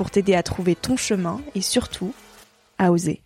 pour 0.00 0.10
t'aider 0.10 0.34
à 0.34 0.42
trouver 0.42 0.76
ton 0.76 0.96
chemin 0.96 1.42
et 1.54 1.60
surtout 1.60 2.14
à 2.78 2.90
oser. 2.90 3.22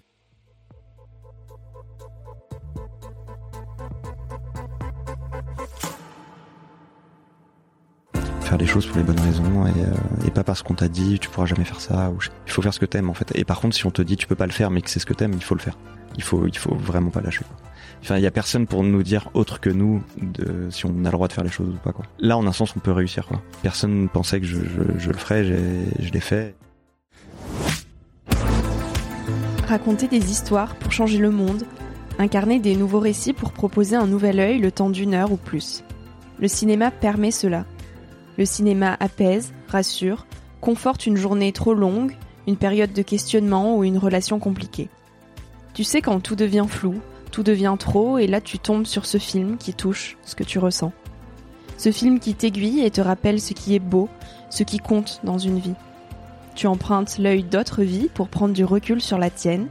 Faire 8.40 8.58
les 8.58 8.66
choses 8.66 8.86
pour 8.88 8.96
les 8.96 9.04
bonnes 9.04 9.20
raisons 9.20 9.68
et, 9.68 9.70
euh, 9.70 10.26
et 10.26 10.32
pas 10.32 10.42
parce 10.42 10.64
qu'on 10.64 10.74
t'a 10.74 10.88
dit 10.88 11.20
tu 11.20 11.28
pourras 11.28 11.46
jamais 11.46 11.64
faire 11.64 11.80
ça. 11.80 12.12
Il 12.44 12.50
faut 12.52 12.60
faire 12.60 12.74
ce 12.74 12.80
que 12.80 12.86
t'aimes 12.86 13.08
en 13.08 13.14
fait. 13.14 13.30
Et 13.36 13.44
par 13.44 13.60
contre, 13.60 13.76
si 13.76 13.86
on 13.86 13.92
te 13.92 14.02
dit 14.02 14.16
tu 14.16 14.26
peux 14.26 14.34
pas 14.34 14.46
le 14.46 14.52
faire 14.52 14.72
mais 14.72 14.82
que 14.82 14.90
c'est 14.90 14.98
ce 14.98 15.06
que 15.06 15.14
t'aimes, 15.14 15.34
il 15.34 15.44
faut 15.44 15.54
le 15.54 15.60
faire. 15.60 15.78
Il 16.16 16.22
faut, 16.22 16.46
faut 16.56 16.74
vraiment 16.74 17.10
pas 17.10 17.20
lâcher. 17.20 17.44
Enfin, 18.02 18.16
il 18.16 18.22
y 18.22 18.26
a 18.26 18.30
personne 18.30 18.66
pour 18.66 18.82
nous 18.84 19.02
dire 19.02 19.30
autre 19.34 19.60
que 19.60 19.70
nous 19.70 20.02
si 20.70 20.84
on 20.86 20.90
a 21.04 21.08
le 21.08 21.10
droit 21.10 21.28
de 21.28 21.32
faire 21.32 21.44
les 21.44 21.50
choses 21.50 21.68
ou 21.68 21.78
pas. 21.78 21.92
Là, 22.18 22.36
en 22.36 22.46
un 22.46 22.52
sens, 22.52 22.74
on 22.76 22.80
peut 22.80 22.92
réussir. 22.92 23.28
Personne 23.62 24.02
ne 24.02 24.08
pensait 24.08 24.40
que 24.40 24.46
je, 24.46 24.56
je, 24.56 24.98
je 24.98 25.10
le 25.10 25.16
ferais, 25.16 25.44
je 25.44 26.10
l'ai 26.12 26.20
fait. 26.20 26.54
raconter 29.64 30.08
des 30.08 30.30
histoires 30.30 30.76
pour 30.76 30.92
changer 30.92 31.18
le 31.18 31.30
monde, 31.30 31.64
incarner 32.18 32.60
des 32.60 32.76
nouveaux 32.76 33.00
récits 33.00 33.32
pour 33.32 33.52
proposer 33.52 33.96
un 33.96 34.06
nouvel 34.06 34.38
œil 34.38 34.58
le 34.58 34.70
temps 34.70 34.90
d'une 34.90 35.14
heure 35.14 35.32
ou 35.32 35.36
plus. 35.36 35.82
Le 36.38 36.48
cinéma 36.48 36.90
permet 36.90 37.30
cela. 37.30 37.64
Le 38.36 38.44
cinéma 38.44 38.96
apaise, 39.00 39.52
rassure, 39.68 40.26
conforte 40.60 41.06
une 41.06 41.16
journée 41.16 41.52
trop 41.52 41.74
longue, 41.74 42.16
une 42.46 42.56
période 42.56 42.92
de 42.92 43.02
questionnement 43.02 43.76
ou 43.76 43.84
une 43.84 43.98
relation 43.98 44.38
compliquée. 44.38 44.88
Tu 45.74 45.82
sais 45.82 46.00
quand 46.00 46.20
tout 46.20 46.36
devient 46.36 46.66
flou, 46.68 47.00
tout 47.32 47.42
devient 47.42 47.74
trop, 47.76 48.18
et 48.18 48.28
là 48.28 48.40
tu 48.40 48.60
tombes 48.60 48.86
sur 48.86 49.06
ce 49.06 49.18
film 49.18 49.56
qui 49.56 49.74
touche 49.74 50.16
ce 50.22 50.36
que 50.36 50.44
tu 50.44 50.60
ressens. 50.60 50.92
Ce 51.76 51.90
film 51.90 52.20
qui 52.20 52.34
t'aiguille 52.34 52.80
et 52.80 52.90
te 52.92 53.00
rappelle 53.00 53.40
ce 53.40 53.54
qui 53.54 53.74
est 53.74 53.80
beau, 53.80 54.08
ce 54.50 54.62
qui 54.62 54.78
compte 54.78 55.20
dans 55.24 55.38
une 55.38 55.58
vie. 55.58 55.74
Tu 56.54 56.68
empruntes 56.68 57.18
l'œil 57.18 57.42
d'autres 57.42 57.82
vies 57.82 58.08
pour 58.14 58.28
prendre 58.28 58.54
du 58.54 58.64
recul 58.64 59.00
sur 59.00 59.18
la 59.18 59.30
tienne. 59.30 59.66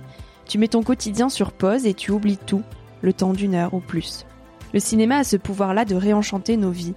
Tu 0.45 0.57
mets 0.57 0.67
ton 0.67 0.83
quotidien 0.83 1.29
sur 1.29 1.53
pause 1.53 1.85
et 1.85 1.93
tu 1.93 2.11
oublies 2.11 2.37
tout, 2.37 2.63
le 3.01 3.13
temps 3.13 3.31
d'une 3.31 3.55
heure 3.55 3.73
ou 3.73 3.79
plus. 3.79 4.25
Le 4.73 4.81
cinéma 4.81 5.19
a 5.19 5.23
ce 5.23 5.37
pouvoir-là 5.37 5.85
de 5.85 5.95
réenchanter 5.95 6.57
nos 6.57 6.71
vies. 6.71 6.95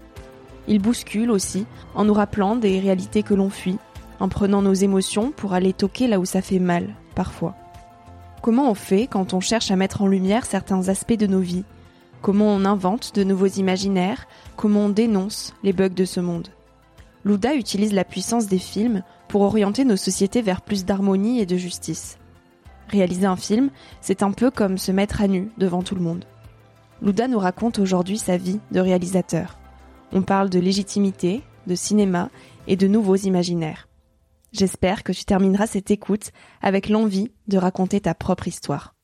Il 0.66 0.80
bouscule 0.80 1.30
aussi, 1.30 1.64
en 1.94 2.04
nous 2.04 2.14
rappelant 2.14 2.56
des 2.56 2.80
réalités 2.80 3.22
que 3.22 3.34
l'on 3.34 3.50
fuit, 3.50 3.78
en 4.18 4.28
prenant 4.28 4.62
nos 4.62 4.74
émotions 4.74 5.30
pour 5.30 5.52
aller 5.52 5.72
toquer 5.72 6.08
là 6.08 6.18
où 6.18 6.24
ça 6.24 6.42
fait 6.42 6.58
mal, 6.58 6.88
parfois. 7.14 7.54
Comment 8.42 8.70
on 8.70 8.74
fait 8.74 9.06
quand 9.06 9.34
on 9.34 9.40
cherche 9.40 9.70
à 9.70 9.76
mettre 9.76 10.02
en 10.02 10.06
lumière 10.06 10.46
certains 10.46 10.88
aspects 10.88 11.16
de 11.16 11.26
nos 11.26 11.40
vies? 11.40 11.64
Comment 12.22 12.46
on 12.46 12.64
invente 12.64 13.14
de 13.14 13.24
nouveaux 13.24 13.46
imaginaires? 13.46 14.26
Comment 14.56 14.86
on 14.86 14.88
dénonce 14.88 15.54
les 15.62 15.72
bugs 15.72 15.88
de 15.88 16.04
ce 16.04 16.20
monde? 16.20 16.48
Louda 17.24 17.54
utilise 17.54 17.92
la 17.92 18.04
puissance 18.04 18.46
des 18.46 18.58
films 18.58 19.02
pour 19.28 19.42
orienter 19.42 19.84
nos 19.84 19.96
sociétés 19.96 20.42
vers 20.42 20.60
plus 20.60 20.84
d'harmonie 20.84 21.40
et 21.40 21.46
de 21.46 21.56
justice. 21.56 22.18
Réaliser 22.88 23.26
un 23.26 23.36
film, 23.36 23.70
c'est 24.00 24.22
un 24.22 24.30
peu 24.30 24.50
comme 24.52 24.78
se 24.78 24.92
mettre 24.92 25.20
à 25.20 25.26
nu 25.26 25.50
devant 25.58 25.82
tout 25.82 25.96
le 25.96 26.00
monde. 26.00 26.24
Louda 27.02 27.26
nous 27.26 27.38
raconte 27.38 27.78
aujourd'hui 27.78 28.18
sa 28.18 28.36
vie 28.36 28.60
de 28.70 28.80
réalisateur. 28.80 29.58
On 30.12 30.22
parle 30.22 30.50
de 30.50 30.60
légitimité, 30.60 31.42
de 31.66 31.74
cinéma 31.74 32.30
et 32.68 32.76
de 32.76 32.86
nouveaux 32.86 33.16
imaginaires. 33.16 33.85
J'espère 34.56 35.02
que 35.02 35.12
tu 35.12 35.26
termineras 35.26 35.66
cette 35.66 35.90
écoute 35.90 36.30
avec 36.62 36.88
l'envie 36.88 37.30
de 37.46 37.58
raconter 37.58 38.00
ta 38.00 38.14
propre 38.14 38.48
histoire. 38.48 38.94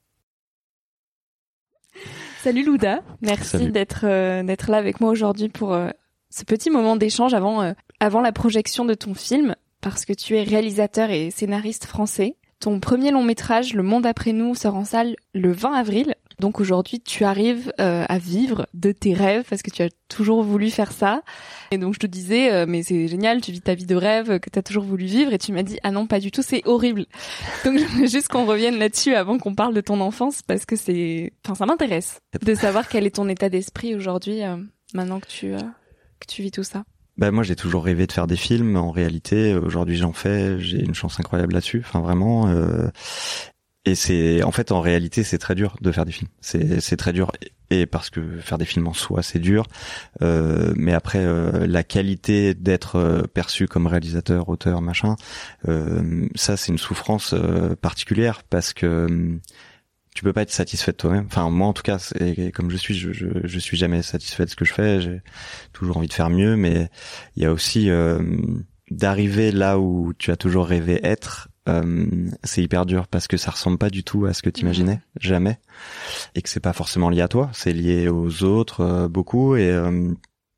Salut 2.43 2.65
Louda, 2.65 3.03
merci 3.21 3.71
d'être 3.71 4.05
euh, 4.05 4.43
d'être 4.43 4.71
là 4.71 4.79
avec 4.79 5.01
moi 5.01 5.11
aujourd'hui 5.11 5.51
pour 5.51 5.75
euh, 5.75 5.91
ce 6.31 6.45
petit 6.45 6.71
moment 6.71 6.97
d'échange 6.97 7.35
avant 7.35 7.61
euh, 7.61 7.73
avant 8.01 8.23
la 8.23 8.33
projection 8.33 8.87
de 8.87 8.95
ton 8.95 9.13
film 9.13 9.55
parce 9.83 10.07
que 10.07 10.15
tu 10.15 10.37
es 10.37 10.43
réalisateur 10.43 11.11
et 11.11 11.31
scénariste 11.31 11.85
français. 11.85 12.37
Ton 12.59 12.81
premier 12.81 13.11
long 13.11 13.23
métrage, 13.23 13.75
Le 13.75 13.83
Monde 13.83 14.07
après 14.07 14.33
nous, 14.33 14.55
sort 14.55 14.77
en 14.77 14.85
salle 14.85 15.17
le 15.35 15.53
20 15.53 15.75
avril. 15.75 16.15
Donc 16.39 16.61
aujourd'hui, 16.61 17.01
tu 17.01 17.25
arrives 17.25 17.73
euh, 17.81 18.05
à 18.09 18.19
vivre 18.19 18.67
de 18.75 18.93
tes 18.93 19.15
rêves 19.15 19.45
parce 19.49 19.63
que 19.63 19.71
tu 19.71 19.83
as 19.83 19.89
toujours 20.09 20.43
voulu 20.43 20.71
faire 20.71 20.93
ça. 20.93 21.23
Et 21.71 21.79
donc 21.79 21.95
je 21.95 21.99
te 21.99 22.07
disais, 22.07 22.53
euh, 22.53 22.67
mais 22.69 22.83
c'est 22.83 23.09
génial, 23.09 23.41
tu 23.41 23.53
vis 23.53 23.61
ta 23.61 23.75
vie 23.75 23.87
de 23.87 23.95
rêve 23.95 24.39
que 24.41 24.51
tu 24.51 24.59
as 24.59 24.63
toujours 24.63 24.85
voulu 24.85 25.07
vivre. 25.07 25.33
Et 25.33 25.39
tu 25.39 25.53
m'as 25.53 25.63
dit, 25.63 25.79
ah 25.83 25.91
non, 25.91 26.07
pas 26.07 26.21
du 26.21 26.31
tout, 26.31 26.43
c'est 26.43 26.63
horrible. 26.67 27.07
Donc 27.65 27.79
je 27.79 27.85
veux 27.85 28.07
juste 28.07 28.29
qu'on 28.29 28.47
revienne 28.47 28.79
là-dessus 28.79 29.15
avant 29.15 29.39
qu'on 29.39 29.55
parle 29.55 29.75
de 29.75 29.81
ton 29.81 30.01
enfance 30.01 30.43
parce 30.43 30.65
que 30.65 30.77
c'est, 30.77 31.33
enfin, 31.45 31.55
ça 31.55 31.67
m'intéresse 31.67 32.21
de 32.41 32.55
savoir 32.55 32.89
quel 32.89 33.07
est 33.07 33.17
ton 33.17 33.29
état 33.29 33.49
d'esprit 33.49 33.95
aujourd'hui, 33.95 34.43
euh, 34.43 34.57
maintenant 34.95 35.21
que 35.21 35.29
tu 35.29 35.53
que 36.21 36.27
tu 36.27 36.43
vis 36.43 36.53
tout 36.53 36.63
ça. 36.63 36.85
Bah 37.19 37.31
moi 37.31 37.43
j'ai 37.43 37.57
toujours 37.57 37.85
rêvé 37.85 38.07
de 38.07 38.13
faire 38.13 38.27
des 38.27 38.37
films. 38.37 38.77
En 38.77 38.91
réalité, 38.91 39.55
aujourd'hui 39.55 39.97
j'en 39.97 40.13
fais. 40.13 40.59
J'ai 40.59 40.81
une 40.81 40.95
chance 40.95 41.21
incroyable 41.21 41.55
là-dessus. 41.55 41.83
Enfin 41.85 42.01
vraiment. 42.01 42.49
Euh, 42.49 42.89
et 43.85 43.95
c'est 43.95 44.43
en 44.43 44.53
fait 44.53 44.71
en 44.71 44.81
réalité 44.81 45.25
c'est 45.25 45.39
très 45.39 45.55
dur 45.55 45.77
de 45.81 45.91
faire 45.91 46.05
des 46.05 46.13
films. 46.13 46.29
C'est 46.41 46.81
c'est 46.81 46.97
très 46.97 47.13
dur 47.13 47.33
et 47.71 47.87
parce 47.87 48.11
que 48.11 48.39
faire 48.39 48.59
des 48.59 48.65
films 48.65 48.87
en 48.87 48.93
soi 48.93 49.23
c'est 49.23 49.41
dur. 49.41 49.67
Euh, 50.23 50.73
mais 50.77 50.93
après 50.93 51.25
euh, 51.25 51.67
la 51.67 51.83
qualité 51.83 52.55
d'être 52.55 52.97
euh, 52.97 53.23
perçu 53.23 53.67
comme 53.67 53.87
réalisateur, 53.87 54.49
auteur, 54.49 54.83
machin, 54.83 55.17
euh, 55.69 56.29
ça 56.37 56.57
c'est 56.57 56.71
une 56.71 56.79
souffrance 56.79 57.35
particulière 57.81 58.43
parce 58.45 58.73
que 58.73 59.39
tu 60.15 60.23
peux 60.25 60.33
pas 60.33 60.43
être 60.43 60.51
satisfait 60.51 60.93
de 60.93 60.97
toi-même. 60.97 61.27
Enfin, 61.27 61.49
moi 61.51 61.67
en 61.67 61.73
tout 61.73 61.83
cas, 61.83 61.99
comme 62.55 62.71
je 62.71 62.77
suis, 62.77 62.95
je, 62.95 63.13
je, 63.13 63.27
je, 63.45 63.59
suis 63.59 63.77
jamais 63.77 64.03
satisfait 64.03 64.45
de 64.45 64.51
ce 64.51 64.57
que 64.57 64.65
je 64.65 64.75
fais. 64.75 65.01
J'ai 65.01 65.23
toujours 65.73 65.97
envie 65.97 66.09
de 66.09 66.13
faire 66.13 66.31
mieux, 66.31 66.57
mais 66.57 66.91
il 67.37 67.43
y 67.43 67.47
a 67.47 67.53
aussi 67.53 67.89
euh, 67.89 68.19
d'arriver 68.93 69.53
là 69.53 69.79
où 69.79 70.13
tu 70.19 70.31
as 70.31 70.37
toujours 70.37 70.67
rêvé 70.67 71.01
être. 71.03 71.49
Euh, 71.69 72.07
c'est 72.43 72.63
hyper 72.63 72.87
dur 72.87 73.07
parce 73.07 73.29
que 73.29 73.37
ça 73.37 73.53
ressemble 73.53 73.79
pas 73.79 73.91
du 73.91 74.03
tout 74.03 74.27
à 74.27 74.33
ce 74.33 74.43
que 74.43 74.51
tu 74.51 74.63
imaginais, 74.63 75.01
jamais, 75.21 75.61
et 76.35 76.43
que 76.43 76.49
c'est 76.49 76.61
pas 76.61 76.73
forcément 76.73 77.09
lié 77.09 77.21
à 77.21 77.29
toi, 77.29 77.51
c'est 77.53 77.73
lié 77.73 78.09
aux 78.09 78.43
autres 78.43 78.81
euh, 78.81 79.09
beaucoup 79.09 79.55
et 79.55 79.73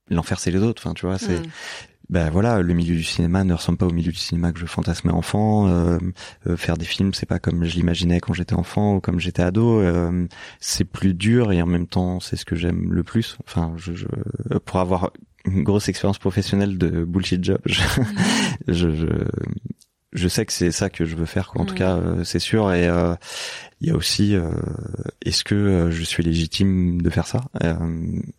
l'enfer 0.08 0.38
c'est 0.40 0.50
les 0.50 0.62
autres. 0.62 0.82
Enfin, 0.84 0.94
tu 0.94 1.06
vois, 1.06 1.19
c'est 1.19 1.40
Mm. 1.40 2.12
ben 2.12 2.31
voilà, 2.31 2.60
le 2.60 2.75
milieu 2.75 2.94
du 2.96 3.02
cinéma 3.02 3.44
ne 3.44 3.54
ressemble 3.54 3.78
pas 3.78 3.86
au 3.86 3.92
milieu 3.92 4.12
du 4.12 4.19
cinéma 4.19 4.52
que 4.52 4.58
je 4.58 4.66
fantasmais 4.66 5.12
enfant. 5.12 5.69
Euh, 5.69 5.98
euh, 6.46 6.56
faire 6.56 6.76
des 6.76 6.84
films, 6.84 7.14
c'est 7.14 7.26
pas 7.26 7.38
comme 7.38 7.64
je 7.64 7.75
l'imaginais 7.75 8.20
quand 8.20 8.32
j'étais 8.34 8.54
enfant 8.54 8.96
ou 8.96 9.00
comme 9.00 9.20
j'étais 9.20 9.42
ado. 9.42 9.81
Euh, 9.81 10.26
c'est 10.60 10.84
plus 10.84 11.14
dur 11.14 11.52
et 11.52 11.62
en 11.62 11.66
même 11.66 11.86
temps, 11.86 12.20
c'est 12.20 12.36
ce 12.36 12.44
que 12.44 12.56
j'aime 12.56 12.92
le 12.92 13.02
plus. 13.02 13.36
Enfin, 13.46 13.72
je, 13.76 13.94
je, 13.94 14.06
pour 14.64 14.81
avoir 14.81 15.12
une 15.46 15.62
grosse 15.62 15.88
expérience 15.88 16.19
professionnelle 16.19 16.79
de 16.79 17.05
bullshit 17.05 17.44
job, 17.44 17.58
je, 17.67 17.81
je, 18.69 18.91
je, 18.94 19.06
je 20.12 20.29
sais 20.29 20.46
que 20.46 20.52
c'est 20.52 20.70
ça 20.70 20.91
que 20.91 21.05
je 21.05 21.17
veux 21.17 21.26
faire. 21.26 21.49
Quoi. 21.49 21.62
En 21.62 21.64
tout 21.67 21.75
Mhm. 21.75 21.79
cas, 21.79 21.96
euh, 21.96 22.25
c'est 22.25 22.38
sûr. 22.38 22.73
Et 22.73 22.87
euh, 22.88 23.14
il 23.81 23.88
y 23.88 23.91
a 23.91 23.96
aussi, 23.96 24.35
euh, 24.37 24.50
est-ce 25.25 25.43
que 25.44 25.55
euh, 25.55 25.91
je 25.91 26.02
suis 26.05 26.23
légitime 26.23 27.02
de 27.02 27.11
faire 27.11 27.26
ça? 27.26 27.43
Euh, 27.62 27.75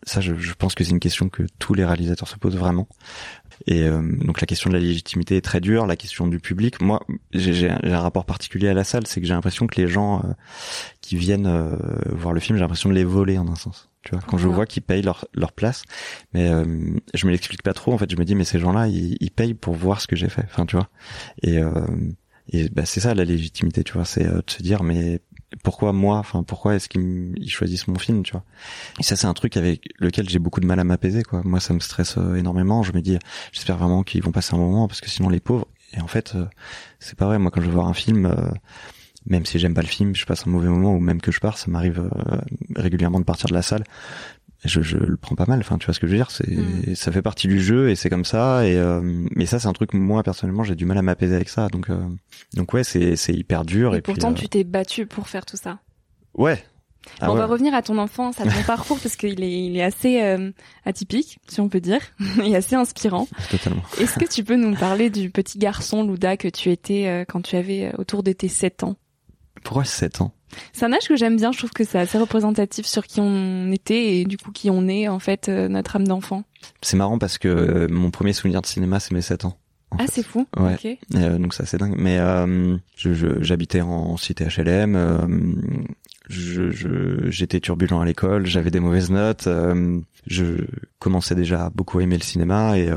Ça, 0.04 0.20
je, 0.20 0.34
je 0.36 0.54
pense 0.54 0.74
que 0.74 0.82
c'est 0.84 0.90
une 0.90 1.00
question 1.00 1.28
que 1.28 1.42
tous 1.58 1.74
les 1.74 1.84
réalisateurs 1.84 2.28
se 2.28 2.36
posent 2.36 2.56
vraiment. 2.56 2.88
Et 3.66 3.84
euh, 3.84 4.02
donc 4.24 4.40
la 4.40 4.46
question 4.46 4.70
de 4.70 4.74
la 4.74 4.80
légitimité 4.80 5.36
est 5.36 5.40
très 5.42 5.60
dure, 5.60 5.86
la 5.86 5.96
question 5.96 6.26
du 6.26 6.40
public. 6.40 6.80
Moi, 6.80 7.00
j'ai 7.32 7.70
un 7.70 8.00
rapport 8.00 8.24
particulier 8.24 8.68
à 8.68 8.74
la 8.74 8.84
salle, 8.84 9.06
c'est 9.06 9.20
que 9.20 9.26
j'ai 9.26 9.32
l'impression 9.34 9.66
que 9.66 9.80
les 9.80 9.86
gens 9.88 10.22
qui 11.00 11.16
viennent 11.16 11.76
voir 12.10 12.34
le 12.34 12.40
film, 12.40 12.58
j'ai 12.58 12.62
l'impression 12.62 12.88
de 12.90 12.94
les 12.94 13.04
voler 13.04 13.38
en 13.38 13.48
un 13.48 13.54
sens. 13.54 13.88
Tu 14.06 14.12
vois, 14.12 14.22
quand 14.26 14.38
je 14.38 14.46
vois 14.46 14.66
qu'ils 14.66 14.84
payent 14.84 15.02
leur 15.02 15.26
leur 15.34 15.52
place, 15.52 15.82
mais 16.32 16.48
euh, 16.48 16.64
je 17.12 17.26
me 17.26 17.32
l'explique 17.32 17.62
pas 17.62 17.74
trop. 17.74 17.92
En 17.92 17.98
fait, 17.98 18.08
je 18.10 18.16
me 18.16 18.24
dis 18.24 18.36
mais 18.36 18.44
ces 18.44 18.60
gens-là, 18.60 18.86
ils, 18.86 19.16
ils 19.20 19.30
payent 19.32 19.54
pour 19.54 19.74
voir 19.74 20.00
ce 20.00 20.06
que 20.06 20.14
j'ai 20.14 20.28
fait. 20.28 20.44
Enfin, 20.44 20.64
tu 20.64 20.76
vois. 20.76 20.88
Et 21.42 21.58
euh, 21.58 21.86
et 22.48 22.68
bah, 22.68 22.86
c'est 22.86 23.00
ça 23.00 23.14
la 23.14 23.24
légitimité, 23.24 23.82
tu 23.82 23.94
vois, 23.94 24.04
c'est 24.04 24.24
euh, 24.24 24.36
de 24.46 24.50
se 24.50 24.62
dire 24.62 24.84
mais 24.84 25.20
pourquoi 25.62 25.92
moi? 25.92 26.18
Enfin, 26.18 26.42
pourquoi 26.42 26.76
est-ce 26.76 26.88
qu'ils 26.88 27.34
choisissent 27.48 27.88
mon 27.88 27.98
film, 27.98 28.22
tu 28.22 28.32
vois? 28.32 28.44
Et 29.00 29.02
ça, 29.02 29.16
c'est 29.16 29.26
un 29.26 29.34
truc 29.34 29.56
avec 29.56 29.88
lequel 29.98 30.28
j'ai 30.28 30.38
beaucoup 30.38 30.60
de 30.60 30.66
mal 30.66 30.78
à 30.78 30.84
m'apaiser, 30.84 31.22
quoi. 31.22 31.42
Moi, 31.44 31.60
ça 31.60 31.74
me 31.74 31.80
stresse 31.80 32.16
euh, 32.18 32.36
énormément. 32.36 32.82
Je 32.82 32.92
me 32.92 33.00
dis, 33.00 33.18
j'espère 33.52 33.76
vraiment 33.76 34.02
qu'ils 34.02 34.22
vont 34.22 34.32
passer 34.32 34.54
un 34.54 34.58
moment 34.58 34.86
parce 34.88 35.00
que 35.00 35.10
sinon 35.10 35.28
les 35.28 35.40
pauvres. 35.40 35.66
Et 35.94 36.00
en 36.00 36.06
fait, 36.06 36.34
euh, 36.34 36.46
c'est 37.00 37.16
pas 37.16 37.26
vrai. 37.26 37.38
Moi, 37.38 37.50
quand 37.50 37.60
je 37.60 37.66
veux 37.66 37.72
voir 37.72 37.86
un 37.86 37.94
film, 37.94 38.26
euh, 38.26 38.50
même 39.26 39.44
si 39.46 39.58
j'aime 39.58 39.74
pas 39.74 39.82
le 39.82 39.86
film, 39.88 40.14
je 40.14 40.24
passe 40.26 40.46
un 40.46 40.50
mauvais 40.50 40.68
moment 40.68 40.94
ou 40.94 41.00
même 41.00 41.20
que 41.20 41.32
je 41.32 41.40
pars, 41.40 41.58
ça 41.58 41.70
m'arrive 41.70 41.98
euh, 42.00 42.36
régulièrement 42.76 43.20
de 43.20 43.24
partir 43.24 43.48
de 43.48 43.54
la 43.54 43.62
salle. 43.62 43.84
Je, 44.64 44.80
je 44.80 44.96
le 44.96 45.16
prends 45.16 45.36
pas 45.36 45.44
mal. 45.46 45.60
Enfin, 45.60 45.76
tu 45.78 45.86
vois 45.86 45.94
ce 45.94 46.00
que 46.00 46.06
je 46.06 46.12
veux 46.12 46.18
dire 46.18 46.30
C'est, 46.30 46.48
Mm. 46.48 46.94
ça 46.94 47.12
fait 47.12 47.22
partie 47.22 47.46
du 47.46 47.60
jeu 47.60 47.90
et 47.90 47.94
c'est 47.94 48.08
comme 48.10 48.24
ça. 48.24 48.66
Et 48.66 48.76
euh, 48.76 49.00
mais 49.36 49.46
ça, 49.46 49.58
c'est 49.60 49.68
un 49.68 49.72
truc 49.72 49.92
moi 49.94 50.22
personnellement, 50.22 50.64
j'ai 50.64 50.74
du 50.74 50.86
mal 50.86 50.96
à 50.98 51.02
m'apaiser 51.02 51.34
avec 51.34 51.48
ça. 51.48 51.68
Donc, 51.68 51.90
euh, 51.90 52.00
donc 52.54 52.72
ouais, 52.72 52.82
c'est 52.82 53.16
c'est 53.16 53.34
hyper 53.34 53.64
dur. 53.64 53.94
Et, 53.94 53.98
Et, 53.98 54.00
puis, 54.00 54.12
pourtant, 54.14 54.30
euh, 54.32 54.34
tu 54.34 54.48
t'es 54.48 54.64
battu 54.64 55.06
pour 55.06 55.28
faire 55.28 55.44
tout 55.46 55.56
ça. 55.58 55.78
ouais. 56.34 56.62
Ah 57.20 57.30
on 57.30 57.34
ouais. 57.34 57.38
va 57.38 57.46
revenir 57.46 57.72
à 57.72 57.82
ton 57.82 57.98
enfance, 57.98 58.40
à 58.40 58.44
ton 58.44 58.62
parcours, 58.66 58.98
parce 58.98 59.14
qu'il 59.14 59.40
est, 59.44 59.66
il 59.66 59.76
est 59.76 59.82
assez 59.84 60.20
euh, 60.22 60.50
atypique, 60.84 61.38
si 61.46 61.60
on 61.60 61.68
peut 61.68 61.78
dire, 61.80 62.00
et 62.44 62.56
assez 62.56 62.74
inspirant. 62.74 63.28
totalement. 63.48 63.82
Est-ce 64.00 64.18
que 64.18 64.24
tu 64.24 64.42
peux 64.42 64.56
nous 64.56 64.74
parler 64.74 65.08
du 65.08 65.30
petit 65.30 65.56
garçon 65.58 66.02
Louda 66.02 66.36
que 66.36 66.48
tu 66.48 66.68
étais 66.72 67.06
euh, 67.06 67.24
quand 67.24 67.42
tu 67.42 67.54
avais 67.54 67.84
euh, 67.84 67.92
autour 67.98 68.24
de 68.24 68.32
tes 68.32 68.48
7 68.48 68.82
ans? 68.82 68.96
Pourquoi 69.66 69.84
7 69.84 70.20
ans? 70.20 70.32
C'est 70.72 70.84
un 70.86 70.92
âge 70.92 71.08
que 71.08 71.16
j'aime 71.16 71.36
bien, 71.36 71.50
je 71.50 71.58
trouve 71.58 71.72
que 71.72 71.82
c'est 71.84 71.98
assez 71.98 72.16
représentatif 72.18 72.86
sur 72.86 73.04
qui 73.06 73.20
on 73.20 73.70
était 73.72 74.16
et 74.18 74.24
du 74.24 74.38
coup 74.38 74.52
qui 74.52 74.70
on 74.70 74.86
est, 74.88 75.08
en 75.08 75.18
fait, 75.18 75.48
euh, 75.48 75.66
notre 75.68 75.96
âme 75.96 76.06
d'enfant. 76.06 76.44
C'est 76.82 76.96
marrant 76.96 77.18
parce 77.18 77.36
que 77.36 77.48
euh, 77.48 77.88
mon 77.90 78.10
premier 78.12 78.32
souvenir 78.32 78.62
de 78.62 78.66
cinéma, 78.66 79.00
c'est 79.00 79.12
mes 79.12 79.20
7 79.22 79.44
ans. 79.44 79.58
en 79.90 79.96
Ah, 79.98 80.04
c'est 80.08 80.22
fou. 80.22 80.46
Ouais. 80.56 80.98
Euh, 81.16 81.38
donc 81.38 81.52
ça 81.52 81.66
c'est 81.66 81.78
dingue. 81.78 81.94
Mais 81.98 82.18
euh, 82.18 82.76
je- 82.96 83.12
je- 83.12 83.42
j'habitais 83.42 83.80
en 83.80 84.16
cité 84.16 84.44
HLM. 84.46 84.94
euh, 84.96 85.18
je- 86.28 86.70
je- 86.70 87.28
J'étais 87.30 87.60
turbulent 87.60 88.00
à 88.00 88.04
l'école. 88.04 88.46
J'avais 88.46 88.70
des 88.70 88.80
mauvaises 88.80 89.10
notes. 89.10 89.46
euh, 89.48 90.00
je 90.26 90.64
commençais 91.00 91.34
déjà 91.34 91.66
à 91.66 91.70
beaucoup 91.70 92.00
aimer 92.00 92.16
le 92.18 92.22
cinéma 92.24 92.78
et 92.78 92.88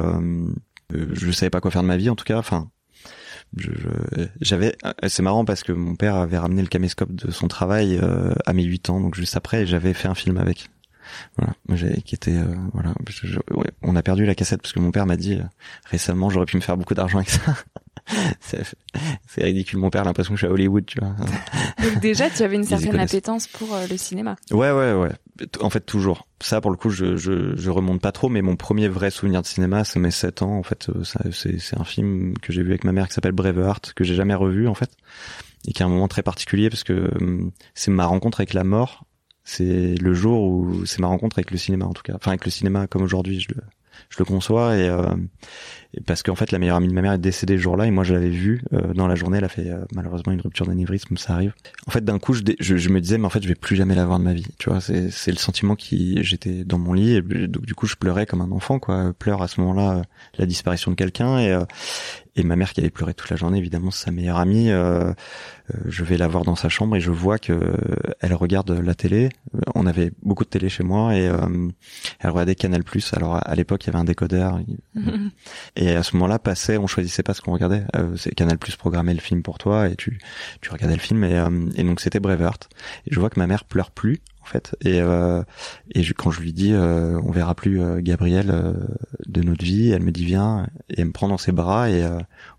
je 0.91 1.31
savais 1.31 1.49
pas 1.49 1.61
quoi 1.61 1.71
faire 1.71 1.81
de 1.83 1.87
ma 1.87 1.97
vie 1.97 2.09
en 2.09 2.15
tout 2.15 2.25
cas. 2.25 2.37
Enfin, 2.37 2.69
je- 3.57 3.71
je- 3.71 4.25
j'avais. 4.41 4.75
euh, 4.85 4.93
C'est 5.07 5.23
marrant 5.23 5.45
parce 5.45 5.63
que 5.63 5.71
mon 5.71 5.95
père 5.95 6.15
avait 6.15 6.37
ramené 6.37 6.61
le 6.61 6.67
caméscope 6.67 7.13
de 7.13 7.31
son 7.31 7.47
travail 7.47 7.99
euh, 8.01 8.33
à 8.45 8.53
mes 8.53 8.63
8 8.63 8.89
ans, 8.89 8.99
donc 8.99 9.15
juste 9.15 9.35
après, 9.37 9.65
j'avais 9.65 9.93
fait 9.93 10.07
un 10.07 10.15
film 10.15 10.37
avec. 10.37 10.69
Voilà, 11.37 11.53
qui 12.05 12.13
était 12.13 12.37
euh, 12.37 12.55
voilà. 12.73 12.93
je- 13.09 13.25
je- 13.25 13.39
on 13.81 13.95
a 13.95 14.03
perdu 14.03 14.25
la 14.27 14.35
cassette 14.35 14.61
parce 14.61 14.73
que 14.73 14.79
mon 14.79 14.91
père 14.91 15.07
m'a 15.07 15.17
dit 15.17 15.37
euh, 15.37 15.43
récemment 15.85 16.29
j'aurais 16.29 16.45
pu 16.45 16.55
me 16.55 16.61
faire 16.61 16.77
beaucoup 16.77 16.93
d'argent 16.93 17.17
avec 17.17 17.31
ça. 17.31 17.55
c'est 18.39 19.43
ridicule. 19.43 19.79
Mon 19.79 19.89
père 19.89 20.01
a 20.01 20.05
l'impression 20.05 20.33
que 20.33 20.39
je 20.39 20.45
suis 20.45 20.49
à 20.49 20.53
Hollywood, 20.53 20.85
tu 20.85 20.99
vois. 20.99 21.15
Donc 21.83 21.99
déjà, 22.01 22.29
tu 22.29 22.43
avais 22.43 22.55
une 22.55 22.63
certaine 22.65 22.99
appétence 22.99 23.47
pour 23.47 23.73
euh, 23.73 23.85
le 23.89 23.97
cinéma. 23.97 24.35
Ouais, 24.51 24.71
ouais, 24.71 24.93
ouais. 24.93 25.11
En 25.61 25.69
fait, 25.69 25.81
toujours. 25.81 26.27
Ça, 26.41 26.61
pour 26.61 26.71
le 26.71 26.77
coup, 26.77 26.89
je, 26.89 27.15
je, 27.15 27.55
je 27.55 27.69
remonte 27.69 28.01
pas 28.01 28.11
trop, 28.11 28.29
mais 28.29 28.41
mon 28.41 28.55
premier 28.55 28.87
vrai 28.87 29.11
souvenir 29.11 29.41
de 29.41 29.47
cinéma, 29.47 29.83
c'est 29.83 29.99
mes 29.99 30.11
7 30.11 30.41
ans. 30.41 30.57
En 30.57 30.63
fait, 30.63 30.89
euh, 30.89 31.03
c'est, 31.31 31.59
c'est 31.59 31.79
un 31.79 31.85
film 31.85 32.33
que 32.41 32.51
j'ai 32.51 32.63
vu 32.63 32.69
avec 32.69 32.83
ma 32.83 32.91
mère 32.91 33.07
qui 33.07 33.13
s'appelle 33.13 33.31
Braveheart, 33.31 33.93
que 33.93 34.03
j'ai 34.03 34.15
jamais 34.15 34.35
revu, 34.35 34.67
en 34.67 34.75
fait. 34.75 34.91
Et 35.67 35.73
qui 35.73 35.81
est 35.81 35.85
un 35.85 35.89
moment 35.89 36.07
très 36.07 36.23
particulier 36.23 36.69
parce 36.69 36.83
que 36.83 37.11
hum, 37.19 37.51
c'est 37.73 37.91
ma 37.91 38.05
rencontre 38.05 38.39
avec 38.39 38.53
la 38.53 38.63
mort. 38.63 39.05
C'est 39.43 39.95
le 39.95 40.13
jour 40.13 40.43
où 40.43 40.85
c'est 40.85 40.99
ma 40.99 41.07
rencontre 41.07 41.39
avec 41.39 41.51
le 41.51 41.57
cinéma, 41.57 41.85
en 41.85 41.93
tout 41.93 42.03
cas. 42.03 42.13
Enfin, 42.15 42.31
avec 42.31 42.45
le 42.45 42.51
cinéma 42.51 42.87
comme 42.87 43.01
aujourd'hui, 43.01 43.39
je 43.39 43.49
le, 43.49 43.61
je 44.09 44.17
le 44.19 44.25
conçois. 44.25 44.77
Et, 44.77 44.87
euh, 44.87 45.15
parce 46.05 46.21
qu'en 46.23 46.35
fait, 46.35 46.51
la 46.51 46.59
meilleure 46.59 46.75
amie 46.77 46.87
de 46.87 46.93
ma 46.93 47.01
mère 47.01 47.13
est 47.13 47.17
décédée 47.17 47.57
ce 47.57 47.61
jour-là 47.63 47.87
et 47.87 47.91
moi, 47.91 48.03
je 48.03 48.13
l'avais 48.13 48.29
vue 48.29 48.61
euh, 48.73 48.93
dans 48.93 49.07
la 49.07 49.15
journée. 49.15 49.39
Elle 49.39 49.43
a 49.45 49.49
fait 49.49 49.69
euh, 49.69 49.83
malheureusement 49.93 50.31
une 50.31 50.41
rupture 50.41 50.65
d'anévrisme, 50.67 51.17
ça 51.17 51.33
arrive. 51.33 51.53
En 51.87 51.91
fait, 51.91 52.03
d'un 52.05 52.19
coup, 52.19 52.33
je, 52.33 52.41
je, 52.59 52.77
je 52.77 52.89
me 52.89 53.01
disais, 53.01 53.17
mais 53.17 53.25
en 53.25 53.29
fait, 53.29 53.41
je 53.41 53.47
vais 53.47 53.55
plus 53.55 53.75
jamais 53.75 53.95
la 53.95 54.05
voir 54.05 54.19
de 54.19 54.23
ma 54.23 54.33
vie. 54.33 54.45
Tu 54.59 54.69
vois, 54.69 54.81
c'est, 54.81 55.09
c'est 55.09 55.31
le 55.31 55.37
sentiment 55.37 55.75
qui, 55.75 56.23
j'étais 56.23 56.63
dans 56.63 56.77
mon 56.77 56.93
lit 56.93 57.15
et 57.15 57.21
donc 57.47 57.65
du 57.65 57.73
coup, 57.73 57.87
je 57.87 57.95
pleurais 57.95 58.25
comme 58.25 58.41
un 58.41 58.51
enfant, 58.51 58.77
quoi. 58.79 59.13
Pleure 59.17 59.41
à 59.41 59.47
ce 59.47 59.59
moment-là 59.61 59.97
euh, 59.97 60.01
la 60.37 60.45
disparition 60.45 60.91
de 60.91 60.95
quelqu'un 60.95 61.39
et 61.39 61.51
euh, 61.51 61.65
et 62.35 62.43
ma 62.43 62.55
mère 62.55 62.71
qui 62.71 62.79
avait 62.79 62.91
pleuré 62.91 63.13
toute 63.13 63.29
la 63.31 63.35
journée, 63.35 63.57
évidemment, 63.57 63.91
sa 63.91 64.11
meilleure 64.11 64.37
amie. 64.37 64.69
euh, 64.69 65.09
euh, 65.09 65.13
je 65.87 66.03
vais 66.05 66.15
la 66.15 66.27
voir 66.29 66.45
dans 66.45 66.55
sa 66.55 66.69
chambre 66.69 66.95
et 66.95 67.01
je 67.01 67.11
vois 67.11 67.37
que 67.37 67.51
euh, 67.51 67.73
elle 68.21 68.33
regarde 68.33 68.69
la 68.71 68.95
télé. 68.95 69.29
Euh, 69.55 69.59
On 69.75 69.85
avait 69.85 70.11
beaucoup 70.23 70.45
de 70.45 70.49
télé 70.49 70.69
chez 70.69 70.83
moi 70.83 71.15
et 71.17 71.27
euh, 71.27 71.37
elle 72.19 72.29
regardait 72.29 72.55
Canal+. 72.55 72.83
Alors 73.13 73.35
à, 73.35 73.39
à 73.39 73.55
l'époque, 73.55 73.83
il 73.83 73.87
y 73.87 73.89
avait 73.89 73.99
un 73.99 74.05
décodeur. 74.05 74.59
et 75.81 75.95
à 75.95 76.03
ce 76.03 76.15
moment-là, 76.17 76.39
passait, 76.39 76.77
on 76.77 76.87
choisissait 76.87 77.23
pas 77.23 77.33
ce 77.33 77.41
qu'on 77.41 77.53
regardait. 77.53 77.83
Euh, 77.95 78.15
c'est 78.17 78.31
Canal 78.35 78.57
Plus 78.57 78.75
programmait 78.75 79.13
le 79.13 79.19
film 79.21 79.41
pour 79.43 79.57
toi 79.57 79.87
et 79.87 79.95
tu 79.95 80.19
tu 80.61 80.69
regardais 80.71 80.95
le 80.95 81.01
film 81.01 81.23
et, 81.23 81.37
euh, 81.37 81.49
et 81.75 81.83
donc 81.83 82.01
c'était 82.01 82.19
Braveheart. 82.19 82.69
Et 83.07 83.13
je 83.13 83.19
vois 83.19 83.29
que 83.29 83.39
ma 83.39 83.47
mère 83.47 83.63
pleure 83.63 83.91
plus 83.91 84.19
en 84.41 84.45
fait. 84.45 84.75
Et 84.81 84.99
euh, 85.01 85.41
et 85.95 86.03
je- 86.03 86.13
quand 86.13 86.31
je 86.31 86.41
lui 86.41 86.51
dis 86.53 86.73
euh, 86.73 87.19
on 87.23 87.31
verra 87.31 87.55
plus 87.55 87.81
euh, 87.81 88.01
Gabriel 88.01 88.49
euh, 88.51 88.73
de 89.27 89.41
notre 89.41 89.63
vie, 89.63 89.89
elle 89.91 90.01
me 90.03 90.11
dit 90.11 90.25
viens 90.25 90.67
et 90.89 90.99
elle 91.01 91.05
me 91.07 91.11
prend 91.13 91.27
dans 91.29 91.37
ses 91.37 91.51
bras 91.53 91.89
et 91.89 92.05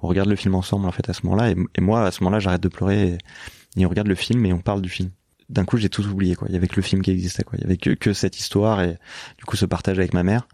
on 0.02 0.06
regarde 0.09 0.28
le 0.30 0.37
film 0.37 0.54
ensemble 0.54 0.87
en 0.87 0.92
fait 0.92 1.09
à 1.09 1.12
ce 1.12 1.21
moment-là. 1.26 1.50
Et, 1.50 1.56
et 1.76 1.80
moi 1.83 2.06
à 2.06 2.11
ce 2.11 2.25
moment-là 2.25 2.40
j'arrête 2.40 2.62
de 2.62 2.68
pleurer 2.68 3.18
et, 3.76 3.80
et 3.80 3.87
on 3.87 3.88
regarde 3.90 4.09
le 4.09 4.14
film 4.14 4.47
et 4.47 4.52
on 4.54 4.61
parle 4.61 4.80
du 4.80 4.88
film. 4.88 5.11
D'un 5.50 5.64
coup 5.64 5.76
j'ai 5.76 5.88
tout 5.90 6.06
oublié 6.06 6.37
quoi. 6.37 6.47
Il 6.49 6.54
y 6.54 6.56
avait 6.56 6.68
que 6.68 6.76
le 6.76 6.83
film 6.83 7.02
qui 7.02 7.11
existait 7.11 7.42
quoi. 7.42 7.59
Il 7.59 7.62
y 7.62 7.64
avait 7.64 7.76
que, 7.76 7.90
que 7.90 8.12
cette 8.14 8.38
histoire 8.38 8.80
et 8.83 8.97
du 9.37 9.45
coup 9.45 9.56
ce 9.56 9.66
partage 9.66 9.99
avec 9.99 10.14
ma 10.14 10.23
mère. 10.23 10.47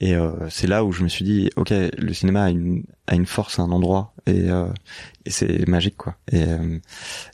Et 0.00 0.14
euh, 0.14 0.32
c'est 0.50 0.66
là 0.66 0.84
où 0.84 0.92
je 0.92 1.02
me 1.02 1.08
suis 1.08 1.24
dit, 1.24 1.50
ok, 1.56 1.70
le 1.70 2.12
cinéma 2.12 2.44
a 2.44 2.50
une, 2.50 2.84
a 3.06 3.14
une 3.14 3.26
force 3.26 3.58
un 3.58 3.70
endroit 3.70 4.12
et, 4.26 4.50
euh, 4.50 4.66
et 5.24 5.30
c'est 5.30 5.68
magique 5.68 5.96
quoi. 5.96 6.16
Et 6.32 6.42
euh, 6.42 6.78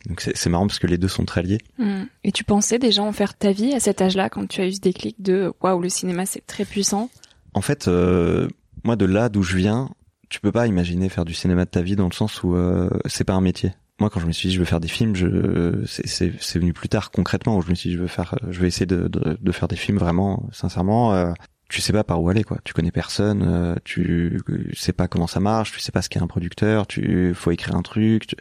donc 0.07 0.21
c'est 0.21 0.51
marrant 0.51 0.67
parce 0.67 0.79
que 0.79 0.87
les 0.87 0.99
deux 0.99 1.09
sont 1.09 1.25
très 1.25 1.43
liés. 1.43 1.59
Hmm. 1.79 2.05
Et 2.25 2.33
tu 2.33 2.45
pensais 2.45 2.79
déjà 2.79 3.03
en 3.03 3.13
faire 3.13 3.37
ta 3.37 3.53
vie 3.53 3.73
à 3.73 3.81
cet 3.81 4.03
âge-là 4.03 4.29
quand 4.29 4.47
tu 4.47 4.61
as 4.61 4.67
eu 4.67 4.73
ce 4.73 4.81
déclic 4.81 5.21
de 5.21 5.53
waouh 5.63 5.81
le 5.81 5.89
cinéma 5.89 6.27
c'est 6.27 6.47
très 6.47 6.65
puissant? 6.65 7.09
En 7.55 7.63
fait, 7.63 7.89
euh, 7.89 8.49
moi 8.85 8.97
de 8.97 9.07
là 9.07 9.29
d'où 9.29 9.43
je 9.43 9.57
viens, 9.57 9.91
tu 10.29 10.41
peux 10.41 10.53
pas 10.53 10.67
imaginer 10.67 11.09
faire 11.09 11.25
du 11.25 11.35
cinéma 11.35 11.65
de 11.65 11.71
ta 11.71 11.83
vie 11.83 11.97
dans 11.97 12.09
le 12.09 12.15
sens 12.15 12.43
où 12.43 12.55
euh, 12.55 12.91
c'est 13.07 13.25
pas 13.25 13.35
un 13.35 13.41
métier. 13.41 13.73
Moi, 13.99 14.09
quand 14.09 14.21
je 14.21 14.27
me 14.27 14.33
suis 14.33 14.49
dit 14.49 14.55
je 14.55 14.61
veux 14.61 14.65
faire 14.65 14.81
des 14.81 14.89
films, 14.89 15.15
je 15.15 15.83
c'est 15.87 16.07
c'est 16.07 16.33
c'est 16.41 16.59
venu 16.59 16.73
plus 16.73 16.89
tard 16.89 17.11
concrètement 17.11 17.59
où 17.59 17.63
je 17.63 17.69
me 17.69 17.75
suis 17.75 17.91
dit 17.91 17.97
je 17.97 18.01
veux 18.01 18.07
faire, 18.07 18.35
je 18.49 18.59
vais 18.61 18.67
essayer 18.69 18.87
de 18.87 19.09
de, 19.09 19.37
de 19.39 19.53
faire 19.53 19.69
des 19.69 19.77
films 19.77 19.99
vraiment 19.99 20.49
sincèrement. 20.53 21.13
Euh, 21.13 21.33
tu 21.71 21.81
sais 21.81 21.93
pas 21.93 22.05
par 22.05 22.21
où 22.23 22.29
aller 22.29 22.45
quoi. 22.45 22.59
Tu 22.65 22.73
connais 22.75 22.91
personne, 22.91 23.43
euh, 23.47 23.75
tu 23.85 24.39
sais 24.75 24.93
pas 24.93 25.09
comment 25.09 25.27
ça 25.27 25.41
marche, 25.41 25.73
tu 25.73 25.81
sais 25.81 25.93
pas 25.93 26.03
ce 26.03 26.09
qu'est 26.09 26.21
un 26.21 26.27
producteur, 26.27 26.87
tu 26.87 27.33
faut 27.35 27.51
écrire 27.51 27.77
un 27.77 27.83
truc. 27.83 28.27
Tu, 28.27 28.37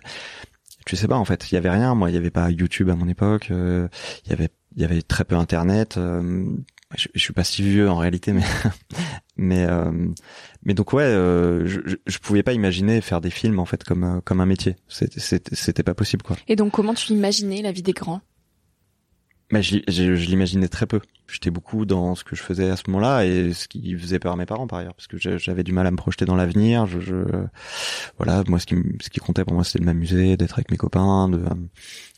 tu 0.86 0.96
sais 0.96 1.08
pas 1.08 1.18
en 1.18 1.26
fait. 1.26 1.52
Il 1.52 1.56
y 1.56 1.58
avait 1.58 1.70
rien. 1.70 1.94
Moi, 1.96 2.10
il 2.10 2.16
y 2.16 2.18
avait 2.18 2.32
pas 2.32 2.50
YouTube 2.50 2.90
à 2.90 2.96
mon 2.96 3.08
époque. 3.08 3.50
euh, 3.52 3.88
Il 4.26 4.32
y 4.32 4.34
avait 4.34 4.50
il 4.76 4.82
y 4.82 4.86
avait 4.86 5.02
très 5.02 5.24
peu 5.26 5.36
Internet. 5.36 5.98
euh, 5.98 6.46
je, 6.98 7.08
je 7.14 7.20
suis 7.20 7.34
pas 7.34 7.44
si 7.44 7.62
vieux 7.62 7.88
en 7.90 7.98
réalité, 7.98 8.34
mais 8.34 8.44
mais 9.38 9.66
euh, 9.66 9.92
mais 10.64 10.74
donc 10.74 10.94
ouais, 10.94 11.04
euh, 11.04 11.68
je, 11.68 11.80
je, 12.08 12.18
pouvais 12.18 12.42
pas 12.42 12.54
imaginer 12.54 13.00
faire 13.02 13.22
des 13.22 13.30
films 13.30 13.60
en 13.60 13.66
fait 13.66 13.84
comme 13.84 14.04
euh, 14.04 14.22
comme 14.22 14.42
un 14.42 14.48
métier. 14.48 14.76
C'était 14.88 15.20
c'était 15.20 15.56
c'était 15.56 15.84
pas 15.84 15.94
possible 15.94 16.24
quoi. 16.24 16.36
Et 16.48 16.56
donc 16.56 16.72
comment 16.72 16.96
tu 16.96 17.14
imaginais 17.14 17.62
la 17.62 17.72
vie 17.72 17.84
des 17.84 17.94
grands? 17.94 18.22
Mais 19.52 19.62
je, 19.62 19.78
je, 19.88 20.16
je 20.16 20.26
l'imaginais 20.28 20.68
très 20.68 20.88
peu. 20.88 21.00
J'étais 21.32 21.52
beaucoup 21.52 21.86
dans 21.86 22.16
ce 22.16 22.24
que 22.24 22.36
je 22.36 22.42
faisais 22.44 22.70
à 22.70 22.76
ce 22.76 22.84
moment-là 22.88 23.26
et 23.26 23.54
ce 23.54 23.68
qui 23.68 23.96
faisait 23.98 24.20
peur 24.20 24.34
à 24.34 24.36
mes 24.36 24.46
parents 24.46 24.68
par 24.68 24.80
ailleurs 24.80 24.94
parce 24.94 25.08
que 25.08 25.18
j'avais 25.18 25.64
du 25.64 25.72
mal 25.72 25.88
à 25.88 25.92
me 25.92 25.98
projeter 25.98 26.26
dans 26.26 26.36
l'avenir. 26.36 26.86
Je, 26.88 27.00
je, 27.00 27.16
voilà 28.18 28.44
moi 28.48 28.60
ce 28.60 28.66
qui 28.66 28.76
ce 29.02 29.10
qui 29.10 29.20
comptait 29.20 29.44
pour 29.44 29.54
moi 29.54 29.64
c'était 29.64 29.80
de 29.80 29.86
m'amuser 29.86 30.38
d'être 30.38 30.54
avec 30.56 30.72
mes 30.72 30.78
copains 30.78 31.30
de 31.30 31.38
euh, 31.38 31.50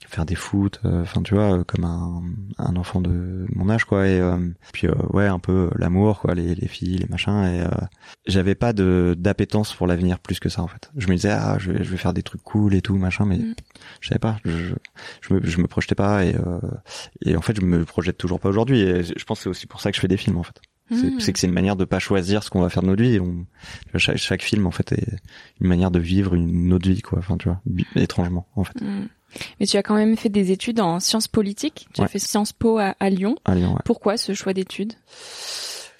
faire 0.07 0.25
des 0.25 0.35
foot 0.35 0.79
euh, 0.85 1.03
enfin 1.03 1.21
tu 1.21 1.35
vois 1.35 1.63
comme 1.63 1.85
un, 1.85 2.23
un 2.57 2.75
enfant 2.75 3.01
de 3.01 3.45
mon 3.53 3.69
âge 3.69 3.85
quoi. 3.85 4.07
Et 4.07 4.19
euh, 4.19 4.37
puis 4.73 4.87
ouais 5.11 5.27
un 5.27 5.39
peu 5.39 5.69
l'amour 5.75 6.19
quoi 6.19 6.33
les, 6.33 6.55
les 6.55 6.67
filles 6.67 6.97
les 6.97 7.07
machins. 7.07 7.43
Et 7.43 7.63
j'avais 8.27 8.55
pas 8.55 8.73
de 8.73 9.15
d'appétence 9.17 9.73
pour 9.73 9.87
l'avenir 9.87 10.19
plus 10.19 10.39
que 10.39 10.49
ça 10.49 10.61
en 10.61 10.67
fait. 10.67 10.91
Je 10.97 11.07
me 11.07 11.15
disais 11.15 11.31
ah 11.31 11.57
je 11.59 11.71
vais, 11.71 11.83
je 11.83 11.89
vais 11.89 11.97
faire 11.97 12.13
des 12.13 12.23
trucs 12.23 12.43
cool 12.43 12.75
et 12.75 12.81
tout 12.81 12.95
machin 12.97 13.25
mais 13.25 13.37
mm. 13.37 13.55
je 13.99 14.09
savais 14.09 14.19
pas. 14.19 14.37
Je, 14.45 14.73
je, 15.21 15.33
me 15.33 15.41
je 15.43 15.57
me 15.59 15.67
projetais 15.67 15.95
pas 15.95 16.25
et 16.25 16.35
et 17.25 17.35
en 17.35 17.41
fait 17.41 17.59
je 17.59 17.65
me 17.65 17.85
projette 17.85 18.17
toujours 18.17 18.39
pas 18.39 18.49
aujourd'hui 18.49 19.00
je 19.03 19.23
pense 19.25 19.39
que 19.39 19.43
c'est 19.43 19.49
aussi 19.49 19.67
pour 19.67 19.81
ça 19.81 19.91
que 19.91 19.95
je 19.95 20.01
fais 20.01 20.07
des 20.07 20.17
films 20.17 20.37
en 20.37 20.43
fait. 20.43 20.61
Hmm. 20.89 21.19
C'est 21.19 21.31
que 21.31 21.39
c'est 21.39 21.47
une 21.47 21.53
manière 21.53 21.77
de 21.77 21.85
pas 21.85 21.99
choisir 21.99 22.43
ce 22.43 22.49
qu'on 22.49 22.61
va 22.61 22.69
faire 22.69 22.83
de 22.83 22.87
notre 22.87 23.01
vie. 23.01 23.19
On, 23.19 23.45
chaque, 23.97 24.17
chaque, 24.17 24.41
film 24.41 24.67
en 24.67 24.71
fait 24.71 24.91
est 24.91 25.07
une 25.61 25.67
manière 25.67 25.89
de 25.89 25.99
vivre 25.99 26.33
une 26.33 26.73
autre 26.73 26.89
vie 26.89 27.01
quoi. 27.01 27.19
Enfin 27.19 27.37
tu 27.37 27.47
vois, 27.47 27.61
étrangement 27.95 28.47
en 28.55 28.63
fait. 28.65 28.81
Hmm. 28.81 29.07
Mais 29.59 29.65
tu 29.65 29.77
as 29.77 29.83
quand 29.83 29.95
même 29.95 30.17
fait 30.17 30.29
des 30.29 30.51
études 30.51 30.79
en 30.79 30.99
sciences 30.99 31.27
politiques. 31.27 31.87
Tu 31.93 32.01
as 32.01 32.07
fait 32.07 32.19
Sciences 32.19 32.53
Po 32.53 32.77
à, 32.79 33.09
Lyon. 33.09 33.35
À 33.45 33.55
Lyon. 33.55 33.73
Ouais. 33.73 33.81
Pourquoi 33.85 34.17
ce 34.17 34.33
choix 34.33 34.53
d'études? 34.53 34.93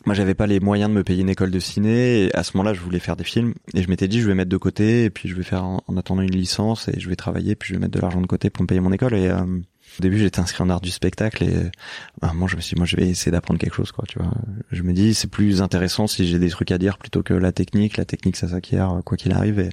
Moi, 0.06 0.16
j'avais 0.16 0.34
pas 0.34 0.48
les 0.48 0.60
moyens 0.60 0.90
de 0.90 0.96
me 0.96 1.04
payer 1.04 1.22
une 1.22 1.30
école 1.30 1.52
de 1.52 1.60
ciné. 1.60 2.26
Et 2.26 2.36
à 2.36 2.44
ce 2.44 2.58
moment-là, 2.58 2.74
je 2.74 2.82
voulais 2.82 3.00
faire 3.00 3.16
des 3.16 3.24
films. 3.24 3.54
Et 3.74 3.84
je 3.84 3.90
m'étais 3.90 4.08
dit, 4.08 4.20
je 4.20 4.28
vais 4.28 4.34
mettre 4.34 4.50
de 4.50 4.58
côté. 4.58 5.06
Et 5.06 5.10
puis, 5.10 5.30
je 5.30 5.36
vais 5.36 5.44
faire 5.44 5.64
en, 5.64 5.82
attendant 5.96 6.24
une 6.24 6.36
licence. 6.36 6.88
Et 6.88 7.00
je 7.00 7.08
vais 7.08 7.16
travailler. 7.16 7.56
Puis, 7.56 7.70
je 7.70 7.74
vais 7.76 7.80
mettre 7.80 7.94
de 7.94 8.00
l'argent 8.00 8.20
de 8.20 8.28
côté 8.28 8.50
pour 8.50 8.64
me 8.64 8.68
payer 8.68 8.82
mon 8.82 8.92
école. 8.92 9.14
Et 9.14 9.28
euh, 9.28 9.46
au 10.00 10.02
début, 10.02 10.18
j'étais 10.18 10.40
inscrit 10.40 10.64
en 10.64 10.70
art 10.70 10.82
du 10.82 10.92
spectacle 10.92 11.44
et 11.44 11.72
moi, 12.34 12.48
je 12.48 12.56
me 12.56 12.62
suis 12.62 12.76
dit, 12.76 12.80
moi, 12.80 12.86
je 12.86 12.96
vais 12.96 13.08
essayer 13.08 13.32
d'apprendre 13.32 13.60
quelque 13.60 13.76
chose, 13.76 13.92
quoi. 13.92 14.06
Tu 14.08 14.20
vois, 14.20 14.32
je 14.72 14.84
me 14.84 14.94
dis, 14.94 15.14
c'est 15.14 15.30
plus 15.30 15.62
intéressant 15.62 16.08
si 16.08 16.28
j'ai 16.28 16.40
des 16.40 16.50
trucs 16.50 16.72
à 16.72 16.78
dire 16.78 16.98
plutôt 16.98 17.24
que 17.24 17.34
la 17.34 17.52
technique. 17.52 17.98
La 17.98 18.06
technique, 18.06 18.38
ça 18.38 18.48
s'acquiert 18.48 19.02
quoi 19.06 19.18
qu'il 19.18 19.32
arrive. 19.34 19.60
Et, 19.60 19.70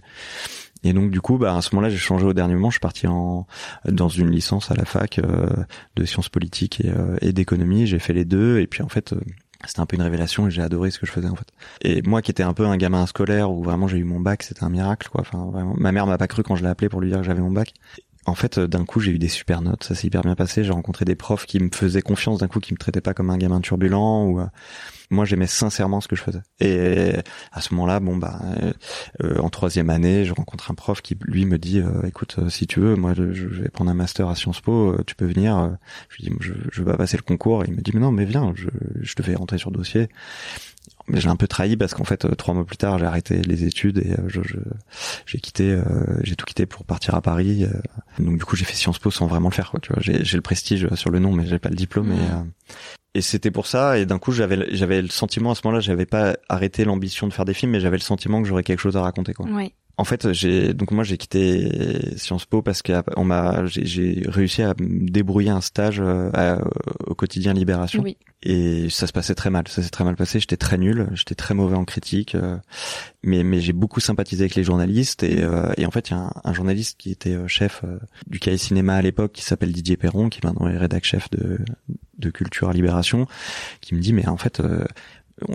et 0.84 0.92
donc 0.92 1.10
du 1.10 1.20
coup, 1.20 1.38
bah, 1.38 1.56
à 1.56 1.62
ce 1.62 1.74
moment-là, 1.74 1.90
j'ai 1.90 1.98
changé 1.98 2.24
au 2.24 2.32
dernier 2.32 2.54
moment. 2.54 2.70
Je 2.70 2.74
suis 2.74 2.80
parti 2.80 3.06
en 3.06 3.46
dans 3.84 4.08
une 4.08 4.30
licence 4.30 4.70
à 4.70 4.74
la 4.74 4.84
fac 4.84 5.18
euh, 5.18 5.48
de 5.96 6.04
sciences 6.04 6.28
politiques 6.28 6.80
et, 6.80 6.90
euh, 6.90 7.16
et 7.20 7.32
d'économie. 7.32 7.86
J'ai 7.86 7.98
fait 7.98 8.12
les 8.12 8.24
deux. 8.24 8.60
Et 8.60 8.66
puis 8.66 8.82
en 8.82 8.88
fait, 8.88 9.12
euh, 9.12 9.20
c'était 9.66 9.80
un 9.80 9.86
peu 9.86 9.96
une 9.96 10.02
révélation 10.02 10.46
et 10.46 10.50
j'ai 10.50 10.62
adoré 10.62 10.90
ce 10.90 10.98
que 10.98 11.06
je 11.06 11.10
faisais 11.10 11.28
en 11.28 11.34
fait. 11.34 11.48
Et 11.82 12.02
moi 12.02 12.22
qui 12.22 12.30
étais 12.30 12.44
un 12.44 12.54
peu 12.54 12.64
un 12.64 12.76
gamin 12.76 13.06
scolaire 13.06 13.50
où 13.50 13.62
vraiment 13.62 13.88
j'ai 13.88 13.98
eu 13.98 14.04
mon 14.04 14.20
bac, 14.20 14.44
c'était 14.44 14.62
un 14.62 14.68
miracle 14.68 15.08
quoi. 15.08 15.22
Enfin 15.22 15.46
vraiment, 15.50 15.74
ma 15.76 15.90
mère 15.90 16.06
m'a 16.06 16.16
pas 16.16 16.28
cru 16.28 16.42
quand 16.44 16.54
je 16.54 16.62
l'ai 16.62 16.68
appelé 16.68 16.88
pour 16.88 17.00
lui 17.00 17.08
dire 17.08 17.18
que 17.18 17.24
j'avais 17.24 17.40
mon 17.40 17.50
bac 17.50 17.74
en 18.28 18.34
fait, 18.34 18.58
euh, 18.58 18.66
d'un 18.68 18.84
coup, 18.84 19.00
j'ai 19.00 19.12
eu 19.12 19.18
des 19.18 19.28
super 19.28 19.62
notes. 19.62 19.84
Ça 19.84 19.94
s'est 19.94 20.06
hyper 20.06 20.22
bien 20.22 20.34
passé. 20.34 20.64
J'ai 20.64 20.72
rencontré 20.72 21.04
des 21.04 21.14
profs 21.14 21.46
qui 21.46 21.58
me 21.58 21.70
faisaient 21.72 22.02
confiance, 22.02 22.38
d'un 22.38 22.48
coup, 22.48 22.60
qui 22.60 22.72
me 22.72 22.78
traitaient 22.78 23.00
pas 23.00 23.14
comme 23.14 23.30
un 23.30 23.38
gamin 23.38 23.60
turbulent. 23.60 24.24
Ou 24.24 24.40
euh, 24.40 24.46
moi, 25.10 25.24
j'aimais 25.24 25.46
sincèrement 25.46 26.00
ce 26.00 26.08
que 26.08 26.16
je 26.16 26.22
faisais. 26.22 26.42
Et 26.60 27.14
à 27.52 27.60
ce 27.60 27.74
moment-là, 27.74 28.00
bon 28.00 28.16
bah, 28.16 28.40
euh, 29.22 29.38
en 29.38 29.48
troisième 29.48 29.90
année, 29.90 30.24
je 30.24 30.34
rencontre 30.34 30.70
un 30.70 30.74
prof 30.74 31.00
qui 31.00 31.16
lui 31.22 31.46
me 31.46 31.58
dit, 31.58 31.82
écoute, 32.06 32.36
si 32.50 32.66
tu 32.66 32.80
veux, 32.80 32.94
moi, 32.94 33.14
je, 33.14 33.22
vais 33.22 33.70
prendre 33.70 33.90
un 33.90 33.94
master 33.94 34.28
à 34.28 34.34
Sciences 34.34 34.60
Po. 34.60 34.96
tu 35.06 35.14
peux 35.14 35.26
venir. 35.26 35.76
Je 36.10 36.16
lui 36.16 36.30
dis, 36.30 36.36
je, 36.40 36.52
je 36.70 36.82
vais 36.82 36.96
passer 36.96 37.16
le 37.16 37.22
concours. 37.22 37.64
Et 37.64 37.68
il 37.68 37.74
me 37.74 37.80
dit, 37.80 37.96
non, 37.96 38.12
mais 38.12 38.26
viens. 38.26 38.52
Je, 38.54 38.68
je 39.00 39.14
te 39.14 39.22
fais 39.22 39.34
rentrer 39.34 39.58
sur 39.58 39.70
dossier 39.70 40.08
mais 41.08 41.20
j'ai 41.20 41.28
un 41.28 41.36
peu 41.36 41.46
trahi 41.46 41.76
parce 41.76 41.94
qu'en 41.94 42.04
fait 42.04 42.24
euh, 42.24 42.34
trois 42.34 42.54
mois 42.54 42.64
plus 42.64 42.76
tard 42.76 42.98
j'ai 42.98 43.06
arrêté 43.06 43.40
les 43.42 43.64
études 43.64 43.98
et 43.98 44.12
euh, 44.12 44.28
je, 44.28 44.40
j'ai 45.26 45.38
quitté 45.38 45.70
euh, 45.70 45.82
j'ai 46.22 46.36
tout 46.36 46.44
quitté 46.44 46.66
pour 46.66 46.84
partir 46.84 47.14
à 47.14 47.22
Paris 47.22 47.66
donc 48.18 48.38
du 48.38 48.44
coup 48.44 48.56
j'ai 48.56 48.64
fait 48.64 48.74
Sciences 48.74 48.98
Po 48.98 49.10
sans 49.10 49.26
vraiment 49.26 49.48
le 49.48 49.54
faire 49.54 49.70
quoi 49.70 49.80
tu 49.80 49.92
vois. 49.92 50.02
J'ai, 50.02 50.24
j'ai 50.24 50.36
le 50.36 50.42
prestige 50.42 50.88
sur 50.94 51.10
le 51.10 51.18
nom 51.18 51.32
mais 51.32 51.46
j'ai 51.46 51.58
pas 51.58 51.70
le 51.70 51.76
diplôme 51.76 52.12
et, 52.12 53.18
et 53.18 53.22
c'était 53.22 53.50
pour 53.50 53.66
ça. 53.66 53.98
Et 53.98 54.06
d'un 54.06 54.18
coup 54.18 54.32
j'avais 54.32 54.74
j'avais 54.74 55.02
le 55.02 55.08
sentiment 55.08 55.52
à 55.52 55.54
ce 55.54 55.62
moment-là 55.64 55.80
j'avais 55.80 56.06
pas 56.06 56.36
arrêté 56.48 56.84
l'ambition 56.84 57.26
de 57.26 57.32
faire 57.32 57.44
des 57.44 57.54
films 57.54 57.72
mais 57.72 57.80
j'avais 57.80 57.96
le 57.96 58.02
sentiment 58.02 58.42
que 58.42 58.48
j'aurais 58.48 58.62
quelque 58.62 58.80
chose 58.80 58.96
à 58.96 59.02
raconter 59.02 59.34
quoi. 59.34 59.46
Oui. 59.50 59.72
En 59.98 60.04
fait, 60.04 60.32
j'ai 60.32 60.72
donc 60.74 60.92
moi 60.92 61.04
j'ai 61.04 61.16
quitté 61.16 62.16
Sciences 62.16 62.46
Po 62.46 62.62
parce 62.62 62.82
qu'on 62.82 63.24
m'a 63.24 63.66
j'ai 63.66 64.22
réussi 64.26 64.62
à 64.62 64.74
me 64.78 65.10
débrouiller 65.10 65.50
un 65.50 65.60
stage 65.60 66.00
au 66.00 67.14
quotidien 67.14 67.52
Libération. 67.52 68.02
Oui. 68.02 68.16
Et 68.44 68.88
ça 68.88 69.08
se 69.08 69.12
passait 69.12 69.34
très 69.34 69.50
mal. 69.50 69.66
Ça 69.66 69.82
s'est 69.82 69.90
très 69.90 70.04
mal 70.04 70.14
passé. 70.14 70.38
J'étais 70.38 70.56
très 70.56 70.78
nul. 70.78 71.08
J'étais 71.14 71.34
très 71.34 71.54
mauvais 71.54 71.76
en 71.76 71.84
critique 71.84 72.34
euh, 72.34 72.56
mais 73.22 73.42
mais 73.42 73.60
j'ai 73.60 73.72
beaucoup 73.72 74.00
sympathisé 74.00 74.44
avec 74.44 74.54
les 74.54 74.64
journalistes. 74.64 75.22
Et, 75.22 75.42
euh, 75.42 75.72
et 75.76 75.86
en 75.86 75.90
fait 75.90 76.10
il 76.10 76.12
y 76.12 76.16
a 76.16 76.20
un, 76.20 76.32
un, 76.44 76.52
journaliste 76.52 76.98
qui 76.98 77.10
était 77.10 77.34
euh, 77.34 77.48
chef 77.48 77.82
du 78.26 78.38
cahier 78.38 78.58
cinéma 78.58 78.94
à 78.94 79.02
l'époque 79.02 79.32
qui 79.32 79.42
s'appelle 79.42 79.72
Didier 79.72 79.96
Perron 79.96 80.28
qui 80.28 80.40
maintenant 80.44 80.68
est 80.68 80.78
rédac 80.78 81.04
chef 81.04 81.28
de 81.30 81.58
de 82.18 82.30
Culture 82.30 82.68
à 82.68 82.72
Libération 82.72 83.26
qui 83.80 83.94
me 83.94 84.00
dit 84.00 84.12
mais 84.12 84.26
en 84.28 84.36
fait 84.36 84.62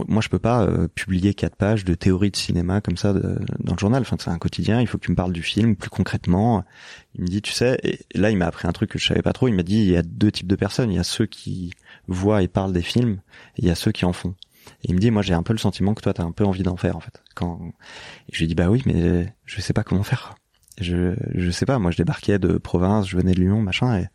moi 0.08 0.22
je 0.22 0.30
peux 0.30 0.40
pas 0.40 0.68
publier 0.96 1.34
quatre 1.34 1.56
pages 1.56 1.84
de 1.84 1.94
théorie 1.94 2.32
de 2.32 2.36
cinéma 2.36 2.82
comme 2.82 2.98
ça 2.98 3.14
dans 3.14 3.74
le 3.74 3.80
journal 3.80 4.02
enfin 4.02 4.16
c'est 4.20 4.30
un 4.30 4.38
quotidien 4.38 4.80
il 4.80 4.88
faut 4.88 4.98
que 4.98 5.06
tu 5.06 5.12
me 5.12 5.16
parles 5.16 5.34
du 5.34 5.44
film 5.44 5.76
plus 5.76 5.90
concrètement 5.90 6.64
il 7.16 7.22
me 7.24 7.28
dit 7.28 7.42
tu 7.42 7.52
sais 7.52 7.78
et 7.84 8.00
là 8.18 8.30
il 8.30 8.38
m'a 8.38 8.46
appris 8.46 8.68
un 8.68 8.72
truc 8.72 8.92
que 8.92 9.00
je 9.00 9.08
savais 9.08 9.22
pas 9.22 9.34
trop 9.34 9.48
il 9.48 9.56
m'a 9.56 9.64
dit 9.64 9.80
il 9.80 9.90
y 9.90 9.98
a 9.98 10.04
deux 10.04 10.32
types 10.32 10.48
de 10.48 10.56
personnes 10.56 10.92
il 10.92 10.96
y 10.96 11.00
a 11.00 11.04
ceux 11.04 11.26
qui 11.26 11.72
voient 12.08 12.42
et 12.42 12.48
parlent 12.48 12.74
des 12.74 12.82
films, 12.82 13.22
et 13.58 13.62
il 13.62 13.68
y 13.68 13.72
a 13.72 13.76
ceux 13.76 13.92
qui 13.92 14.06
en 14.06 14.14
font. 14.14 14.36
Et 14.84 14.90
il 14.90 14.96
me 14.96 15.00
dit, 15.00 15.12
moi 15.12 15.22
j'ai 15.22 15.34
un 15.34 15.44
peu 15.44 15.54
le 15.54 15.60
sentiment 15.60 15.94
que 15.94 16.02
toi 16.02 16.14
t'as 16.14 16.24
un 16.24 16.32
peu 16.32 16.46
envie 16.46 16.64
d'en 16.64 16.78
faire 16.78 16.96
en 16.96 17.00
fait. 17.00 17.22
Quand 17.36 17.60
et 18.30 18.34
je 18.34 18.40
lui 18.40 18.48
dis 18.48 18.56
bah 18.56 18.70
oui, 18.70 18.82
mais 18.86 19.34
je 19.46 19.62
sais 19.62 19.74
pas 19.74 19.84
comment 19.84 20.04
faire. 20.04 20.36
Je 20.80 21.16
je 21.36 21.52
sais 21.52 21.66
pas, 21.66 21.80
moi 21.80 21.92
je 21.92 21.98
débarquais 21.98 22.40
de 22.40 22.58
province, 22.58 23.08
je 23.08 23.18
venais 23.18 23.34
de 23.34 23.40
Lyon, 23.40 23.62
machin, 23.62 24.00
et, 24.00 24.08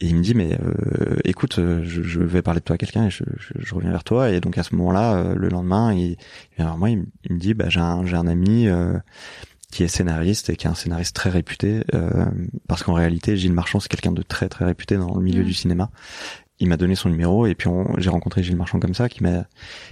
il 0.00 0.16
me 0.16 0.22
dit 0.22 0.34
mais 0.34 0.58
euh, 0.60 1.16
écoute, 1.24 1.56
je, 1.56 2.02
je, 2.02 2.20
vais 2.20 2.42
parler 2.42 2.60
de 2.60 2.64
toi 2.64 2.74
à 2.74 2.78
quelqu'un 2.78 3.06
et 3.06 3.10
je, 3.10 3.24
je, 3.38 3.74
reviens 3.74 3.90
vers 3.90 4.04
toi. 4.04 4.30
Et 4.30 4.40
donc 4.40 4.58
à 4.58 4.62
ce 4.62 4.74
moment-là, 4.74 5.14
euh, 5.14 5.34
le 5.34 5.48
lendemain, 5.48 5.94
il, 5.94 6.10
il 6.10 6.16
vient 6.56 6.66
vers 6.66 6.76
moi, 6.76 6.90
il, 6.90 7.06
me 7.30 7.38
dit 7.38 7.54
bah 7.54 7.68
j'ai 7.68 7.80
un 7.80 8.04
j'ai 8.04 8.16
un 8.16 8.26
ami. 8.26 8.68
Euh, 8.68 8.98
qui 9.74 9.82
est 9.82 9.88
scénariste 9.88 10.50
et 10.50 10.56
qui 10.56 10.68
est 10.68 10.70
un 10.70 10.74
scénariste 10.76 11.16
très 11.16 11.30
réputé 11.30 11.82
euh, 11.94 12.26
parce 12.68 12.84
qu'en 12.84 12.92
réalité 12.92 13.36
Gilles 13.36 13.52
Marchand 13.52 13.80
c'est 13.80 13.88
quelqu'un 13.88 14.12
de 14.12 14.22
très 14.22 14.48
très 14.48 14.64
réputé 14.64 14.96
dans 14.96 15.16
le 15.16 15.20
milieu 15.20 15.42
mmh. 15.42 15.46
du 15.46 15.52
cinéma 15.52 15.90
il 16.60 16.68
m'a 16.68 16.76
donné 16.76 16.94
son 16.94 17.08
numéro 17.08 17.46
et 17.46 17.54
puis 17.54 17.68
j'ai 17.98 18.10
rencontré 18.10 18.42
Gilles 18.42 18.56
Marchand 18.56 18.78
comme 18.78 18.94
ça 18.94 19.08
qui 19.08 19.22
m'a 19.22 19.46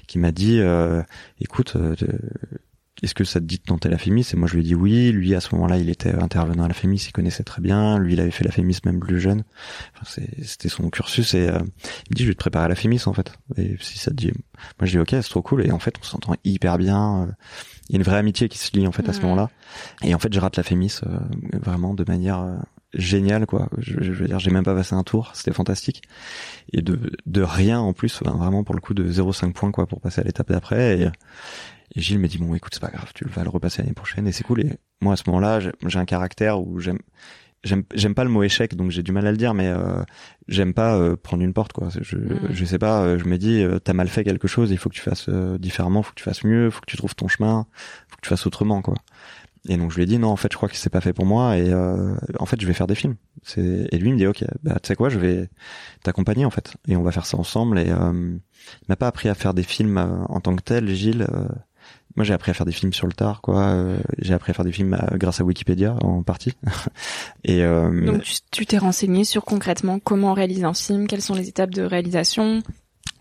qui 0.07 0.19
m'a 0.19 0.31
dit 0.31 0.61
euh, 0.61 1.03
écoute 1.41 1.75
euh, 1.75 1.97
est-ce 3.03 3.15
que 3.15 3.25
ça 3.25 3.41
te 3.41 3.45
dit 3.45 3.59
de 3.59 3.63
tenter 3.63 3.89
la 3.89 3.99
Fémis 3.99 4.27
et 4.33 4.37
moi 4.37 4.47
je 4.47 4.55
lui 4.55 4.61
ai 4.61 4.65
dit 4.65 4.75
oui. 4.75 5.11
Lui 5.11 5.35
à 5.35 5.41
ce 5.41 5.55
moment-là 5.55 5.79
il 5.79 5.89
était 5.89 6.15
intervenant 6.15 6.65
à 6.65 6.69
la 6.69 6.75
Fémis 6.75 7.05
il 7.09 7.13
connaissait 7.13 7.43
très 7.43 7.61
bien. 7.61 7.99
Lui 7.99 8.13
il 8.13 8.21
avait 8.21 8.31
fait 8.31 8.45
la 8.45 8.53
Fémis 8.53 8.79
même 8.85 9.01
plus 9.01 9.21
jeune. 9.21 9.43
Enfin, 9.95 10.23
c'était 10.43 10.69
son 10.69 10.89
cursus. 10.89 11.35
Et 11.35 11.49
euh, 11.49 11.59
il 11.59 12.13
me 12.13 12.15
dit 12.15 12.23
je 12.23 12.29
vais 12.29 12.35
te 12.35 12.39
préparer 12.39 12.67
à 12.67 12.69
la 12.69 12.77
Fémis 12.77 13.03
en 13.07 13.13
fait. 13.13 13.33
Et 13.57 13.77
si 13.81 13.99
ça 13.99 14.11
te 14.11 14.17
dit 14.17 14.33
moi 14.79 14.87
je 14.87 14.93
dis 14.93 14.99
ok 14.99 15.09
c'est 15.11 15.31
trop 15.31 15.43
cool. 15.43 15.67
Et 15.67 15.73
en 15.73 15.79
fait 15.81 15.97
on 16.01 16.05
s'entend 16.05 16.35
hyper 16.45 16.79
bien. 16.79 17.29
Il 17.89 17.95
y 17.95 17.97
a 17.97 17.99
une 17.99 18.05
vraie 18.05 18.19
amitié 18.19 18.49
qui 18.49 18.59
se 18.59 18.77
lie 18.77 18.87
en 18.87 18.93
fait 18.93 19.09
à 19.09 19.13
ce 19.13 19.21
moment-là. 19.23 19.51
Et 20.03 20.15
en 20.15 20.19
fait 20.19 20.33
je 20.33 20.39
rate 20.39 20.57
la 20.57 20.63
Fémis 20.63 21.01
vraiment 21.53 21.95
de 21.95 22.05
manière 22.07 22.57
génial 22.95 23.47
quoi. 23.47 23.69
Je, 23.79 24.13
veux 24.13 24.27
dire, 24.27 24.39
j'ai 24.39 24.51
même 24.51 24.65
pas 24.65 24.75
passé 24.75 24.95
un 24.95 25.03
tour, 25.03 25.31
c'était 25.35 25.53
fantastique. 25.53 26.03
Et 26.73 26.83
de, 26.83 26.99
de 27.27 27.43
rien 27.43 27.81
en 27.81 27.93
plus, 27.93 28.23
vraiment 28.23 28.65
pour 28.65 28.75
le 28.75 28.81
coup 28.81 28.95
de 28.95 29.11
0,5 29.11 29.53
points 29.53 29.73
quoi 29.73 29.87
pour 29.87 30.01
passer 30.01 30.21
à 30.21 30.25
l'étape 30.25 30.51
d'après. 30.51 31.01
Et, 31.01 31.09
Gilles 31.97 32.19
me 32.19 32.29
dit 32.29 32.39
bon 32.39 32.55
écoute 32.55 32.75
c'est 32.75 32.81
pas 32.81 32.91
grave, 32.91 33.11
tu 33.15 33.25
vas 33.27 33.43
le 33.43 33.51
repasser 33.51 33.83
l'année 33.83 33.95
prochaine 33.95 34.27
et 34.27 34.33
c'est 34.33 34.45
cool. 34.45 34.61
Et 34.61 34.79
moi 35.01 35.15
à 35.15 35.17
ce 35.17 35.25
moment-là 35.27 35.61
j'ai 35.61 35.99
un 35.99 36.05
caractère 36.05 36.61
où 36.61 36.81
j'aime 36.81 36.99
j'aime 37.65 37.85
j'aime 37.95 38.15
pas 38.15 38.25
le 38.25 38.31
mot 38.31 38.43
échec 38.43 38.75
donc 38.75 38.91
j'ai 38.91 39.03
du 39.03 39.13
mal 39.13 39.27
à 39.27 39.31
le 39.31 39.37
dire 39.37 39.55
mais 39.55 39.69
euh, 39.69 40.03
j'aime 40.49 40.75
pas 40.75 40.97
euh, 40.97 41.17
prendre 41.17 41.45
une 41.45 41.53
porte 41.53 41.73
quoi 41.73 41.91
je 42.01 42.17
mm. 42.17 42.49
je 42.51 42.65
sais 42.65 42.79
pas 42.79 43.03
euh, 43.03 43.19
je 43.19 43.25
me 43.25 43.39
dis 43.39 43.65
t'as 43.85 43.93
mal 43.93 44.09
fait 44.09 44.25
quelque 44.25 44.49
chose 44.49 44.73
il 44.73 44.79
faut 44.79 44.89
que 44.89 44.97
tu 44.97 45.01
fasses 45.01 45.29
différemment 45.29 46.03
faut 46.03 46.11
que 46.11 46.17
tu 46.17 46.25
fasses 46.25 46.43
mieux 46.43 46.71
faut 46.71 46.81
que 46.81 46.91
tu 46.91 46.97
trouves 46.97 47.15
ton 47.15 47.29
chemin 47.29 47.69
faut 48.09 48.17
que 48.17 48.23
tu 48.23 48.31
fasses 48.31 48.49
autrement 48.49 48.83
quoi 48.83 48.97
et 49.69 49.77
donc 49.77 49.93
je 49.93 49.97
lui 49.97 50.03
ai 50.03 50.07
dit 50.07 50.19
non 50.19 50.29
en 50.29 50.37
fait 50.37 50.51
je 50.51 50.57
crois 50.57 50.69
que 50.69 50.77
c'est 50.77 50.91
pas 50.91 51.01
fait 51.01 51.13
pour 51.13 51.25
moi 51.25 51.57
et 51.57 51.71
euh, 51.71 52.17
en 52.41 52.47
fait 52.47 52.61
je 52.61 52.67
vais 52.67 52.73
faire 52.73 52.89
des 52.89 52.97
films. 52.97 53.17
C'est 53.43 53.89
et 53.93 53.99
lui 53.99 54.09
il 54.09 54.15
me 54.15 54.19
dit 54.19 54.27
ok 54.27 54.45
bah 54.63 54.79
tu 54.83 54.89
sais 54.89 54.97
quoi 54.97 55.09
je 55.09 55.19
vais 55.19 55.49
t'accompagner 56.03 56.45
en 56.45 56.51
fait 56.51 56.75
et 56.89 56.97
on 56.97 57.03
va 57.03 57.13
faire 57.13 57.27
ça 57.27 57.37
ensemble 57.37 57.79
et 57.79 57.91
euh, 57.91 58.13
il 58.13 58.85
m'a 58.89 58.97
pas 58.97 59.07
appris 59.07 59.29
à 59.29 59.35
faire 59.35 59.55
des 59.55 59.63
films 59.63 59.99
euh, 59.99 60.25
en 60.29 60.41
tant 60.41 60.57
que 60.57 60.63
tel 60.63 60.89
Gilles. 60.89 61.27
Euh, 62.13 62.17
moi 62.17 62.25
j'ai 62.25 62.35
appris 62.35 62.51
à 62.51 62.55
faire 62.55 62.67
des 62.67 62.73
films 62.73 62.93
sur 62.93 63.07
le 63.07 63.13
tard 63.13 63.41
quoi. 63.41 63.61
Euh, 63.61 63.99
j'ai 64.19 64.35
appris 64.35 64.51
à 64.51 64.55
faire 64.55 64.65
des 64.65 64.73
films 64.73 64.99
grâce 65.15 65.41
à 65.41 65.45
Wikipédia 65.45 65.97
en 66.03 66.23
partie. 66.23 66.55
et 67.45 67.63
donc 67.63 68.23
tu 68.51 68.67
t'es 68.67 68.79
renseigné 68.79 69.25
sur 69.25 69.45
concrètement 69.45 69.99
comment 69.99 70.35
réaliser 70.35 70.65
un 70.65 70.75
film, 70.75 71.07
quelles 71.07 71.23
sont 71.23 71.35
les 71.35 71.49
étapes 71.49 71.71
de 71.71 71.83
réalisation, 71.83 72.63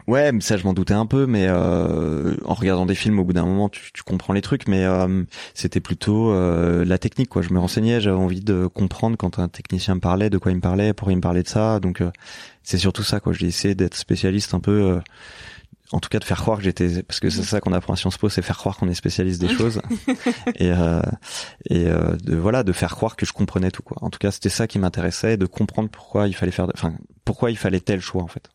Ouais, 0.08 0.32
ça 0.40 0.58
je 0.58 0.64
m'en 0.64 0.74
doutais 0.74 0.94
un 0.94 1.06
peu, 1.06 1.26
mais 1.26 1.46
euh, 1.48 2.36
en 2.46 2.54
regardant 2.54 2.86
des 2.86 2.96
films, 2.96 3.20
au 3.20 3.24
bout 3.24 3.34
d'un 3.34 3.46
moment, 3.46 3.70
tu, 3.70 3.92
tu, 3.94 4.04
comprends 4.04 4.34
les 4.34 4.42
trucs, 4.42 4.68
mais 4.68 4.84
euh, 4.84 5.24
c'était 5.54 5.80
plutôt 5.80 6.32
euh, 6.32 6.84
la 6.86 6.98
technique, 6.98 7.30
quoi. 7.30 7.42
Je 7.42 7.54
me 7.54 7.60
renseignais, 7.60 8.02
j'avais 8.02 8.18
envie 8.18 8.42
de 8.42 8.68
comprendre 8.68 9.16
quand 9.18 9.40
un 9.40 9.48
technicien 9.48 9.96
me 9.96 10.00
parlait, 10.00 10.30
de 10.30 10.38
quoi 10.38 10.52
il 10.52 10.56
me 10.56 10.62
parlait, 10.62 10.94
pourquoi 10.94 11.14
il 11.14 11.18
me 11.18 11.22
parlait 11.22 11.44
de 11.44 11.48
ça. 11.48 11.80
Donc 11.80 12.02
euh, 12.02 12.12
c'est 12.64 12.78
surtout 12.78 13.04
ça, 13.04 13.20
quoi. 13.20 13.34
J'ai 13.34 13.48
essayé 13.48 13.76
d'être 13.76 13.96
spécialiste 13.96 14.54
un 14.54 14.60
peu, 14.60 14.72
euh, 14.72 15.00
en 15.92 16.00
tout 16.00 16.10
cas 16.10 16.20
de 16.20 16.24
faire 16.24 16.40
croire 16.42 16.58
que 16.58 16.64
j'étais, 16.64 17.04
parce 17.04 17.20
que 17.20 17.30
c'est 17.30 17.44
ça 17.44 17.60
qu'on 17.60 17.74
apprend 17.74 17.94
à 17.94 17.96
Sciences 17.96 18.18
Po, 18.18 18.30
c'est 18.30 18.42
faire 18.42 18.58
croire 18.58 18.78
qu'on 18.78 18.88
est 18.90 18.94
spécialiste 18.94 19.42
des 19.42 19.50
choses, 19.58 19.82
et 20.56 20.72
et 21.70 21.86
de 21.86 22.36
voilà, 22.36 22.64
de 22.64 22.72
faire 22.72 22.92
croire 22.96 23.16
que 23.16 23.26
je 23.26 23.34
comprenais 23.34 23.72
tout, 23.72 23.84
quoi. 23.84 23.98
En 24.02 24.10
tout 24.10 24.20
cas, 24.20 24.32
c'était 24.32 24.50
ça 24.50 24.68
qui 24.68 24.80
m'intéressait, 24.80 25.38
de 25.38 25.46
comprendre 25.46 25.90
pourquoi 25.90 26.28
il 26.28 26.34
fallait 26.34 26.52
faire, 26.52 26.68
enfin 26.74 26.94
pourquoi 27.26 27.52
il 27.52 27.58
fallait 27.58 27.80
tel 27.80 28.00
choix, 28.02 28.24
en 28.24 28.28
fait. 28.28 28.50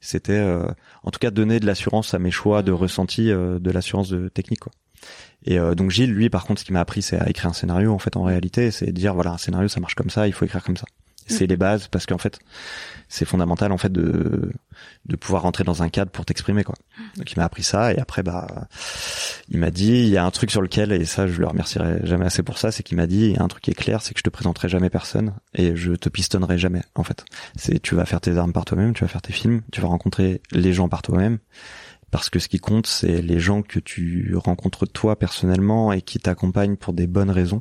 c'était 0.00 0.42
en 1.02 1.10
tout 1.10 1.18
cas 1.18 1.30
donner 1.30 1.60
de 1.60 1.66
l'assurance 1.66 2.14
à 2.14 2.18
mes 2.18 2.30
choix 2.30 2.62
de 2.62 2.72
mmh. 2.72 2.74
ressenti, 2.74 3.26
de 3.28 3.70
l'assurance 3.70 4.08
de 4.08 4.28
technique 4.28 4.60
quoi. 4.60 4.72
Et 5.44 5.58
donc 5.58 5.90
Gilles, 5.90 6.12
lui, 6.12 6.30
par 6.30 6.44
contre, 6.44 6.60
ce 6.60 6.64
qui 6.64 6.72
m'a 6.72 6.80
appris, 6.80 7.02
c'est 7.02 7.18
à 7.18 7.28
écrire 7.28 7.50
un 7.50 7.54
scénario. 7.54 7.92
En 7.92 7.98
fait, 7.98 8.16
en 8.16 8.22
réalité, 8.22 8.70
c'est 8.70 8.90
dire 8.92 9.14
voilà, 9.14 9.32
un 9.32 9.38
scénario, 9.38 9.68
ça 9.68 9.80
marche 9.80 9.94
comme 9.94 10.10
ça, 10.10 10.26
il 10.26 10.32
faut 10.32 10.44
écrire 10.44 10.62
comme 10.62 10.76
ça. 10.76 10.86
C'est 11.26 11.46
les 11.46 11.56
bases 11.56 11.88
parce 11.88 12.06
qu'en 12.06 12.18
fait, 12.18 12.38
c'est 13.08 13.24
fondamental 13.24 13.72
en 13.72 13.78
fait 13.78 13.92
de 13.92 14.52
de 15.06 15.16
pouvoir 15.16 15.42
rentrer 15.42 15.64
dans 15.64 15.82
un 15.82 15.88
cadre 15.88 16.10
pour 16.10 16.24
t'exprimer 16.24 16.64
quoi. 16.64 16.74
Donc 17.16 17.30
il 17.30 17.38
m'a 17.38 17.44
appris 17.44 17.62
ça 17.62 17.92
et 17.92 17.98
après 17.98 18.22
bah 18.22 18.68
il 19.48 19.58
m'a 19.58 19.70
dit 19.70 19.92
il 19.92 20.08
y 20.08 20.16
a 20.16 20.24
un 20.24 20.30
truc 20.30 20.50
sur 20.50 20.62
lequel 20.62 20.92
et 20.92 21.04
ça 21.04 21.26
je 21.26 21.40
le 21.40 21.46
remercierai 21.46 22.00
jamais 22.04 22.26
assez 22.26 22.42
pour 22.42 22.58
ça, 22.58 22.72
c'est 22.72 22.82
qu'il 22.82 22.96
m'a 22.96 23.06
dit 23.06 23.26
il 23.26 23.32
y 23.32 23.38
a 23.38 23.42
un 23.42 23.48
truc 23.48 23.62
qui 23.62 23.70
est 23.70 23.74
clair, 23.74 24.02
c'est 24.02 24.14
que 24.14 24.18
je 24.18 24.24
te 24.24 24.30
présenterai 24.30 24.68
jamais 24.68 24.90
personne 24.90 25.34
et 25.54 25.76
je 25.76 25.92
te 25.92 26.08
pistonnerai 26.08 26.58
jamais 26.58 26.82
en 26.94 27.04
fait. 27.04 27.24
C'est 27.56 27.80
tu 27.80 27.94
vas 27.94 28.04
faire 28.04 28.20
tes 28.20 28.36
armes 28.36 28.52
par 28.52 28.64
toi-même, 28.64 28.94
tu 28.94 29.04
vas 29.04 29.08
faire 29.08 29.22
tes 29.22 29.32
films, 29.32 29.62
tu 29.72 29.80
vas 29.80 29.88
rencontrer 29.88 30.42
les 30.52 30.72
gens 30.72 30.88
par 30.88 31.02
toi-même 31.02 31.38
parce 32.14 32.30
que 32.30 32.38
ce 32.38 32.46
qui 32.46 32.60
compte, 32.60 32.86
c'est 32.86 33.20
les 33.22 33.40
gens 33.40 33.62
que 33.62 33.80
tu 33.80 34.36
rencontres 34.36 34.86
toi 34.86 35.18
personnellement 35.18 35.92
et 35.92 36.00
qui 36.00 36.20
t'accompagnent 36.20 36.76
pour 36.76 36.92
des 36.92 37.08
bonnes 37.08 37.32
raisons, 37.32 37.60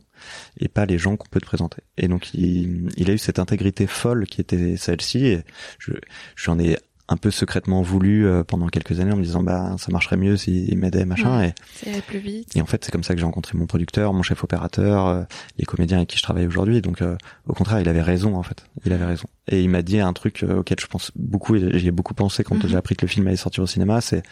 et 0.59 0.67
pas 0.67 0.85
les 0.85 0.99
gens 0.99 1.17
qu'on 1.17 1.27
peut 1.27 1.39
te 1.39 1.45
présenter. 1.47 1.81
Et 1.97 2.07
donc 2.07 2.35
il, 2.35 3.09
a 3.09 3.13
eu 3.13 3.17
cette 3.17 3.39
intégrité 3.39 3.87
folle 3.87 4.27
qui 4.27 4.41
était 4.41 4.77
celle-ci, 4.77 5.39
je, 5.79 5.93
j'en 6.35 6.59
ai 6.59 6.77
un 7.09 7.17
peu 7.17 7.31
secrètement 7.31 7.81
voulu 7.81 8.25
euh, 8.25 8.43
pendant 8.43 8.67
quelques 8.67 8.99
années 8.99 9.11
en 9.11 9.17
me 9.17 9.23
disant 9.23 9.43
bah 9.43 9.75
ça 9.77 9.91
marcherait 9.91 10.15
mieux 10.15 10.37
s'il 10.37 10.77
m'aidait 10.77 11.05
machin. 11.05 11.43
Et 11.43 11.53
et 11.85 12.01
plus 12.01 12.19
vite. 12.19 12.55
et 12.55 12.61
en 12.61 12.65
fait 12.65 12.83
c'est 12.85 12.91
comme 12.91 13.03
ça 13.03 13.13
que 13.13 13.19
j'ai 13.19 13.25
rencontré 13.25 13.57
mon 13.57 13.65
producteur 13.65 14.13
mon 14.13 14.23
chef 14.23 14.43
opérateur 14.43 15.07
euh, 15.07 15.23
les 15.57 15.65
comédiens 15.65 15.97
avec 15.97 16.09
qui 16.09 16.17
je 16.17 16.23
travaille 16.23 16.47
aujourd'hui. 16.47 16.81
Donc 16.81 17.01
euh, 17.01 17.17
au 17.45 17.53
contraire 17.53 17.81
il 17.81 17.89
avait 17.89 18.01
raison 18.01 18.35
en 18.35 18.43
fait. 18.43 18.65
Il 18.85 18.93
avait 18.93 19.05
raison. 19.05 19.27
Et 19.47 19.61
il 19.61 19.69
m'a 19.69 19.81
dit 19.81 19.99
un 19.99 20.13
truc 20.13 20.45
auquel 20.49 20.79
je 20.79 20.87
pense 20.87 21.11
beaucoup 21.15 21.55
et 21.55 21.77
j'y 21.77 21.87
ai 21.87 21.91
beaucoup 21.91 22.13
pensé 22.13 22.43
quand 22.43 22.55
mhm. 22.55 22.69
j'ai 22.69 22.77
appris 22.77 22.95
que 22.95 23.05
le 23.05 23.09
film 23.09 23.27
allait 23.27 23.35
sortir 23.35 23.63
au 23.63 23.67
cinéma 23.67 23.99
c'est 23.99 24.23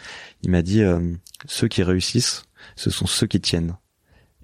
il 0.42 0.50
m'a 0.50 0.62
dit 0.62 0.82
ceux 1.46 1.68
qui 1.68 1.82
réussissent 1.82 2.44
ce 2.76 2.90
sont 2.90 3.06
ceux 3.06 3.26
qui 3.26 3.40
tiennent. 3.40 3.76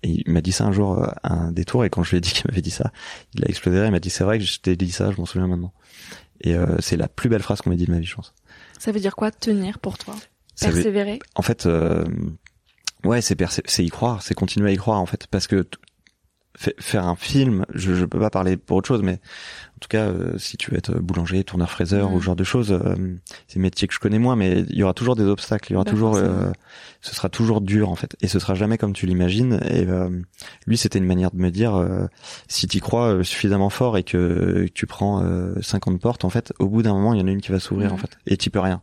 Et 0.03 0.23
il 0.27 0.31
m'a 0.31 0.43
dit 0.43 0.53
ça 0.53 0.65
un 0.65 0.73
jour 0.73 1.03
à 1.23 1.33
un 1.33 1.51
détour 1.51 1.85
et 1.85 1.91
quand 1.91 2.05
je 2.05 2.11
lui 2.11 2.19
ai 2.19 2.21
dit 2.21 2.31
qu'il 2.31 2.45
m'avait 2.49 2.63
dit 2.63 2.71
ça 2.71 2.93
il 3.35 3.45
a 3.45 3.49
explosé 3.49 3.85
il 3.85 3.91
m'a 3.91 3.99
dit 4.01 4.11
c'est 4.11 4.25
vrai 4.25 4.39
que 4.39 4.45
je 4.45 4.61
t'ai 4.61 4.77
dit 4.77 4.93
ça 4.93 5.11
je 5.11 5.17
m'en 5.17 5.25
souviens 5.25 5.49
maintenant 5.49 5.73
et 6.41 6.55
euh, 6.55 6.77
c'est 6.79 6.97
la 6.97 7.09
plus 7.09 7.29
belle 7.29 7.43
phrase 7.43 7.61
qu'on 7.61 7.71
m'ait 7.71 7.77
dit 7.77 7.87
de 7.87 7.91
ma 7.91 7.99
vie, 7.99 8.07
je 8.07 8.15
pense. 8.15 8.35
Ça 8.79 8.93
veut 8.93 9.01
dire 9.01 9.17
quoi 9.17 9.31
tenir 9.31 9.79
pour 9.79 9.99
toi? 9.99 10.15
Persévérer? 10.61 11.19
En 11.35 11.43
fait, 11.43 11.67
euh, 11.67 12.05
ouais, 13.05 13.21
c'est 13.21 13.41
c'est 13.67 13.85
y 13.85 13.91
croire, 13.91 14.23
c'est 14.23 14.35
continuer 14.35 14.71
à 14.71 14.73
y 14.73 14.77
croire 14.77 15.01
en 15.01 15.07
fait, 15.07 15.27
parce 15.29 15.47
que 15.47 15.67
faire 16.57 17.07
un 17.07 17.15
film, 17.15 17.65
je, 17.73 17.95
je 17.95 18.05
peux 18.05 18.19
pas 18.19 18.31
parler 18.31 18.57
pour 18.57 18.79
autre 18.79 18.89
chose, 18.89 19.03
mais 19.03 19.21
en 19.79 19.79
tout 19.81 19.89
cas, 19.89 20.07
euh, 20.07 20.37
si 20.39 20.57
tu 20.57 20.73
veux 20.73 20.77
être 20.77 20.99
boulanger, 20.99 21.45
tourneur 21.45 21.71
fraiseur 21.71 22.13
ou 22.13 22.19
ce 22.19 22.25
genre 22.25 22.35
de 22.35 22.43
choses, 22.43 22.73
euh, 22.73 22.97
c'est 23.47 23.61
métier 23.61 23.87
que 23.87 23.95
je 23.95 24.01
connais 24.01 24.19
moins, 24.19 24.35
mais 24.35 24.63
il 24.69 24.77
y 24.77 24.83
aura 24.83 24.93
toujours 24.93 25.15
des 25.15 25.23
obstacles, 25.23 25.71
il 25.71 25.75
y 25.75 25.77
aura 25.77 25.85
bah, 25.85 25.91
toujours, 25.93 26.17
euh, 26.17 26.51
ce 27.01 27.15
sera 27.15 27.29
toujours 27.29 27.61
dur 27.61 27.89
en 27.89 27.95
fait, 27.95 28.17
et 28.21 28.27
ce 28.27 28.41
sera 28.41 28.55
jamais 28.55 28.77
comme 28.77 28.93
tu 28.93 29.07
l'imagines. 29.07 29.61
Et 29.71 29.87
lui, 30.67 30.77
c'était 30.77 30.99
une 30.99 31.07
manière 31.07 31.31
de 31.31 31.37
me 31.37 31.51
dire, 31.51 31.81
si 32.49 32.67
tu 32.67 32.81
crois 32.81 33.23
suffisamment 33.23 33.71
fort 33.71 33.97
et 33.97 34.03
que 34.03 34.67
tu 34.75 34.87
prends 34.87 35.25
50 35.61 36.01
portes, 36.01 36.25
en 36.25 36.31
fait, 36.31 36.53
au 36.59 36.67
bout 36.67 36.83
d'un 36.83 36.95
moment, 36.95 37.15
il 37.15 37.21
y 37.21 37.23
en 37.23 37.29
a 37.29 37.31
une 37.31 37.41
qui 37.41 37.53
va 37.53 37.61
s'ouvrir 37.61 37.93
en 37.93 37.97
fait, 37.99 38.19
et 38.27 38.37
tu 38.37 38.51
peux 38.51 38.61
rien. 38.61 38.83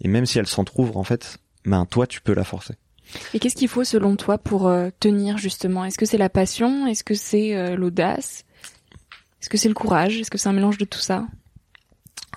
Et 0.00 0.08
même 0.08 0.26
si 0.26 0.38
elle 0.38 0.46
s'entrouvre, 0.46 0.96
en 0.96 1.04
fait, 1.04 1.38
ben 1.64 1.86
toi, 1.86 2.06
tu 2.06 2.20
peux 2.20 2.34
la 2.34 2.44
forcer. 2.44 2.74
Et 3.34 3.38
qu'est-ce 3.38 3.56
qu'il 3.56 3.68
faut 3.68 3.84
selon 3.84 4.16
toi 4.16 4.38
pour 4.38 4.66
euh, 4.66 4.90
tenir 5.00 5.38
justement? 5.38 5.84
Est-ce 5.84 5.98
que 5.98 6.06
c'est 6.06 6.18
la 6.18 6.28
passion? 6.28 6.86
Est-ce 6.86 7.04
que 7.04 7.14
c'est 7.14 7.56
euh, 7.56 7.76
l'audace? 7.76 8.44
Est-ce 9.40 9.48
que 9.48 9.58
c'est 9.58 9.68
le 9.68 9.74
courage? 9.74 10.18
Est-ce 10.18 10.30
que 10.30 10.38
c'est 10.38 10.48
un 10.48 10.52
mélange 10.52 10.78
de 10.78 10.84
tout 10.84 10.98
ça? 10.98 11.26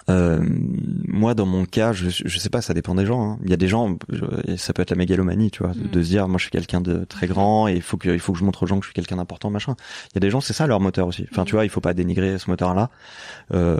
Euh, 0.09 0.39
moi, 1.07 1.33
dans 1.35 1.45
mon 1.45 1.65
cas, 1.65 1.93
je, 1.93 2.09
je 2.09 2.39
sais 2.39 2.49
pas, 2.49 2.61
ça 2.61 2.73
dépend 2.73 2.95
des 2.95 3.05
gens. 3.05 3.31
Hein. 3.31 3.39
Il 3.43 3.49
y 3.49 3.53
a 3.53 3.57
des 3.57 3.67
gens, 3.67 3.97
ça 4.57 4.73
peut 4.73 4.81
être 4.81 4.89
la 4.89 4.95
mégalomanie, 4.95 5.51
tu 5.51 5.63
vois, 5.63 5.73
de 5.73 5.99
mm. 5.99 6.03
se 6.03 6.09
dire, 6.09 6.27
moi, 6.27 6.37
je 6.37 6.43
suis 6.43 6.51
quelqu'un 6.51 6.81
de 6.81 7.05
très 7.05 7.27
grand 7.27 7.67
et 7.67 7.73
il 7.73 7.81
faut 7.81 7.97
que, 7.97 8.09
il 8.09 8.19
faut 8.19 8.33
que 8.33 8.39
je 8.39 8.43
montre 8.43 8.63
aux 8.63 8.65
gens 8.65 8.79
que 8.79 8.85
je 8.85 8.89
suis 8.89 8.95
quelqu'un 8.95 9.17
d'important, 9.17 9.49
machin. 9.49 9.75
Il 10.11 10.15
y 10.15 10.17
a 10.17 10.21
des 10.21 10.29
gens, 10.29 10.41
c'est 10.41 10.53
ça 10.53 10.65
leur 10.67 10.79
moteur 10.79 11.07
aussi. 11.07 11.27
Enfin, 11.31 11.45
tu 11.45 11.53
mm. 11.53 11.57
vois, 11.57 11.65
il 11.65 11.69
faut 11.69 11.81
pas 11.81 11.93
dénigrer 11.93 12.39
ce 12.39 12.49
moteur-là. 12.49 12.89
Euh, 13.53 13.77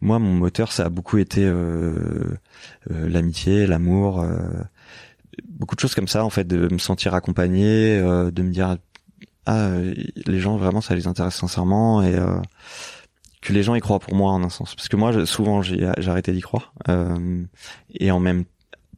moi, 0.00 0.18
mon 0.18 0.32
moteur, 0.32 0.72
ça 0.72 0.86
a 0.86 0.88
beaucoup 0.88 1.18
été 1.18 1.44
euh, 1.44 2.38
l'amitié, 2.90 3.66
l'amour 3.66 4.24
beaucoup 5.44 5.74
de 5.74 5.80
choses 5.80 5.94
comme 5.94 6.08
ça 6.08 6.24
en 6.24 6.30
fait 6.30 6.46
de 6.46 6.72
me 6.72 6.78
sentir 6.78 7.14
accompagné 7.14 7.98
euh, 7.98 8.30
de 8.30 8.42
me 8.42 8.50
dire 8.50 8.76
ah 9.46 9.66
euh, 9.66 9.94
les 10.26 10.40
gens 10.40 10.56
vraiment 10.56 10.80
ça 10.80 10.94
les 10.94 11.06
intéresse 11.06 11.34
sincèrement 11.34 12.02
et 12.02 12.14
euh, 12.14 12.40
que 13.42 13.52
les 13.52 13.62
gens 13.62 13.74
y 13.74 13.80
croient 13.80 14.00
pour 14.00 14.14
moi 14.14 14.32
en 14.32 14.42
un 14.42 14.48
sens. 14.48 14.74
Parce 14.74 14.88
que 14.88 14.96
moi 14.96 15.26
souvent 15.26 15.62
j'ai 15.62 15.84
arrêté 15.84 16.32
d'y 16.32 16.40
croire 16.40 16.74
et 17.94 18.10
en 18.10 18.20
même 18.20 18.44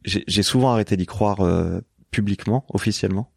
j'ai 0.05 0.43
souvent 0.43 0.71
arrêté 0.71 0.97
d'y 0.97 1.05
croire 1.05 1.37
publiquement 2.09 2.65
officiellement 2.69 3.31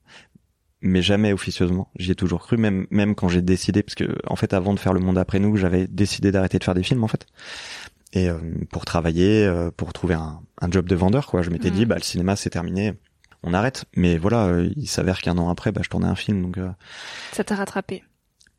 mais 0.83 1.01
jamais 1.01 1.33
officieusement. 1.33 1.89
J'y 1.97 2.11
ai 2.13 2.15
toujours 2.15 2.41
cru 2.41 2.57
même 2.57 2.87
même 2.91 3.15
quand 3.15 3.29
j'ai 3.29 3.43
décidé 3.43 3.83
parce 3.83 3.95
que 3.95 4.17
en 4.27 4.37
fait 4.37 4.53
avant 4.55 4.75
de 4.75 4.81
faire 4.81 4.93
le 4.93 5.01
monde 5.01 5.19
après 5.19 5.39
nous 5.39 5.57
j'avais 5.57 5.87
décidé 5.87 6.33
d'arrêter 6.33 6.59
de 6.59 6.65
faire 6.65 6.75
des 6.75 6.83
films 6.83 7.05
en 7.05 7.09
fait 7.09 7.27
et 8.13 8.29
euh, 8.29 8.39
pour 8.71 8.85
travailler, 8.85 9.47
euh, 9.47 9.71
pour 9.75 9.93
trouver 9.93 10.15
un, 10.15 10.41
un, 10.61 10.71
job 10.71 10.87
de 10.87 10.95
vendeur, 10.95 11.27
quoi. 11.27 11.43
Je 11.43 11.51
m'étais 11.51 11.71
dit, 11.71 11.87
bah 11.87 11.97
le 11.97 12.03
cinéma 12.03 12.37
c'est 12.37 12.51
terminé, 12.51 12.95
on 13.43 13.55
arrête. 13.55 13.85
Mais 13.97 14.19
voilà, 14.19 14.47
euh, 14.47 14.69
il 14.77 14.87
s'avère 14.89 15.21
qu'un 15.21 15.39
an 15.39 15.49
après, 15.49 15.73
bah 15.73 15.81
je 15.83 15.89
tournais 15.89 16.07
un 16.07 16.15
film, 16.15 16.43
donc. 16.43 16.59
ça 17.33 17.45
t'a 17.45 17.55
rattrapé. 17.55 18.05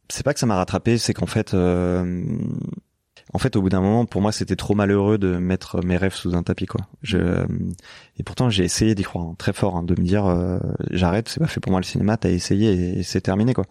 C'est 0.10 0.24
pas 0.24 0.34
que 0.34 0.40
ça 0.40 0.46
m'a 0.46 0.56
rattrapé, 0.56 0.98
c'est 0.98 1.14
qu'en 1.14 1.28
fait, 1.28 1.54
en 1.54 3.40
fait, 3.40 3.56
au 3.56 3.62
bout 3.62 3.70
d'un 3.70 3.82
moment, 3.82 4.06
pour 4.06 4.22
moi, 4.22 4.32
c'était 4.32 4.56
trop 4.56 4.76
malheureux 4.76 5.18
de 5.18 5.38
mettre 5.38 5.84
mes 5.84 5.98
rêves 5.98 6.14
sous 6.14 6.36
un 6.36 6.44
tapis, 6.44 6.66
quoi. 6.66 6.82
Je, 7.02 7.46
et 8.18 8.24
pourtant, 8.24 8.50
j'ai 8.50 8.64
essayé 8.64 8.96
d'y 8.96 9.04
croire 9.04 9.26
hein, 9.26 9.36
très 9.38 9.54
fort, 9.54 9.78
hein, 9.78 9.84
de 9.84 10.00
me 10.00 10.06
dire, 10.06 10.26
j'arrête, 10.92 11.30
c'est 11.30 11.40
pas 11.40 11.48
fait 11.48 11.60
pour 11.60 11.72
moi 11.72 11.80
le 11.80 11.86
cinéma, 11.86 12.18
t'as 12.18 12.30
essayé 12.30 12.98
et, 13.00 13.04
c'est 13.04 13.22
terminé, 13.22 13.54
quoi. 13.54 13.66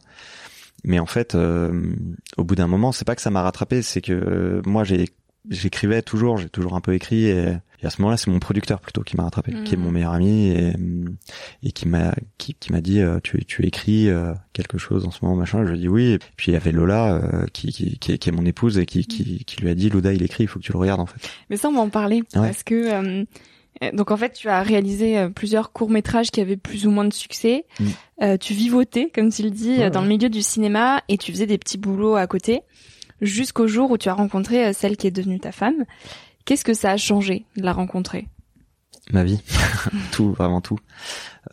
Mais 0.85 0.99
en 0.99 1.07
fait, 1.07 1.35
au 1.35 2.45
bout 2.45 2.55
d'un 2.55 2.67
moment, 2.67 2.93
c'est 2.93 3.05
pas 3.05 3.15
que 3.15 3.23
ça 3.23 3.31
m'a 3.31 3.43
rattrapé, 3.43 3.83
c'est 3.83 4.01
que 4.01 4.63
moi, 4.65 4.85
j'ai 4.85 5.11
j'écrivais 5.49 6.03
toujours, 6.03 6.39
j'ai 6.39 6.49
toujours 6.49 6.75
un 6.75 6.81
peu 6.81 6.95
écrit 6.95 7.27
et, 7.27 7.57
à 7.85 7.91
ce 7.91 8.01
moment-là, 8.01 8.17
c'est 8.17 8.31
mon 8.31 8.39
producteur 8.39 8.81
plutôt 8.81 9.03
qui 9.03 9.17
m'a 9.17 9.25
rattrapé, 9.25 9.53
qui 9.65 9.75
est 9.75 9.77
mon 9.77 9.91
meilleur 9.91 10.13
ami 10.13 10.51
et, 10.51 10.73
et 11.65 11.73
qui 11.73 11.89
m'a 11.89 12.15
qui, 12.39 12.55
qui 12.55 12.71
m'a 12.71 12.81
dit 12.81 13.01
euh, 13.01 13.19
tu 13.23 13.45
tu 13.45 13.67
écris 13.67 14.09
euh, 14.09 14.35
quelque 14.53 14.79
chose 14.79 15.05
en 15.05 15.11
ce 15.11 15.19
moment 15.23 15.37
machin. 15.37 15.65
Je 15.65 15.71
lui 15.71 15.79
ai 15.79 15.81
dit 15.81 15.89
oui. 15.89 16.13
Et 16.13 16.19
puis 16.37 16.53
il 16.53 16.55
y 16.55 16.57
avait 16.57 16.71
Lola 16.71 17.15
euh, 17.15 17.47
qui, 17.53 17.73
qui, 17.73 17.99
qui, 17.99 18.13
est, 18.13 18.33
mon 18.33 18.47
épouse 18.47 18.79
et 18.79 18.87
qui, 18.87 19.05
qui, 19.05 19.45
qui 19.45 19.61
lui 19.61 19.69
a 19.69 19.75
dit 19.75 19.91
Loda 19.91 20.13
il 20.13 20.23
écrit, 20.23 20.45
il 20.45 20.47
faut 20.47 20.61
que 20.61 20.65
tu 20.65 20.73
le 20.73 20.79
regardes 20.79 21.01
en 21.01 21.07
fait. 21.07 21.29
Mais 21.51 21.57
ça 21.57 21.69
on 21.69 21.73
va 21.73 21.81
en 21.81 21.89
parler 21.89 22.23
parce 22.33 22.63
que 22.63 23.27
donc 23.95 24.13
en 24.13 24.17
fait, 24.17 24.35
tu 24.35 24.49
as 24.49 24.63
réalisé 24.63 25.29
plusieurs 25.35 25.73
courts 25.73 25.91
métrages 25.91 26.31
qui 26.31 26.41
avaient 26.41 26.57
plus 26.57 26.87
ou 26.87 26.93
moins 26.93 27.05
de 27.05 27.13
succès. 27.13 27.65
Mm. 27.81 28.39
tu 28.39 28.55
vivotais, 28.55 29.11
comme 29.13 29.33
tu 29.33 29.43
le 29.43 29.51
dis, 29.51 29.91
dans 29.91 30.03
le 30.03 30.09
milieu 30.09 30.29
du 30.29 30.43
cinéma 30.43 31.03
et 31.09 31.19
tu 31.19 31.33
faisais 31.33 31.47
des 31.47 31.59
petits 31.59 31.79
boulots 31.79 32.15
à 32.15 32.29
côté 32.29 32.63
jusqu'au 33.23 33.67
jour 33.67 33.91
où 33.91 33.97
tu 33.97 34.09
as 34.09 34.15
rencontré 34.15 34.67
euh, 34.67 34.73
celle 34.73 34.97
qui 34.97 35.07
est 35.07 35.13
devenue 35.13 35.41
ta 35.41 35.53
femme. 35.53 35.85
Qu'est-ce 36.45 36.65
que 36.65 36.75
ça 36.75 36.91
a 36.91 36.97
changé 36.97 37.47
de 37.57 37.63
la 37.63 37.73
rencontrer? 37.73 38.29
Ma 39.13 39.25
vie, 39.25 39.41
tout, 40.13 40.33
vraiment 40.33 40.61
tout. 40.61 40.79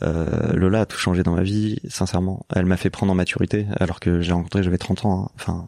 Euh, 0.02 0.54
Lola 0.54 0.82
a 0.82 0.86
tout 0.86 0.98
changé 0.98 1.24
dans 1.24 1.36
ma 1.36 1.44
vie, 1.44 1.80
sincèrement. 1.88 2.46
Elle 2.54 2.66
m'a 2.66 2.78
fait 2.78 2.90
prendre 2.90 3.12
en 3.12 3.16
maturité, 3.16 3.68
alors 3.80 4.00
que 4.00 4.22
j'ai 4.22 4.34
rencontré, 4.34 4.64
j'avais 4.64 4.78
30 4.78 5.06
ans. 5.06 5.24
Hein. 5.24 5.32
Enfin, 5.36 5.68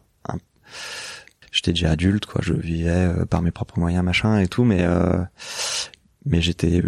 j'étais 1.50 1.72
déjà 1.72 1.90
adulte, 1.90 2.26
quoi. 2.26 2.40
Je 2.42 2.52
vivais 2.52 2.90
euh, 2.90 3.24
par 3.24 3.42
mes 3.42 3.50
propres 3.50 3.78
moyens, 3.78 4.04
machin 4.04 4.38
et 4.38 4.48
tout, 4.48 4.64
mais 4.64 4.86
mais 6.24 6.40
j'étais 6.40 6.80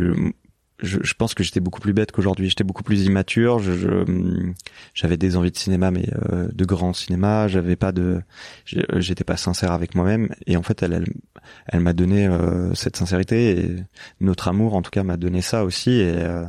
je, 0.85 0.99
je, 1.03 1.15
pense 1.15 1.35
que 1.35 1.43
j'étais 1.43 1.61
beaucoup 1.61 1.81
plus 1.81 1.93
bête 1.93 2.13
qu'aujourd'hui. 2.13 2.49
J'étais 2.49 2.65
beaucoup 2.65 2.83
plus 2.83 3.05
immature. 3.05 3.59
Je, 3.59 4.05
j'avais 4.95 5.17
des 5.17 5.37
envies 5.37 5.51
de 5.51 5.57
cinéma, 5.57 5.91
mais 5.91 6.09
euh, 6.33 6.49
de 6.53 6.65
grand 6.65 6.93
cinéma. 6.93 7.49
J'avais 7.49 7.77
pas 7.77 7.93
de, 7.93 8.23
j'étais 8.65 9.25
pas 9.25 9.37
sincère 9.37 9.73
avec 9.73 9.95
moi-même. 9.95 10.35
Et 10.47 10.57
en 10.57 10.63
fait, 10.63 10.83
elle, 10.83 10.93
elle, 10.93 11.07
elle 11.67 11.81
m'a 11.81 11.93
donné 11.93 12.27
euh, 12.27 12.75
cette 12.75 12.97
sincérité 12.97 13.59
et 13.59 13.77
notre 14.21 14.49
amour, 14.49 14.75
en 14.75 14.83
tout 14.83 14.91
cas, 14.91 15.03
m'a 15.03 15.17
donné 15.17 15.43
ça 15.43 15.65
aussi. 15.65 15.91
Et 15.93 16.15
euh, 16.17 16.45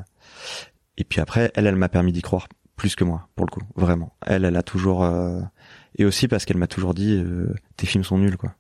et 0.98 1.04
puis 1.04 1.20
après, 1.20 1.52
elle, 1.56 1.68
elle 1.68 1.76
m'a 1.76 1.90
permis 1.90 2.14
d'y 2.14 2.22
croire 2.22 2.48
plus 2.76 2.96
que 2.96 3.04
moi, 3.04 3.28
pour 3.36 3.46
le 3.46 3.52
coup, 3.52 3.64
vraiment. 3.76 4.16
Elle, 4.26 4.46
elle 4.46 4.56
a 4.56 4.64
toujours 4.64 5.06
et 5.98 6.06
aussi 6.06 6.28
parce 6.30 6.46
qu'elle 6.46 6.58
m'a 6.58 6.68
toujours 6.68 6.94
dit, 6.94 7.22
tes 7.76 7.86
films 7.86 8.04
sont 8.06 8.18
nuls, 8.18 8.38
quoi. 8.38 8.56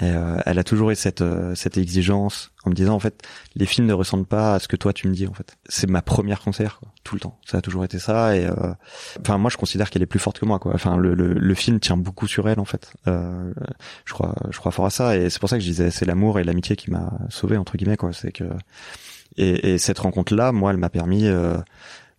Et, 0.00 0.10
euh, 0.10 0.38
elle 0.46 0.58
a 0.58 0.64
toujours 0.64 0.90
eu 0.90 0.96
cette 0.96 1.20
euh, 1.20 1.54
cette 1.54 1.76
exigence 1.76 2.50
en 2.64 2.70
me 2.70 2.74
disant 2.74 2.94
en 2.94 2.98
fait 2.98 3.22
les 3.54 3.66
films 3.66 3.86
ne 3.86 3.92
ressemblent 3.92 4.26
pas 4.26 4.54
à 4.54 4.58
ce 4.58 4.68
que 4.68 4.76
toi 4.76 4.92
tu 4.92 5.08
me 5.08 5.14
dis 5.14 5.26
en 5.26 5.34
fait. 5.34 5.56
C'est 5.68 5.88
ma 5.88 6.02
première 6.02 6.40
concert 6.40 6.78
quoi, 6.80 6.88
tout 7.04 7.14
le 7.14 7.20
temps. 7.20 7.38
Ça 7.44 7.58
a 7.58 7.60
toujours 7.60 7.84
été 7.84 7.98
ça 7.98 8.36
et 8.36 8.46
euh, 8.46 8.72
enfin 9.20 9.38
moi 9.38 9.50
je 9.50 9.56
considère 9.56 9.90
qu'elle 9.90 10.02
est 10.02 10.06
plus 10.06 10.18
forte 10.18 10.38
que 10.40 10.46
moi 10.46 10.58
quoi. 10.58 10.72
Enfin 10.74 10.96
le, 10.96 11.14
le, 11.14 11.34
le 11.34 11.54
film 11.54 11.80
tient 11.80 11.96
beaucoup 11.96 12.26
sur 12.26 12.48
elle 12.48 12.60
en 12.60 12.64
fait. 12.64 12.92
je 13.06 14.12
crois 14.12 14.34
je 14.50 14.58
crois 14.58 14.72
fort 14.72 14.86
à 14.86 14.90
ça 14.90 15.16
et 15.16 15.30
c'est 15.30 15.38
pour 15.38 15.48
ça 15.48 15.56
que 15.56 15.62
je 15.62 15.68
disais 15.68 15.90
c'est 15.90 16.06
l'amour 16.06 16.38
et 16.38 16.44
l'amitié 16.44 16.76
qui 16.76 16.90
m'a 16.90 17.12
sauvé 17.28 17.56
entre 17.56 17.76
guillemets 17.76 17.96
quoi. 17.96 18.12
C'est 18.12 18.32
que 18.32 18.44
et, 19.36 19.74
et, 19.74 19.78
cette 19.78 19.98
rencontre 19.98 20.34
là 20.34 20.52
moi 20.52 20.70
elle 20.70 20.76
m'a 20.76 20.90
permis 20.90 21.28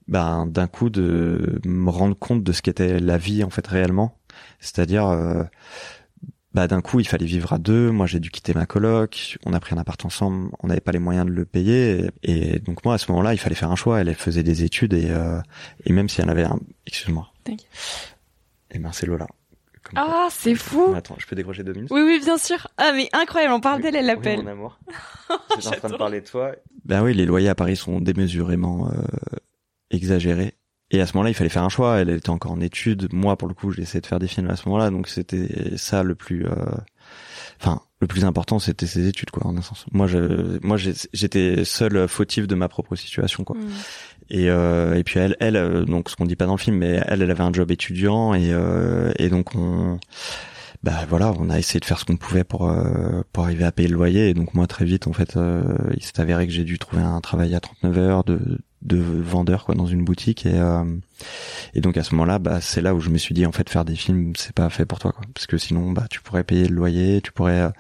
ben 0.08 0.46
d'un 0.46 0.68
coup 0.68 0.90
de 0.90 1.60
me 1.66 1.90
rendre 1.90 2.16
compte 2.18 2.44
de 2.44 2.52
ce 2.52 2.62
qu'était 2.62 3.00
la 3.00 3.18
vie 3.18 3.44
en 3.44 3.50
fait 3.50 3.66
réellement. 3.68 4.18
C'est-à-dire 4.60 5.08
bah 6.56 6.68
d'un 6.68 6.80
coup 6.80 7.02
il 7.02 7.08
fallait 7.08 7.26
vivre 7.26 7.52
à 7.52 7.58
deux. 7.58 7.91
Moi 7.91 8.06
j'ai 8.08 8.22
dû 8.22 8.32
quitter 8.32 8.54
ma 8.54 8.65
coloc. 8.65 9.38
On 9.46 9.52
a 9.52 9.60
pris 9.60 9.76
un 9.76 9.78
appart 9.78 10.04
ensemble. 10.06 10.52
On 10.63 10.68
n'avait 10.68 10.80
pas 10.80 10.94
les 10.94 11.00
moyens 11.00 11.26
de 11.26 11.32
le 11.32 11.44
payer. 11.44 12.10
Et, 12.24 12.60
donc 12.60 12.86
moi 12.86 12.94
à 12.94 12.98
ce 12.98 13.12
moment-là 13.12 13.34
il 13.34 13.38
fallait 13.38 13.56
faire 13.56 13.72
un 13.72 13.76
choix. 13.76 14.00
Elle, 14.00 14.15
faisait 14.15 14.41
des 14.41 14.63
études 14.63 14.94
et 14.94 15.10
euh, 15.10 15.41
et 15.86 15.91
même 15.91 16.08
si 16.08 16.22
elle 16.22 16.30
avait 16.30 16.46
un, 16.46 16.58
excuse-moi. 16.88 17.30
Et 18.72 18.80
ben 18.80 18.94
c'est 18.94 19.06
Lola. 19.06 19.28
ah, 19.96 20.30
c'est 20.32 20.56
fou. 20.56 20.94
Attends, 20.96 21.18
je 21.20 21.28
peux 21.28 21.36
décrocher 21.36 21.63
deux 21.63 21.74
minutes 21.74 21.91
Oui, 21.91 22.02
oui, 22.02 22.22
bien 22.24 22.38
sûr. 22.38 22.70
Ah, 22.78 22.94
mais 22.94 23.10
incroyable, 23.12 23.54
on 23.54 23.60
parle 23.60 23.82
d'elle, 23.82 23.98
elle 23.98 24.06
l'appelle. 24.06 24.39
Oui, 24.39 24.46
mon 24.46 24.52
amour. 24.52 24.80
J'étais 25.60 25.76
en 25.76 25.80
train 25.80 25.89
de 25.89 25.98
parler 25.98 26.22
de 26.22 26.26
toi. 26.26 26.54
Ben 26.86 27.04
oui, 27.04 27.13
les 27.13 27.26
loyers 27.26 27.50
à 27.50 27.56
Paris 27.56 27.76
sont 27.76 28.00
démesurément 28.00 28.89
euh, 28.91 29.38
exagérés. 29.91 30.56
Et 30.91 31.02
à 31.02 31.08
ce 31.08 31.13
moment-là, 31.13 31.32
il 31.32 31.34
fallait 31.34 31.50
faire 31.50 31.63
un 31.63 31.69
choix. 31.69 31.98
Elle 31.98 32.10
était 32.10 32.30
encore 32.30 32.52
en 32.52 32.62
études. 32.62 33.08
Moi, 33.12 33.36
pour 33.38 33.48
le 33.48 33.54
coup, 33.54 33.71
j'ai 33.71 33.82
essayé 33.82 34.02
de 34.02 34.06
faire 34.06 34.19
des 34.19 34.28
films 34.28 34.50
à 34.50 34.56
ce 34.56 34.67
moment-là, 34.69 34.89
donc 34.91 35.08
c'était 35.08 35.76
ça 35.78 36.04
le 36.04 36.15
plus. 36.15 36.45
Euh, 36.45 36.54
enfin, 37.60 37.82
le 38.02 38.08
plus 38.08 38.26
important, 38.26 38.60
c'était 38.60 38.86
ses 38.86 39.08
études, 39.08 39.32
quoi, 39.32 39.48
en 39.48 39.58
un 39.58 39.62
sens. 39.62 39.86
Moi, 39.91 40.06
je, 40.08 40.60
moi, 40.65 40.78
j'étais 40.78 41.65
seul 41.65 42.08
fautif 42.08 42.45
de 42.48 42.56
ma 42.56 42.67
propre 42.67 42.95
situation, 42.95 43.43
quoi. 43.43 43.58
Mm. 43.58 43.67
Et, 44.30 44.50
euh, 44.50 44.95
et 44.95 45.04
puis 45.04 45.19
elle, 45.19 45.36
elle, 45.39 45.56
euh, 45.56 45.86
donc 45.86 46.10
ce 46.10 46.15
qu'on 46.15 46.26
dit 46.26 46.36
pas 46.36 46.45
dans 46.45 46.56
le 46.56 46.60
film, 46.60 46.78
mais 46.78 47.00
elle, 47.06 47.21
elle 47.21 47.32
avait 47.32 47.43
un 47.43 47.54
job 47.54 47.69
étudiant 47.69 48.34
et, 48.34 48.52
euh, 48.52 49.12
et 49.19 49.30
donc 49.30 49.54
on, 49.54 50.00
bah 50.82 51.06
voilà, 51.10 51.34
on 51.39 51.50
a 51.50 51.60
essayé 51.60 51.80
de 51.80 51.86
faire 51.86 52.00
ce 52.00 52.06
qu'on 52.06 52.17
pouvait 52.17 52.43
pour 52.43 52.69
euh, 52.69 53.21
pour 53.34 53.43
arriver 53.43 53.65
à 53.65 53.71
payer 53.71 53.88
le 53.88 53.95
loyer. 53.95 54.30
Et 54.30 54.34
donc 54.34 54.54
moi 54.54 54.67
très 54.67 54.86
vite, 54.86 55.08
en 55.08 55.13
fait, 55.13 55.38
euh, 55.38 55.63
il 55.95 56.04
s'est 56.04 56.19
avéré 56.19 56.48
que 56.48 56.54
j'ai 56.54 56.63
dû 56.63 56.80
trouver 56.80 57.04
un 57.04 57.21
travail 57.21 57.54
à 57.56 57.60
39 57.60 57.98
heures 57.98 58.24
de 58.24 58.60
de 58.86 58.98
vendeur 58.98 59.65
quoi 59.65 59.76
dans 59.76 59.86
une 59.86 60.06
boutique 60.06 60.45
et 60.45 60.54
euh, 60.54 60.84
et 61.74 61.82
donc 61.82 61.98
à 61.98 62.04
ce 62.04 62.13
moment-là 62.15 62.39
bah 62.39 62.62
c'est 62.62 62.82
là 62.82 62.95
où 62.95 63.00
je 63.00 63.10
me 63.10 63.17
suis 63.17 63.34
dit 63.34 63.45
en 63.45 63.52
fait 63.52 63.69
faire 63.69 63.86
des 63.86 63.95
films 63.95 64.34
c'est 64.38 64.54
pas 64.54 64.69
fait 64.69 64.86
pour 64.86 65.00
toi 65.00 65.12
quoi 65.12 65.26
parce 65.34 65.48
que 65.48 65.58
sinon 65.58 65.91
bah 65.91 66.06
tu 66.10 66.21
pourrais 66.21 66.43
payer 66.43 66.67
le 66.67 66.76
loyer 66.76 67.21
tu 67.21 67.32
pourrais 67.32 67.71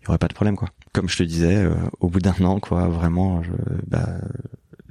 il 0.00 0.04
y 0.04 0.08
aurait 0.08 0.18
pas 0.18 0.28
de 0.28 0.34
problème 0.34 0.56
quoi 0.56 0.68
comme 0.92 1.08
je 1.08 1.16
te 1.16 1.22
disais 1.22 1.66
au 2.00 2.08
bout 2.08 2.20
d'un 2.20 2.44
an 2.44 2.60
quoi 2.60 2.88
vraiment 2.88 3.42
je, 3.42 3.52
bah 3.86 4.08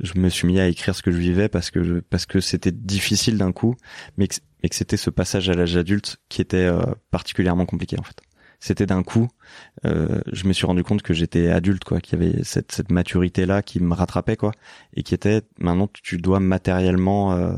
je 0.04 0.20
me 0.20 0.30
suis 0.30 0.48
mis 0.48 0.60
à 0.60 0.68
écrire 0.68 0.96
ce 0.96 1.02
que 1.02 1.12
je 1.12 1.18
vivais 1.18 1.50
parce 1.50 1.72
que 1.72 2.00
parce 2.10 2.26
que 2.26 2.40
c'était 2.40 2.72
difficile 2.72 3.38
d'un 3.38 3.52
coup, 3.52 3.76
mais 4.18 4.28
que, 4.28 4.36
mais 4.62 4.70
que 4.70 4.76
c'était 4.76 4.98
ce 4.98 5.10
passage 5.10 5.50
à 5.50 5.54
l'âge 5.54 5.78
adulte 5.78 6.18
qui 6.30 6.42
était 6.42 6.58
euh, 6.58 6.82
particulièrement 7.12 7.66
compliqué 7.66 7.98
en 8.00 8.04
fait. 8.04 8.18
C'était 8.64 8.86
d'un 8.86 9.04
coup, 9.04 9.28
euh, 9.84 10.22
je 10.32 10.48
me 10.48 10.54
suis 10.54 10.66
rendu 10.66 10.84
compte 10.84 11.02
que 11.02 11.14
j'étais 11.14 11.50
adulte 11.50 11.84
quoi, 11.84 12.00
qu'il 12.00 12.18
y 12.18 12.26
avait 12.26 12.46
cette, 12.46 12.72
cette 12.72 12.92
maturité 12.92 13.46
là 13.46 13.62
qui 13.62 13.82
me 13.82 13.94
rattrapait 13.94 14.38
quoi, 14.38 14.54
et 14.94 15.04
qui 15.04 15.14
était 15.14 15.42
maintenant 15.60 15.90
tu 15.92 16.18
dois 16.18 16.40
matériellement 16.40 17.34
euh, 17.34 17.58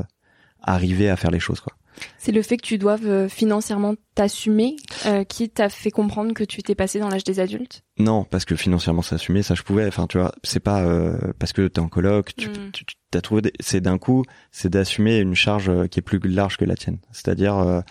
arriver 0.60 1.08
à 1.08 1.16
faire 1.16 1.30
les 1.30 1.38
choses 1.38 1.60
quoi. 1.60 1.74
C'est 2.18 2.32
le 2.32 2.42
fait 2.42 2.56
que 2.56 2.66
tu 2.66 2.76
doives 2.76 3.06
euh, 3.06 3.28
financièrement 3.28 3.94
t'assumer 4.16 4.74
euh, 5.06 5.22
qui 5.22 5.48
t'a 5.48 5.68
fait 5.68 5.92
comprendre 5.92 6.34
que 6.34 6.42
tu 6.42 6.60
t'es 6.62 6.74
passé 6.74 6.98
dans 6.98 7.08
l'âge 7.08 7.22
des 7.22 7.38
adultes? 7.38 7.82
Non, 7.98 8.24
parce 8.24 8.44
que 8.44 8.56
financièrement 8.56 9.02
s'assumer, 9.02 9.44
ça 9.44 9.54
je 9.54 9.62
pouvais. 9.62 9.86
Enfin, 9.86 10.08
tu 10.08 10.18
vois, 10.18 10.32
c'est 10.42 10.60
pas 10.60 10.82
euh, 10.82 11.16
parce 11.38 11.52
que 11.52 11.68
t'es 11.68 11.78
en 11.78 11.88
coloc, 11.88 12.34
tu, 12.36 12.48
mm. 12.48 12.72
tu, 12.72 12.84
as 13.14 13.20
trouvé. 13.20 13.42
Des... 13.42 13.52
C'est 13.60 13.80
d'un 13.80 13.98
coup, 13.98 14.24
c'est 14.50 14.70
d'assumer 14.70 15.18
une 15.18 15.36
charge 15.36 15.70
qui 15.88 16.00
est 16.00 16.02
plus 16.02 16.18
large 16.18 16.56
que 16.56 16.64
la 16.64 16.74
tienne. 16.74 16.98
C'est-à-dire, 17.12 17.82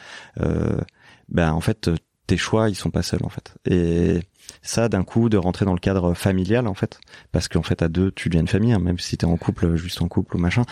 ben 1.30 1.52
en 1.54 1.62
fait, 1.62 1.90
tes 2.28 2.38
choix, 2.38 2.70
ils 2.70 2.76
sont 2.76 2.90
pas 2.90 3.04
seuls 3.04 3.24
en 3.24 3.30
fait. 3.30 3.54
Et 3.66 4.22
ça 4.62 4.90
d'un 4.90 5.04
coup 5.04 5.30
de 5.30 5.38
rentrer 5.38 5.66
dans 5.66 5.74
le 5.74 5.80
cadre 5.80 6.14
familial 6.14 6.68
en 6.68 6.74
fait. 6.74 7.00
Parce 7.32 7.48
qu'en 7.48 7.64
fait 7.64 7.82
à 7.82 7.88
deux 7.88 8.12
tu 8.12 8.30
deviens 8.30 8.42
une 8.42 8.48
famille 8.48 8.74
hein, 8.74 8.80
même 8.80 9.00
si 9.00 9.18
t'es 9.18 9.26
en 9.26 9.38
couple 9.38 9.76
juste 9.76 10.02
en 10.02 10.08
couple 10.08 10.36
ou 10.36 10.40
machin. 10.40 10.64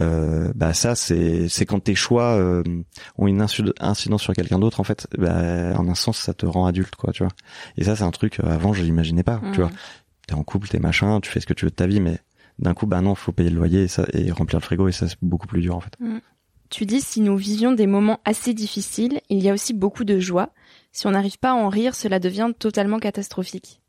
Euh, 0.00 0.52
bah 0.54 0.74
ça 0.74 0.94
c'est 0.94 1.48
c'est 1.48 1.66
quand 1.66 1.80
tes 1.80 1.94
choix 1.94 2.34
euh, 2.34 2.62
ont 3.16 3.26
une 3.26 3.40
incidence 3.40 4.22
sur 4.22 4.34
quelqu'un 4.34 4.58
d'autre 4.58 4.80
en 4.80 4.84
fait 4.84 5.06
bah, 5.16 5.78
en 5.78 5.88
un 5.88 5.94
sens 5.94 6.18
ça 6.18 6.34
te 6.34 6.46
rend 6.46 6.66
adulte 6.66 6.96
quoi 6.96 7.12
tu 7.12 7.22
vois. 7.22 7.32
Et 7.76 7.84
ça 7.84 7.96
c'est 7.96 8.04
un 8.04 8.10
truc 8.10 8.40
euh, 8.40 8.48
avant 8.48 8.72
je 8.72 8.82
l'imaginais 8.82 9.22
pas 9.22 9.40
tu 9.52 9.60
vois. 9.60 9.70
T'es 10.26 10.34
en 10.34 10.42
couple 10.42 10.68
t'es 10.68 10.78
machin 10.78 11.20
tu 11.20 11.30
fais 11.30 11.40
ce 11.40 11.46
que 11.46 11.54
tu 11.54 11.64
veux 11.64 11.70
de 11.70 11.76
ta 11.76 11.86
vie 11.86 12.00
mais 12.00 12.18
d'un 12.58 12.74
coup 12.74 12.86
bah 12.86 13.00
non 13.00 13.14
faut 13.14 13.32
payer 13.32 13.50
le 13.50 13.56
loyer 13.56 13.84
et 13.84 13.88
ça 13.88 14.06
et 14.12 14.30
remplir 14.30 14.60
le 14.60 14.64
frigo 14.64 14.88
et 14.88 14.92
ça 14.92 15.08
c'est 15.08 15.18
beaucoup 15.22 15.46
plus 15.46 15.60
dur 15.60 15.76
en 15.76 15.80
fait. 15.80 15.96
Tu 16.68 16.84
dis 16.84 17.00
si 17.00 17.20
nous 17.20 17.36
vivions 17.36 17.72
des 17.72 17.86
moments 17.86 18.20
assez 18.24 18.52
difficiles 18.52 19.20
il 19.28 19.42
y 19.42 19.48
a 19.48 19.54
aussi 19.54 19.72
beaucoup 19.72 20.04
de 20.04 20.18
joie 20.18 20.50
si 20.96 21.06
on 21.06 21.12
n'arrive 21.12 21.38
pas 21.38 21.50
à 21.50 21.54
en 21.54 21.68
rire 21.68 21.94
cela 21.94 22.18
devient 22.18 22.50
totalement 22.58 22.98
catastrophique 22.98 23.80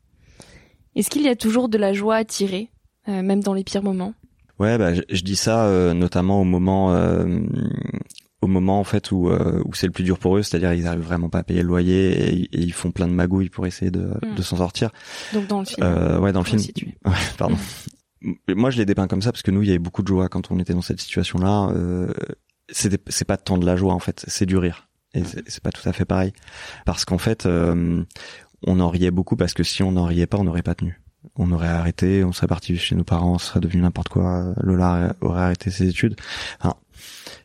est-ce 0.94 1.10
qu'il 1.10 1.22
y 1.22 1.28
a 1.28 1.36
toujours 1.36 1.68
de 1.68 1.78
la 1.78 1.92
joie 1.92 2.16
à 2.16 2.24
tirer 2.24 2.70
même 3.06 3.42
dans 3.42 3.54
les 3.54 3.64
pires 3.64 3.82
moments? 3.82 4.12
Ouais, 4.58 4.76
bah, 4.76 4.92
je, 4.94 5.22
dis 5.22 5.36
ça 5.36 5.66
euh, 5.66 5.94
notamment 5.94 6.40
au 6.40 6.44
moment, 6.44 6.92
euh, 6.92 7.40
au 8.42 8.48
moment 8.48 8.80
en 8.80 8.84
fait 8.84 9.12
où, 9.12 9.28
euh, 9.28 9.62
où 9.64 9.74
c'est 9.74 9.86
le 9.86 9.92
plus 9.92 10.02
dur 10.02 10.18
pour 10.18 10.36
eux, 10.36 10.42
c'est-à-dire 10.42 10.72
ils 10.72 10.86
arrivent 10.86 11.04
vraiment 11.04 11.28
pas 11.28 11.38
à 11.38 11.42
payer 11.44 11.62
le 11.62 11.68
loyer 11.68 12.32
et, 12.32 12.48
ils 12.52 12.72
font 12.72 12.90
plein 12.90 13.06
de 13.06 13.12
magouilles 13.12 13.50
pour 13.50 13.66
essayer 13.66 13.92
de, 13.92 14.10
hmm. 14.22 14.34
de 14.34 14.42
s'en 14.42 14.56
sortir. 14.56 14.90
Donc 15.32 15.46
dans 15.46 15.60
le 15.60 15.64
film. 15.64 15.86
ouais, 16.20 16.32
dans 16.32 16.40
le 16.40 16.44
film. 16.44 16.60
Ouais, 17.04 17.12
pardon. 17.36 17.56
Moi, 18.48 18.70
je 18.70 18.78
les 18.78 18.84
dépeins 18.84 19.06
comme 19.06 19.22
ça 19.22 19.30
parce 19.30 19.42
que 19.42 19.52
nous, 19.52 19.62
il 19.62 19.68
y 19.68 19.70
avait 19.70 19.78
beaucoup 19.78 20.02
de 20.02 20.08
joie 20.08 20.28
quand 20.28 20.50
on 20.50 20.58
était 20.58 20.72
dans 20.72 20.82
cette 20.82 21.00
situation-là. 21.00 21.70
Euh, 21.76 22.12
c'est 22.68 23.24
pas 23.24 23.36
tant 23.36 23.58
de 23.58 23.64
la 23.64 23.76
joie 23.76 23.94
en 23.94 24.00
fait, 24.00 24.24
c'est 24.26 24.44
du 24.44 24.56
rire. 24.56 24.87
Et 25.14 25.22
c'est 25.24 25.62
pas 25.62 25.70
tout 25.70 25.88
à 25.88 25.92
fait 25.92 26.04
pareil 26.04 26.32
parce 26.84 27.04
qu'en 27.04 27.18
fait, 27.18 27.46
on 27.46 28.80
en 28.80 28.88
riait 28.88 29.10
beaucoup 29.10 29.36
parce 29.36 29.54
que 29.54 29.62
si 29.62 29.82
on 29.82 29.92
n'en 29.92 30.04
riait 30.04 30.26
pas, 30.26 30.38
on 30.38 30.44
n'aurait 30.44 30.62
pas 30.62 30.74
tenu 30.74 31.00
on 31.36 31.52
aurait 31.52 31.68
arrêté, 31.68 32.24
on 32.24 32.32
serait 32.32 32.46
parti 32.46 32.76
chez 32.76 32.94
nos 32.94 33.04
parents, 33.04 33.34
on 33.34 33.38
serait 33.38 33.60
devenu 33.60 33.82
n'importe 33.82 34.08
quoi. 34.08 34.54
Lola 34.60 35.14
aurait 35.20 35.42
arrêté 35.42 35.70
ses 35.70 35.88
études. 35.88 36.16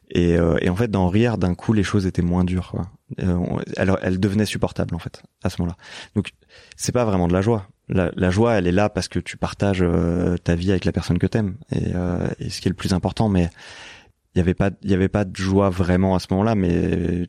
et, 0.10 0.38
euh, 0.38 0.58
et, 0.62 0.70
en 0.70 0.76
fait, 0.76 0.90
dans 0.90 1.08
rire, 1.08 1.38
d'un 1.38 1.56
coup, 1.56 1.74
les 1.74 1.84
choses 1.84 2.06
étaient 2.06 2.22
moins 2.22 2.44
dures. 2.44 2.70
Quoi. 2.72 2.90
Euh, 3.20 3.40
elle, 3.78 3.96
elle 4.02 4.20
devenait 4.20 4.46
supportable 4.46 4.96
en 4.96 5.00
fait 5.00 5.22
à 5.44 5.50
ce 5.50 5.62
moment-là. 5.62 5.78
Donc, 6.16 6.32
c'est 6.76 6.92
pas 6.92 7.06
vraiment 7.06 7.28
de 7.28 7.34
la 7.34 7.42
joie. 7.42 7.68
La, 7.90 8.30
joie, 8.30 8.54
elle 8.54 8.66
est 8.66 8.72
là 8.72 8.90
parce 8.90 9.08
que 9.08 9.20
tu 9.20 9.38
partages 9.38 9.82
euh, 9.84 10.38
ta 10.38 10.56
vie 10.56 10.72
avec 10.72 10.86
la 10.86 10.94
personne 10.94 11.20
que 11.20 11.28
t'aimes, 11.28 11.58
et, 11.72 11.92
et 12.40 12.50
ce 12.50 12.62
qui 12.62 12.68
est 12.68 12.72
le 12.72 12.76
plus 12.76 12.94
important. 12.94 13.28
Mais 13.28 13.50
il 14.34 14.40
y 14.40 14.42
avait 14.42 14.54
pas, 14.54 14.72
il 14.82 14.90
y 14.90 14.94
avait 14.94 15.10
pas 15.10 15.26
de 15.26 15.36
joie 15.36 15.70
vraiment 15.70 16.16
à 16.16 16.20
ce 16.20 16.28
moment-là, 16.32 16.56
mais 16.56 17.28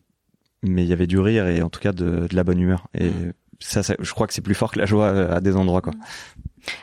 mais 0.65 0.83
il 0.83 0.89
y 0.89 0.93
avait 0.93 1.07
du 1.07 1.19
rire 1.19 1.47
et 1.47 1.63
en 1.63 1.71
tout 1.71 1.81
cas 1.81 1.93
de, 1.93 2.27
de 2.29 2.37
la 2.37 2.45
bonne 2.45 2.61
humeur. 2.61 2.89
Et 2.99 3.11
ça, 3.61 3.83
je 3.99 4.13
crois 4.13 4.27
que 4.27 4.35
c'est 4.35 4.43
plus 4.43 4.55
fort 4.55 4.73
que 4.73 4.79
la 4.79 4.87
joie 4.87 5.09
à 5.09 5.41
des 5.41 5.57
endroits, 5.57 5.81
quoi. 5.81 5.93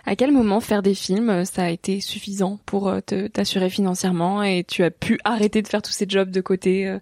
À 0.06 0.16
quel 0.16 0.32
moment 0.32 0.60
faire 0.60 0.82
des 0.82 0.94
films, 0.94 1.30
euh, 1.30 1.46
ça 1.46 1.64
a 1.64 1.70
été 1.70 2.02
suffisant 2.02 2.60
pour 2.66 2.88
euh, 2.88 3.00
te 3.02 3.28
t'assurer 3.28 3.70
financièrement 3.70 4.44
et 4.44 4.64
tu 4.64 4.84
as 4.84 4.92
pu 4.92 5.20
arrêter 5.24 5.62
de 5.62 5.68
faire 5.68 5.82
tous 5.82 5.92
ces 5.92 6.06
jobs 6.08 6.30
de 6.30 6.42
côté, 6.42 6.88
euh, 6.88 7.00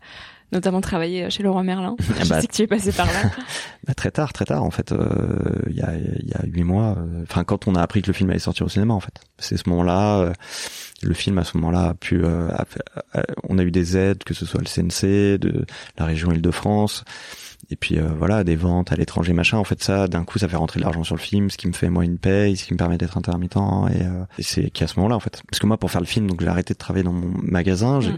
notamment 0.52 0.82
travailler 0.82 1.30
chez 1.30 1.44
Leroy 1.44 1.64
Merlin. 1.64 1.96
Je 2.00 2.30
bah, 2.30 2.42
sais 2.42 2.48
que 2.48 2.54
tu 2.54 2.62
es 2.64 2.68
passé 2.68 2.92
par 2.92 3.08
là. 3.08 3.32
bah, 3.88 3.94
très 3.94 4.12
tard, 4.12 4.34
très 4.34 4.46
tard 4.46 4.64
en 4.64 4.72
fait. 4.72 4.94
Il 5.68 5.76
y 5.76 5.82
a 5.82 5.94
il 5.96 6.28
y 6.28 6.34
a 6.34 6.46
huit 6.46 6.64
mois. 6.64 6.98
Enfin, 7.24 7.44
quand 7.44 7.68
on 7.68 7.76
a 7.76 7.82
appris 7.82 8.02
que 8.02 8.08
le 8.08 8.14
film 8.14 8.30
allait 8.30 8.40
sortir 8.40 8.66
au 8.66 8.70
cinéma, 8.70 8.94
en 8.94 9.00
fait, 9.00 9.14
c'est 9.38 9.58
ce 9.58 9.70
moment-là. 9.70 10.34
le 11.02 11.14
film 11.14 11.38
à 11.38 11.44
ce 11.44 11.58
moment-là 11.58 11.90
a 11.90 11.94
pu. 11.94 12.24
on 13.48 13.58
a 13.58 13.64
eu 13.64 13.72
des 13.72 13.98
aides, 13.98 14.24
que 14.24 14.34
ce 14.34 14.46
soit 14.46 14.62
le 14.62 14.68
CNC 14.68 15.40
de 15.40 15.66
la 15.98 16.06
région 16.06 16.32
Île-de-France 16.32 17.04
et 17.72 17.76
puis 17.76 18.00
euh, 18.00 18.08
voilà 18.18 18.44
des 18.44 18.56
ventes 18.56 18.92
à 18.92 18.96
l'étranger 18.96 19.34
machin. 19.34 19.58
En 19.58 19.64
fait 19.64 19.82
ça 19.84 20.08
d'un 20.08 20.24
coup 20.24 20.40
ça 20.40 20.48
fait 20.48 20.56
rentrer 20.56 20.80
de 20.80 20.86
l'argent 20.86 21.04
sur 21.04 21.16
le 21.16 21.22
film 21.22 21.50
ce 21.50 21.58
qui 21.58 21.68
me 21.68 21.74
fait 21.74 21.90
moi 21.90 22.04
une 22.04 22.18
paye 22.18 22.58
ce 22.58 22.66
qui 22.66 22.74
me 22.74 22.78
permet 22.78 22.98
d'être 22.98 23.18
intermittent. 23.18 23.58
Et, 23.58 24.04
euh, 24.04 24.24
et 24.38 24.44
c'est 24.44 24.70
qu'à 24.70 24.88
ce 24.88 24.98
moment-là 24.98 25.16
en 25.16 25.20
fait. 25.20 25.42
Parce 25.50 25.60
que 25.60 25.68
moi 25.68 25.78
pour 25.78 25.92
faire 25.92 26.02
le 26.02 26.08
film 26.08 26.28
donc 26.28 26.42
j'ai 26.42 26.48
arrêté 26.48 26.74
de 26.74 26.80
travailler 26.80 27.04
dans 27.04 27.14
mon 27.14 27.32
magasin. 27.42 28.02
J'ai 28.02 28.12
mm. 28.12 28.18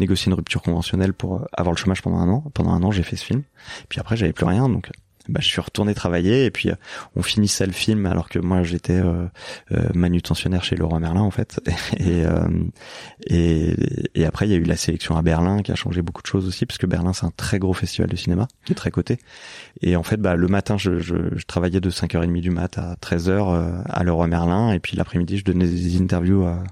négocié 0.00 0.30
une 0.30 0.34
rupture 0.34 0.62
conventionnelle 0.62 1.12
pour 1.12 1.36
euh, 1.36 1.44
avoir 1.52 1.72
le 1.72 1.78
chômage 1.78 2.02
pendant 2.02 2.18
un 2.18 2.28
an. 2.28 2.44
Pendant 2.54 2.72
un 2.72 2.82
an 2.82 2.90
j'ai 2.90 3.02
fait 3.02 3.16
ce 3.16 3.24
film. 3.24 3.42
Puis 3.88 4.00
après 4.00 4.16
j'avais 4.16 4.32
plus 4.32 4.46
rien 4.46 4.68
donc 4.68 4.90
bah, 5.28 5.40
je 5.40 5.46
suis 5.46 5.60
retourné 5.60 5.94
travailler 5.94 6.46
et 6.46 6.50
puis 6.50 6.70
euh, 6.70 6.74
on 7.14 7.22
finissait 7.22 7.66
le 7.66 7.72
film 7.72 8.06
alors 8.06 8.28
que 8.28 8.38
moi 8.38 8.62
j'étais 8.62 8.98
euh, 8.98 9.26
euh, 9.70 9.88
manutentionnaire 9.94 10.64
chez 10.64 10.74
Leroy 10.74 10.98
Merlin 10.98 11.20
en 11.20 11.30
fait. 11.30 11.60
Et, 11.98 12.24
et, 13.26 13.74
et 14.14 14.24
après 14.24 14.46
il 14.46 14.50
y 14.50 14.54
a 14.54 14.56
eu 14.56 14.64
la 14.64 14.76
sélection 14.76 15.16
à 15.16 15.22
Berlin 15.22 15.62
qui 15.62 15.70
a 15.70 15.74
changé 15.74 16.02
beaucoup 16.02 16.22
de 16.22 16.26
choses 16.26 16.48
aussi 16.48 16.66
parce 16.66 16.78
que 16.78 16.86
Berlin 16.86 17.12
c'est 17.12 17.26
un 17.26 17.32
très 17.36 17.58
gros 17.58 17.74
festival 17.74 18.08
de 18.08 18.16
cinéma 18.16 18.48
qui 18.64 18.72
est 18.72 18.74
très 18.74 18.90
coté. 18.90 19.18
Et 19.82 19.94
en 19.94 20.02
fait 20.02 20.16
bah 20.16 20.34
le 20.34 20.48
matin 20.48 20.78
je, 20.78 20.98
je, 20.98 21.16
je 21.36 21.44
travaillais 21.44 21.80
de 21.80 21.90
5h30 21.90 22.40
du 22.40 22.50
mat 22.50 22.78
à 22.78 22.96
13h 22.96 23.84
à 23.84 24.04
Leroy 24.04 24.26
Merlin. 24.26 24.72
Et 24.72 24.80
puis 24.80 24.96
l'après-midi 24.96 25.38
je 25.38 25.44
donnais 25.44 25.66
des 25.66 26.00
interviews 26.00 26.44
à, 26.44 26.64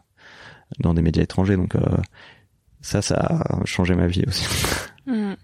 dans 0.80 0.94
des 0.94 1.02
médias 1.02 1.22
étrangers. 1.22 1.56
Donc 1.56 1.74
ça 2.80 3.02
ça 3.02 3.16
a 3.16 3.64
changé 3.64 3.94
ma 3.94 4.06
vie 4.06 4.24
aussi 4.26 4.46
Mm. 5.10 5.34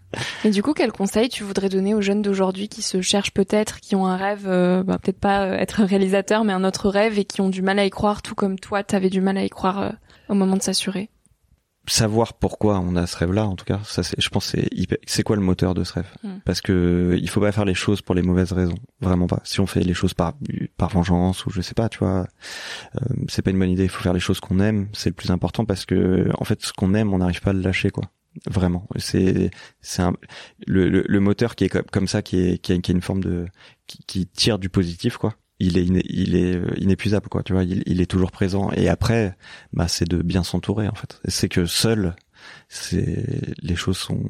Et 0.45 0.51
du 0.51 0.63
coup, 0.63 0.73
quel 0.73 0.93
conseil 0.93 1.29
tu 1.29 1.43
voudrais 1.43 1.69
donner 1.69 1.95
aux 1.95 2.01
jeunes 2.01 2.23
d'aujourd'hui 2.23 2.69
qui 2.69 2.83
se 2.83 3.03
cherchent 3.03 3.33
peut-être, 3.33 3.81
qui 3.81 3.97
ont 3.97 4.07
un 4.07 4.17
rêve, 4.17 4.47
euh, 4.47 4.83
bah, 4.83 4.99
peut-être 4.99 5.21
pas 5.21 5.47
euh, 5.47 5.55
être 5.55 5.83
réalisateur, 5.83 6.45
mais 6.45 6.53
un 6.53 6.65
autre 6.65 6.89
rêve 6.89 7.19
et 7.19 7.25
qui 7.25 7.41
ont 7.41 7.49
du 7.49 7.63
mal 7.63 7.79
à 7.79 7.85
y 7.85 7.91
croire, 7.91 8.23
tout 8.23 8.35
comme 8.35 8.59
toi, 8.59 8.83
t'avais 8.83 9.11
du 9.11 9.21
mal 9.21 9.37
à 9.37 9.45
y 9.45 9.51
croire 9.51 9.81
euh, 9.81 9.91
au 10.29 10.35
moment 10.35 10.57
de 10.57 10.63
s'assurer? 10.63 11.11
Savoir 11.89 12.35
pourquoi 12.35 12.81
on 12.81 12.97
a 12.97 13.07
ce 13.07 13.17
rêve-là, 13.17 13.47
en 13.47 13.55
tout 13.55 13.65
cas, 13.65 13.79
ça 13.85 14.03
c'est, 14.03 14.21
je 14.21 14.29
pense, 14.29 14.47
c'est 14.47 14.69
c'est 15.07 15.23
quoi 15.23 15.37
le 15.37 15.43
moteur 15.43 15.73
de 15.73 15.85
ce 15.85 15.93
rêve? 15.93 16.09
Mm. 16.25 16.39
Parce 16.45 16.61
que 16.61 17.17
il 17.21 17.31
faut 17.31 17.41
pas 17.41 17.53
faire 17.53 17.65
les 17.65 17.75
choses 17.75 18.03
pour 18.03 18.17
les 18.17 18.23
mauvaises 18.23 18.51
raisons, 18.51 18.75
vraiment 19.01 19.29
pas. 19.29 19.41
Si 19.45 19.61
on 19.61 19.67
fait 19.67 19.85
les 19.85 19.95
choses 19.95 20.13
par 20.13 20.33
par 20.79 20.89
vengeance 20.89 21.47
ou 21.47 21.51
je 21.51 21.61
sais 21.61 21.75
pas, 21.75 21.89
tu 21.89 21.99
vois, 21.99 22.27
c'est 23.29 23.43
pas 23.43 23.53
une 23.53 23.59
bonne 23.61 23.71
idée. 23.71 23.85
Il 23.85 23.89
faut 23.89 24.03
faire 24.03 24.15
les 24.15 24.19
choses 24.19 24.41
qu'on 24.41 24.59
aime, 24.59 24.89
c'est 24.95 25.11
le 25.11 25.15
plus 25.15 25.31
important 25.31 25.65
parce 25.65 25.87
que 25.87 26.29
en 26.37 26.45
fait, 26.45 26.61
ce 26.65 26.73
qu'on 26.73 26.93
aime, 26.93 27.15
on 27.15 27.19
n'arrive 27.19 27.41
pas 27.41 27.51
à 27.51 27.53
le 27.55 27.61
lâcher, 27.61 27.91
quoi 27.91 28.11
vraiment. 28.47 28.87
C'est 28.97 29.51
c'est 29.81 30.03
le, 30.67 30.89
le, 30.89 31.21
moteur 31.21 31.55
qui 31.55 31.65
est 31.65 31.69
comme, 31.69 32.09
ça, 32.09 32.23
qui 32.23 32.39
est 32.39 32.59
qui 32.59 32.73
a, 32.73 32.79
qui 32.79 32.93
a 32.93 32.95
une 32.95 33.03
forme 33.03 33.23
de 33.23 33.47
qui, 33.87 33.99
qui, 34.07 34.27
tire 34.27 34.59
du 34.59 34.69
positif 34.69 35.17
quoi. 35.17 35.35
Il 35.59 35.79
est 35.79 35.87
il 35.87 36.37
est 36.37 36.57
euh, 36.57 36.75
inépuisable 36.77 37.29
quoi. 37.29 37.43
Tu 37.43 37.53
vois, 37.53 37.65
il, 37.65 37.83
il 37.87 38.01
est 38.01 38.11
toujours 38.11 38.31
présent. 38.31 38.71
Et 38.73 38.89
après, 38.89 39.37
bah 39.73 39.89
c'est 39.89 40.09
de 40.09 40.23
bien 40.23 40.43
s'entourer 40.43 40.89
en 40.89 40.95
fait. 40.95 41.21
C'est 41.27 41.49
que 41.49 41.67
seul, 41.67 42.15
c'est 42.69 43.25
les 43.63 43.77
choses 43.77 43.99
sont 43.99 44.23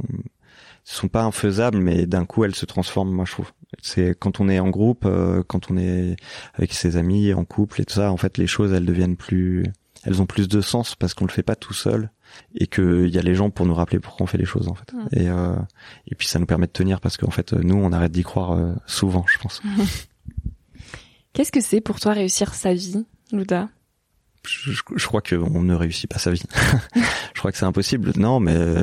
sont 0.85 1.09
pas 1.09 1.25
infaisables, 1.25 1.79
mais 1.79 2.07
d'un 2.07 2.25
coup 2.27 2.45
elles 2.45 2.55
se 2.55 2.67
transforment. 2.67 3.13
Moi 3.13 3.25
je 3.25 3.33
trouve. 3.33 3.53
C'est 3.83 4.17
quand 4.19 4.41
on 4.41 4.49
est 4.49 4.61
en 4.61 4.71
groupe, 4.71 5.05
euh, 5.05 5.43
quand 5.47 5.71
on 5.71 5.77
est 5.77 6.17
avec 6.55 6.73
ses 6.73 6.97
amis, 6.97 7.35
en 7.35 7.45
couple 7.45 7.81
et 7.81 7.85
tout 7.85 7.95
ça. 7.95 8.13
En 8.13 8.17
fait, 8.17 8.39
les 8.39 8.47
choses 8.47 8.73
elles 8.73 8.87
deviennent 8.87 9.17
plus 9.17 9.65
elles 10.05 10.23
ont 10.23 10.27
plus 10.27 10.49
de 10.49 10.61
sens 10.61 10.95
parce 10.95 11.15
qu'on 11.15 11.25
le 11.25 11.33
fait 11.33 11.43
pas 11.43 11.57
tout 11.57 11.75
seul 11.75 12.11
et 12.55 12.67
qu'il 12.67 13.09
y 13.09 13.19
a 13.19 13.23
les 13.23 13.35
gens 13.35 13.51
pour 13.51 13.67
nous 13.67 13.75
rappeler 13.75 13.99
pourquoi 13.99 14.25
on 14.25 14.27
fait 14.27 14.39
les 14.39 14.45
choses 14.45 14.69
en 14.69 14.75
fait. 14.75 14.93
Et 15.13 15.29
euh, 15.29 15.57
et 16.09 16.15
puis 16.15 16.27
ça 16.27 16.39
nous 16.39 16.47
permet 16.47 16.67
de 16.67 16.73
tenir 16.73 17.01
parce 17.01 17.17
qu'en 17.17 17.31
fait 17.31 17.53
nous 17.53 17.77
on 17.77 17.93
arrête 17.93 18.13
d'y 18.13 18.23
croire 18.23 18.53
euh, 18.53 18.75
souvent, 18.87 19.25
je 19.29 19.39
pense. 19.39 19.63
Qu'est-ce 21.33 21.53
que 21.53 21.61
c'est 21.61 21.81
pour 21.81 22.01
toi 22.01 22.13
réussir 22.13 22.55
sa 22.55 22.73
vie, 22.73 23.05
Luda 23.33 23.69
je, 24.47 24.73
je, 24.73 25.07
crois 25.07 25.21
qu'on 25.21 25.63
ne 25.63 25.75
réussit 25.75 26.11
pas 26.11 26.19
sa 26.19 26.31
vie. 26.31 26.43
je 27.35 27.39
crois 27.39 27.53
que 27.53 27.59
c'est 27.59 27.65
impossible. 27.65 28.13
Non, 28.17 28.41
mais 28.41 28.55
euh, 28.55 28.83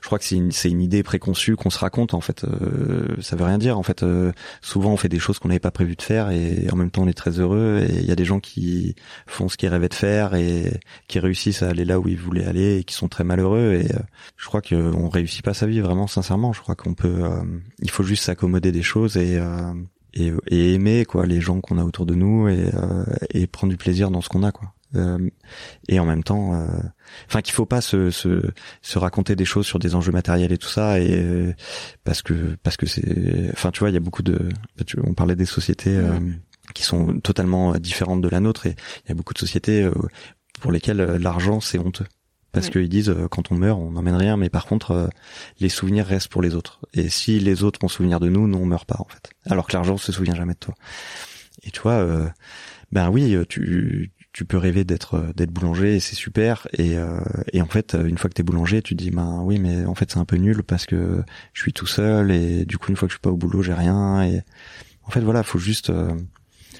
je 0.00 0.06
crois 0.06 0.18
que 0.18 0.24
c'est 0.24 0.36
une, 0.36 0.50
une, 0.64 0.80
idée 0.80 1.02
préconçue 1.02 1.56
qu'on 1.56 1.70
se 1.70 1.78
raconte. 1.78 2.14
En 2.14 2.20
fait, 2.20 2.44
euh, 2.44 3.16
ça 3.20 3.36
veut 3.36 3.44
rien 3.44 3.58
dire. 3.58 3.78
En 3.78 3.82
fait, 3.82 4.02
euh, 4.02 4.32
souvent 4.60 4.92
on 4.92 4.96
fait 4.96 5.08
des 5.08 5.18
choses 5.18 5.38
qu'on 5.38 5.48
n'avait 5.48 5.60
pas 5.60 5.70
prévu 5.70 5.96
de 5.96 6.02
faire 6.02 6.30
et 6.30 6.66
en 6.72 6.76
même 6.76 6.90
temps 6.90 7.02
on 7.02 7.08
est 7.08 7.14
très 7.14 7.40
heureux. 7.40 7.86
Et 7.88 7.98
il 8.00 8.06
y 8.06 8.12
a 8.12 8.16
des 8.16 8.24
gens 8.24 8.40
qui 8.40 8.94
font 9.26 9.48
ce 9.48 9.56
qu'ils 9.56 9.68
rêvaient 9.68 9.88
de 9.88 9.94
faire 9.94 10.34
et 10.34 10.80
qui 11.08 11.18
réussissent 11.18 11.62
à 11.62 11.68
aller 11.68 11.84
là 11.84 11.98
où 11.98 12.08
ils 12.08 12.18
voulaient 12.18 12.46
aller 12.46 12.78
et 12.78 12.84
qui 12.84 12.94
sont 12.94 13.08
très 13.08 13.24
malheureux. 13.24 13.80
Et 13.82 13.88
je 14.36 14.46
crois 14.46 14.62
qu'on 14.62 15.08
réussit 15.08 15.44
pas 15.44 15.54
sa 15.54 15.66
vie 15.66 15.80
vraiment 15.80 16.06
sincèrement. 16.06 16.52
Je 16.52 16.60
crois 16.60 16.74
qu'on 16.74 16.94
peut. 16.94 17.22
il 17.80 17.90
faut 17.90 18.02
juste 18.04 18.24
s'accommoder 18.24 18.72
des 18.72 18.82
choses 18.82 19.16
et 19.16 19.40
et, 20.12 20.32
et, 20.48 20.74
aimer 20.74 21.04
quoi 21.04 21.24
les 21.24 21.40
gens 21.40 21.60
qu'on 21.60 21.78
a 21.78 21.84
autour 21.84 22.04
de 22.04 22.16
nous 22.16 22.48
et, 22.48 22.68
et 23.32 23.46
prendre 23.46 23.70
du 23.70 23.76
plaisir 23.76 24.10
dans 24.10 24.20
ce 24.20 24.28
qu'on 24.28 24.42
a 24.42 24.50
quoi 24.50 24.72
euh, 24.72 24.79
et 25.88 26.00
en 26.00 26.04
même 26.04 26.24
temps, 26.24 26.54
euh, 26.54 26.66
enfin 27.26 27.42
qu'il 27.42 27.54
faut 27.54 27.66
pas 27.66 27.80
se, 27.80 28.10
se, 28.10 28.42
se 28.82 28.98
raconter 28.98 29.36
des 29.36 29.44
choses 29.44 29.66
sur 29.66 29.78
des 29.78 29.94
enjeux 29.94 30.12
matériels 30.12 30.52
et 30.52 30.58
tout 30.58 30.68
ça, 30.68 31.00
et 31.00 31.12
euh, 31.12 31.54
parce 32.04 32.22
que 32.22 32.56
parce 32.62 32.76
que 32.76 32.86
c'est, 32.86 33.50
enfin 33.52 33.70
tu 33.70 33.80
vois, 33.80 33.90
il 33.90 33.94
y 33.94 33.96
a 33.96 34.00
beaucoup 34.00 34.22
de, 34.22 34.48
on 35.04 35.14
parlait 35.14 35.36
des 35.36 35.46
sociétés 35.46 35.98
qui 36.74 36.82
sont 36.82 37.18
totalement 37.20 37.74
différentes 37.74 38.20
de 38.20 38.28
la 38.28 38.40
nôtre, 38.40 38.66
et 38.66 38.76
il 39.04 39.08
y 39.08 39.12
a 39.12 39.14
beaucoup 39.14 39.34
de 39.34 39.38
sociétés 39.38 39.88
pour 40.60 40.72
lesquelles 40.72 40.98
l'argent 40.98 41.60
c'est 41.60 41.78
honteux. 41.78 42.06
Parce 42.52 42.68
qu'ils 42.68 42.88
disent 42.88 43.14
quand 43.30 43.52
on 43.52 43.54
meurt 43.54 43.78
on 43.78 43.92
n'emmène 43.92 44.16
rien 44.16 44.36
mais 44.36 44.48
par 44.48 44.66
contre 44.66 45.08
les 45.60 45.68
souvenirs 45.68 46.04
restent 46.04 46.26
pour 46.26 46.42
les 46.42 46.56
autres. 46.56 46.80
Et 46.94 47.08
si 47.08 47.38
les 47.38 47.62
autres 47.62 47.84
ont 47.84 47.88
souvenir 47.88 48.18
de 48.18 48.28
nous 48.28 48.48
nous 48.48 48.58
on 48.58 48.66
meurt 48.66 48.88
pas 48.88 48.96
en 48.98 49.06
fait. 49.08 49.30
Alors 49.48 49.68
que 49.68 49.72
l'argent 49.72 49.96
se 49.96 50.10
souvient 50.10 50.34
jamais 50.34 50.54
de 50.54 50.58
toi. 50.58 50.74
Et 51.62 51.70
tu 51.70 51.80
vois 51.80 52.04
ben 52.90 53.08
oui 53.08 53.36
tu 53.48 54.10
tu 54.32 54.44
peux 54.44 54.56
rêver 54.56 54.84
d'être 54.84 55.14
euh, 55.14 55.32
d'être 55.34 55.50
boulanger 55.50 55.96
et 55.96 56.00
c'est 56.00 56.14
super. 56.14 56.68
Et 56.72 56.96
euh, 56.96 57.20
et 57.52 57.60
en 57.62 57.66
fait 57.66 57.94
une 57.94 58.18
fois 58.18 58.30
que 58.30 58.34
t'es 58.34 58.42
boulanger 58.42 58.82
tu 58.82 58.94
te 58.94 59.02
dis 59.02 59.10
ben 59.10 59.40
oui 59.42 59.58
mais 59.58 59.84
en 59.86 59.94
fait 59.94 60.10
c'est 60.10 60.18
un 60.18 60.24
peu 60.24 60.36
nul 60.36 60.62
parce 60.62 60.86
que 60.86 61.22
je 61.52 61.60
suis 61.60 61.72
tout 61.72 61.86
seul 61.86 62.30
et 62.30 62.64
du 62.64 62.78
coup 62.78 62.90
une 62.90 62.96
fois 62.96 63.08
que 63.08 63.12
je 63.12 63.16
suis 63.16 63.22
pas 63.22 63.30
au 63.30 63.36
boulot 63.36 63.62
j'ai 63.62 63.74
rien. 63.74 64.22
Et 64.22 64.42
en 65.04 65.10
fait 65.10 65.20
voilà 65.20 65.42
faut 65.42 65.58
juste 65.58 65.90
euh, 65.90 66.14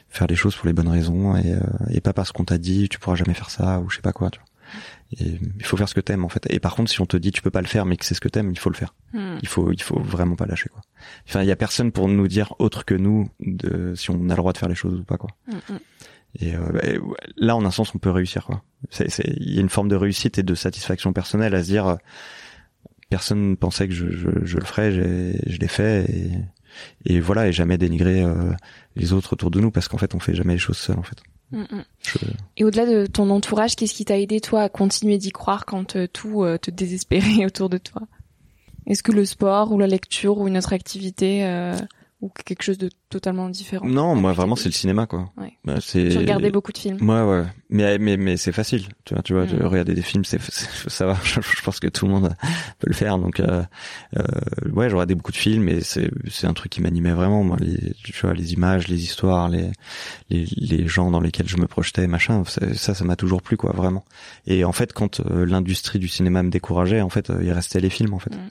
faire 0.09 0.27
les 0.27 0.37
choses 0.37 0.55
pour 0.55 0.67
les 0.67 0.73
bonnes 0.73 0.89
raisons 0.89 1.37
et, 1.37 1.57
et 1.91 2.01
pas 2.01 2.13
parce 2.13 2.33
qu'on 2.33 2.45
t'a 2.45 2.59
dit 2.59 2.89
tu 2.89 2.99
pourras 2.99 3.17
jamais 3.17 3.35
faire 3.35 3.51
ça 3.51 3.81
ou 3.81 3.91
je 3.91 3.97
sais 3.97 4.03
pas 4.03 4.13
quoi 4.13 4.31
tu 4.31 4.41
vois. 4.41 4.47
Et 5.19 5.39
il 5.59 5.65
faut 5.65 5.77
faire 5.77 5.89
ce 5.89 5.95
que 5.95 6.01
t'aimes 6.01 6.25
en 6.25 6.29
fait. 6.29 6.47
Et 6.51 6.61
par 6.61 6.77
contre 6.77 6.91
si 6.91 7.01
on 7.01 7.07
te 7.07 7.17
dit 7.17 7.33
tu 7.33 7.43
peux 7.43 7.51
pas 7.51 7.61
le 7.61 7.67
faire 7.67 7.85
mais 7.85 7.97
que 7.97 8.05
c'est 8.05 8.15
ce 8.15 8.21
que 8.21 8.29
t'aimes 8.29 8.51
il 8.53 8.59
faut 8.59 8.71
le 8.71 8.77
faire. 8.77 8.95
Hmm. 9.13 9.39
il 9.43 9.49
faut 9.49 9.73
il 9.73 9.83
faut 9.83 9.99
vraiment 9.99 10.37
pas 10.37 10.47
lâcher 10.47 10.69
quoi. 10.69 10.83
Enfin 11.29 11.43
il 11.43 11.49
y 11.49 11.53
a 11.53 11.57
personne 11.57 11.91
pour 11.91 12.07
nous 12.09 12.29
dire 12.29 12.55
autre 12.61 12.85
que 12.85 12.95
nous 12.95 13.29
de 13.41 13.95
si 13.97 14.11
on 14.11 14.29
a 14.29 14.35
le 14.35 14.37
droit 14.37 14.53
de 14.53 14.59
faire 14.59 14.69
les 14.69 14.77
choses 14.77 15.01
ou 15.01 15.05
pas 15.05 15.17
quoi. 15.17 15.31
Hmm, 15.49 15.79
Et 16.39 16.55
euh, 16.55 16.61
bah, 16.73 16.81
là, 17.37 17.57
en 17.57 17.65
un 17.65 17.71
sens, 17.71 17.95
on 17.95 17.99
peut 17.99 18.11
réussir. 18.11 18.49
Il 19.01 19.55
y 19.55 19.59
a 19.59 19.61
une 19.61 19.69
forme 19.69 19.89
de 19.89 19.97
réussite 19.97 20.39
et 20.39 20.43
de 20.43 20.55
satisfaction 20.55 21.13
personnelle 21.13 21.55
à 21.55 21.63
se 21.63 21.69
dire, 21.69 21.87
euh, 21.89 21.97
personne 23.09 23.51
ne 23.51 23.55
pensait 23.57 23.89
que 23.89 23.95
je, 23.95 24.11
je, 24.11 24.29
je 24.45 24.57
le 24.57 24.65
ferais, 24.65 24.93
je 24.93 25.59
l'ai 25.59 25.69
fait. 25.69 26.05
Et, 26.11 27.15
et, 27.15 27.21
voilà, 27.21 27.49
et 27.49 27.53
jamais 27.53 27.79
dénigrer 27.79 28.23
euh, 28.23 28.53
les 28.97 29.13
autres 29.13 29.33
autour 29.33 29.51
de 29.51 29.61
nous, 29.61 29.71
parce 29.71 29.89
qu'en 29.89 29.99
fait, 29.99 30.15
on 30.15 30.21
fait 30.21 30.35
jamais 30.35 30.55
les 30.55 30.59
choses 30.59 30.79
seuls, 30.79 30.99
en 30.99 31.03
fait. 31.03 31.19
Mm, 31.51 31.63
mm. 31.63 31.85
Et 32.59 32.65
au-delà 32.65 32.87
de 32.87 33.07
ton 33.07 33.29
entourage, 33.31 33.75
qu'est-ce 33.75 33.95
qui 33.95 34.05
t'a 34.05 34.19
aidé, 34.19 34.41
toi, 34.41 34.63
à 34.63 34.69
continuer 34.69 35.19
d'y 35.19 35.31
croire 35.31 35.67
quand 35.67 35.97
tout 36.13 36.47
te 36.63 36.71
désespérait 36.71 37.45
autour 37.47 37.69
de 37.69 37.79
toi? 37.79 38.03
Est-ce 38.87 39.03
que 39.03 39.13
le 39.13 39.25
sport 39.25 39.73
ou 39.73 39.79
la 39.79 39.87
lecture 39.89 40.39
ou 40.39 40.49
une 40.49 40.57
autre 40.57 40.73
activité 40.73 41.45
ou 42.21 42.31
quelque 42.45 42.63
chose 42.63 42.79
de 42.79 42.91
totalement 43.09 43.49
différent 43.49 43.87
Non, 43.87 44.15
moi 44.15 44.33
vraiment 44.33 44.57
c'est 44.57 44.69
le 44.69 44.75
cinéma 44.75 45.07
quoi. 45.07 45.31
Ouais. 45.37 45.53
Bah, 45.65 45.77
c'est. 45.81 46.09
regardais 46.17 46.51
beaucoup 46.51 46.73
de 46.73 46.79
films. 46.79 47.09
Ouais 47.09 47.23
ouais, 47.23 47.45
mais 47.71 47.99
mais 47.99 48.17
mais 48.17 48.37
c'est 48.37 48.53
facile, 48.53 48.89
tu 49.05 49.15
vois, 49.15 49.23
tu 49.23 49.33
vois, 49.33 49.47
mm. 49.47 49.67
regarder 49.67 49.95
des 49.95 50.03
films, 50.03 50.25
c'est 50.25 50.41
ça 50.41 51.07
va. 51.07 51.17
Je, 51.25 51.63
pense 51.63 51.81
que 51.81 51.89
tout 51.89 52.07
le 52.07 52.13
monde 52.13 52.35
peut 52.79 52.89
le 52.89 52.95
faire, 52.95 53.19
donc 53.19 53.41
euh, 53.41 53.63
euh, 54.17 54.23
ouais, 54.73 54.89
je 54.89 54.95
regardais 54.95 55.15
beaucoup 55.15 55.33
de 55.33 55.37
films 55.37 55.69
et 55.69 55.81
c'est 55.83 56.11
c'est 56.29 56.47
un 56.47 56.55
truc 56.55 56.73
qui 56.73 56.81
m'animait 56.81 57.13
vraiment, 57.13 57.45
moi, 57.45 57.57
les 57.61 57.95
tu 58.03 58.13
vois, 58.21 58.35
les 58.35 58.53
images, 58.53 58.89
les 58.89 59.03
histoires, 59.03 59.49
les 59.49 59.71
les 60.31 60.47
les 60.57 60.89
gens 60.89 61.11
dans 61.11 61.21
lesquels 61.21 61.49
je 61.49 61.57
me 61.57 61.67
projetais, 61.67 62.07
machin, 62.07 62.45
ça 62.45 62.95
ça 62.95 63.05
m'a 63.05 63.17
toujours 63.17 63.43
plu 63.43 63.57
quoi, 63.57 63.73
vraiment. 63.73 64.05
Et 64.47 64.65
en 64.65 64.73
fait, 64.73 64.93
quand 64.93 65.21
euh, 65.21 65.47
l'industrie 65.47 65.99
du 65.99 66.09
cinéma 66.09 66.43
me 66.43 66.51
décourageait, 66.51 67.01
en 67.01 67.09
fait, 67.09 67.31
euh, 67.31 67.41
il 67.43 67.53
restait 67.53 67.81
les 67.81 67.91
films 67.91 68.15
en 68.15 68.19
fait. 68.19 68.35
Mm. 68.35 68.51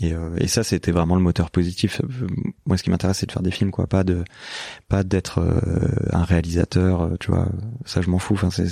Et, 0.00 0.14
euh, 0.14 0.34
et 0.38 0.46
ça, 0.46 0.64
c'était 0.64 0.92
vraiment 0.92 1.14
le 1.14 1.20
moteur 1.20 1.50
positif. 1.50 2.00
Euh, 2.00 2.26
moi, 2.64 2.78
ce 2.78 2.82
qui 2.82 2.90
m'intéresse, 2.90 3.18
c'est 3.18 3.26
de 3.26 3.32
faire 3.32 3.42
des 3.42 3.50
films, 3.50 3.70
quoi, 3.70 3.86
pas 3.86 4.02
de, 4.02 4.24
pas 4.88 5.04
d'être 5.04 5.40
euh, 5.40 5.88
un 6.12 6.24
réalisateur, 6.24 7.10
tu 7.20 7.30
vois. 7.30 7.48
Ça, 7.84 8.00
je 8.00 8.08
m'en 8.08 8.18
fous. 8.18 8.34
Enfin, 8.34 8.50
c'est, 8.50 8.66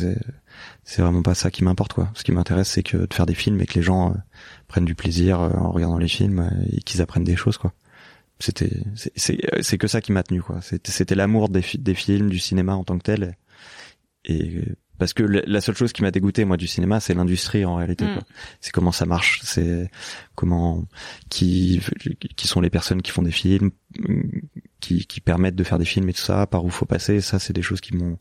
c'est, 0.85 1.03
vraiment 1.03 1.23
pas 1.23 1.35
ça 1.35 1.51
qui 1.51 1.64
m'importe, 1.64 1.93
quoi. 1.93 2.11
Ce 2.14 2.25
qui 2.25 2.33
m'intéresse, 2.33 2.69
c'est 2.69 2.83
que 2.83 2.97
de 2.97 3.12
faire 3.12 3.27
des 3.27 3.35
films 3.35 3.61
et 3.61 3.67
que 3.67 3.75
les 3.75 3.83
gens 3.83 4.14
prennent 4.69 4.87
du 4.87 4.95
plaisir 4.95 5.41
en 5.41 5.71
regardant 5.71 5.99
les 5.99 6.09
films 6.09 6.51
et 6.73 6.81
qu'ils 6.81 7.03
apprennent 7.03 7.25
des 7.25 7.37
choses, 7.37 7.59
quoi. 7.59 7.73
C'était, 8.41 8.71
c'est, 9.17 9.79
que 9.79 9.88
ça 9.88 10.01
qui 10.01 10.12
m'a 10.12 10.23
tenu, 10.23 10.43
quoi. 10.43 10.61
C'était, 10.62 11.14
l'amour 11.14 11.49
des, 11.49 11.64
des 11.79 11.95
films, 11.95 12.31
du 12.31 12.38
cinéma 12.38 12.75
en 12.75 12.85
tant 12.85 12.97
que 12.97 13.03
tel. 13.03 13.37
Et 14.25 14.62
parce 14.98 15.12
que 15.14 15.22
la 15.22 15.61
seule 15.61 15.76
chose 15.76 15.92
qui 15.92 16.02
m'a 16.02 16.11
dégoûté 16.11 16.44
moi 16.44 16.56
du 16.56 16.66
cinéma 16.66 17.00
c'est 17.00 17.14
l'industrie 17.14 17.64
en 17.64 17.76
réalité 17.76 18.04
mm. 18.04 18.20
c'est 18.61 18.72
comment 18.72 18.92
ça 18.92 19.06
marche 19.06 19.40
c'est 19.44 19.90
comment 20.34 20.84
qui 21.30 21.80
qui 22.37 22.48
sont 22.48 22.61
les 22.61 22.70
personnes 22.70 23.02
qui 23.02 23.11
font 23.11 23.22
des 23.22 23.30
films 23.30 23.70
qui 24.80 25.06
qui 25.06 25.20
permettent 25.20 25.54
de 25.54 25.64
faire 25.64 25.78
des 25.78 25.84
films 25.84 26.08
et 26.08 26.12
tout 26.12 26.22
ça 26.22 26.46
par 26.46 26.64
où 26.64 26.70
faut 26.70 26.87
passer 26.87 27.20
ça 27.20 27.38
c'est 27.38 27.52
des 27.52 27.62
choses 27.62 27.80
qui 27.80 27.96
m'ont 27.96 28.18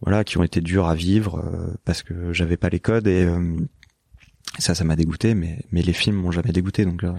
voilà 0.00 0.24
qui 0.24 0.38
ont 0.38 0.42
été 0.42 0.60
dures 0.60 0.86
à 0.86 0.94
vivre 0.94 1.38
euh, 1.38 1.74
parce 1.84 2.02
que 2.02 2.32
j'avais 2.32 2.56
pas 2.56 2.68
les 2.68 2.80
codes 2.80 3.06
et 3.06 3.24
euh, 3.24 3.56
ça 4.58 4.74
ça 4.74 4.84
m'a 4.84 4.96
dégoûté 4.96 5.34
mais 5.34 5.60
mais 5.72 5.82
les 5.82 5.92
films 5.92 6.16
m'ont 6.16 6.30
jamais 6.30 6.52
dégoûté 6.52 6.84
donc 6.84 7.04
euh, 7.04 7.12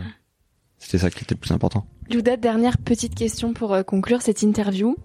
c'était 0.78 1.00
ça 1.00 1.10
qui 1.10 1.24
était 1.24 1.34
le 1.34 1.40
plus 1.40 1.52
important. 1.52 1.88
Louda, 2.12 2.38
dernière 2.38 2.78
petite 2.78 3.16
question 3.16 3.52
pour 3.52 3.76
conclure 3.86 4.22
cette 4.22 4.44
interview. 4.44 4.96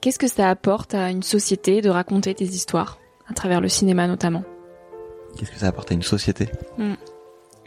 Qu'est-ce 0.00 0.18
que 0.18 0.28
ça 0.28 0.48
apporte 0.48 0.94
à 0.94 1.10
une 1.10 1.24
société 1.24 1.80
de 1.80 1.90
raconter 1.90 2.32
des 2.32 2.54
histoires, 2.54 2.98
à 3.28 3.34
travers 3.34 3.60
le 3.60 3.68
cinéma 3.68 4.06
notamment? 4.06 4.44
Qu'est-ce 5.36 5.50
que 5.50 5.58
ça 5.58 5.66
apporte 5.66 5.90
à 5.90 5.94
une 5.94 6.02
société? 6.02 6.48
Hmm. 6.78 6.94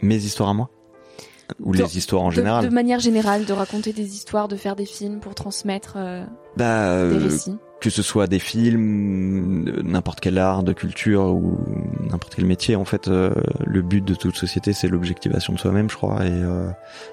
Mes 0.00 0.16
histoires 0.16 0.48
à 0.48 0.54
moi? 0.54 0.70
Ou 1.60 1.74
les 1.74 1.98
histoires 1.98 2.22
en 2.22 2.30
général? 2.30 2.64
de, 2.66 2.74
manière 2.74 3.00
générale, 3.00 3.44
de 3.44 3.52
raconter 3.52 3.92
des 3.92 4.14
histoires, 4.14 4.48
de 4.48 4.56
faire 4.56 4.76
des 4.76 4.86
films 4.86 5.20
pour 5.20 5.34
transmettre 5.34 5.94
euh, 5.96 6.24
bah, 6.56 7.06
des 7.06 7.16
euh, 7.16 7.24
récits? 7.24 7.56
Que 7.82 7.90
ce 7.90 8.00
soit 8.00 8.26
des 8.26 8.38
films, 8.38 9.64
n'importe 9.82 10.20
quel 10.20 10.38
art 10.38 10.62
de 10.62 10.72
culture 10.72 11.26
ou 11.34 11.58
n'importe 12.00 12.36
quel 12.36 12.46
métier, 12.46 12.76
en 12.76 12.86
fait, 12.86 13.08
euh, 13.08 13.34
le 13.66 13.82
but 13.82 14.02
de 14.02 14.14
toute 14.14 14.36
société, 14.36 14.72
c'est 14.72 14.88
l'objectivation 14.88 15.52
de 15.52 15.58
soi-même, 15.58 15.90
je 15.90 15.96
crois. 15.96 16.24
Et 16.24 16.42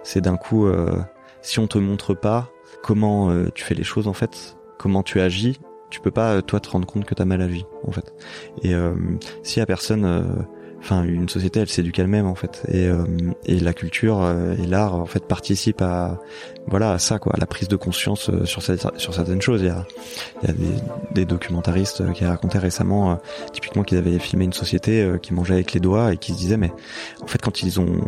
c'est 0.03 0.21
d'un 0.21 0.38
coup, 0.38 0.69
si 1.41 1.60
on 1.60 1.67
te 1.67 1.77
montre 1.77 2.13
pas 2.13 2.49
comment 2.84 3.34
tu 3.53 3.65
fais 3.65 3.75
les 3.75 3.84
choses, 3.84 4.08
en 4.08 4.13
fait, 4.13 4.55
comment 4.79 5.03
tu 5.03 5.19
agis, 5.19 5.59
tu 5.91 5.99
peux 5.99 6.09
pas 6.09 6.41
toi 6.41 6.59
te 6.59 6.69
rendre 6.69 6.87
compte 6.87 7.05
que 7.05 7.13
t'as 7.13 7.25
mal 7.25 7.41
agi 7.41 7.65
en 7.85 7.91
fait. 7.91 8.13
Et 8.63 8.73
euh, 8.73 8.95
si 9.43 9.59
à 9.59 9.65
personne, 9.65 10.05
euh, 10.05 10.23
enfin 10.79 11.03
une 11.03 11.27
société, 11.27 11.59
elle 11.59 11.67
s'éduque 11.67 11.99
elle-même 11.99 12.25
en 12.25 12.35
fait. 12.35 12.63
Et, 12.69 12.87
euh, 12.87 13.03
et 13.45 13.59
la 13.59 13.73
culture 13.73 14.23
euh, 14.23 14.55
et 14.55 14.65
l'art 14.65 14.95
en 14.95 15.05
fait 15.05 15.25
participent 15.25 15.81
à 15.81 16.19
voilà 16.67 16.93
à 16.93 16.99
ça 16.99 17.19
quoi, 17.19 17.33
à 17.35 17.39
la 17.39 17.45
prise 17.45 17.67
de 17.67 17.75
conscience 17.75 18.31
sur 18.45 18.61
sur 18.63 19.13
certaines 19.13 19.41
choses. 19.41 19.61
Il 19.61 19.67
y 19.67 19.69
a, 19.69 19.85
y 20.43 20.49
a 20.49 20.53
des, 20.53 20.73
des 21.13 21.25
documentaristes 21.25 22.11
qui 22.13 22.23
racontaient 22.23 22.59
récemment, 22.59 23.19
typiquement 23.51 23.83
qu'ils 23.83 23.97
avaient 23.97 24.17
filmé 24.17 24.45
une 24.45 24.53
société 24.53 25.11
qui 25.21 25.33
mangeait 25.33 25.55
avec 25.55 25.73
les 25.73 25.81
doigts 25.81 26.13
et 26.13 26.17
qui 26.17 26.31
se 26.31 26.37
disaient 26.37 26.57
mais 26.57 26.71
en 27.21 27.27
fait 27.27 27.41
quand 27.41 27.63
ils 27.63 27.79
ont, 27.81 28.01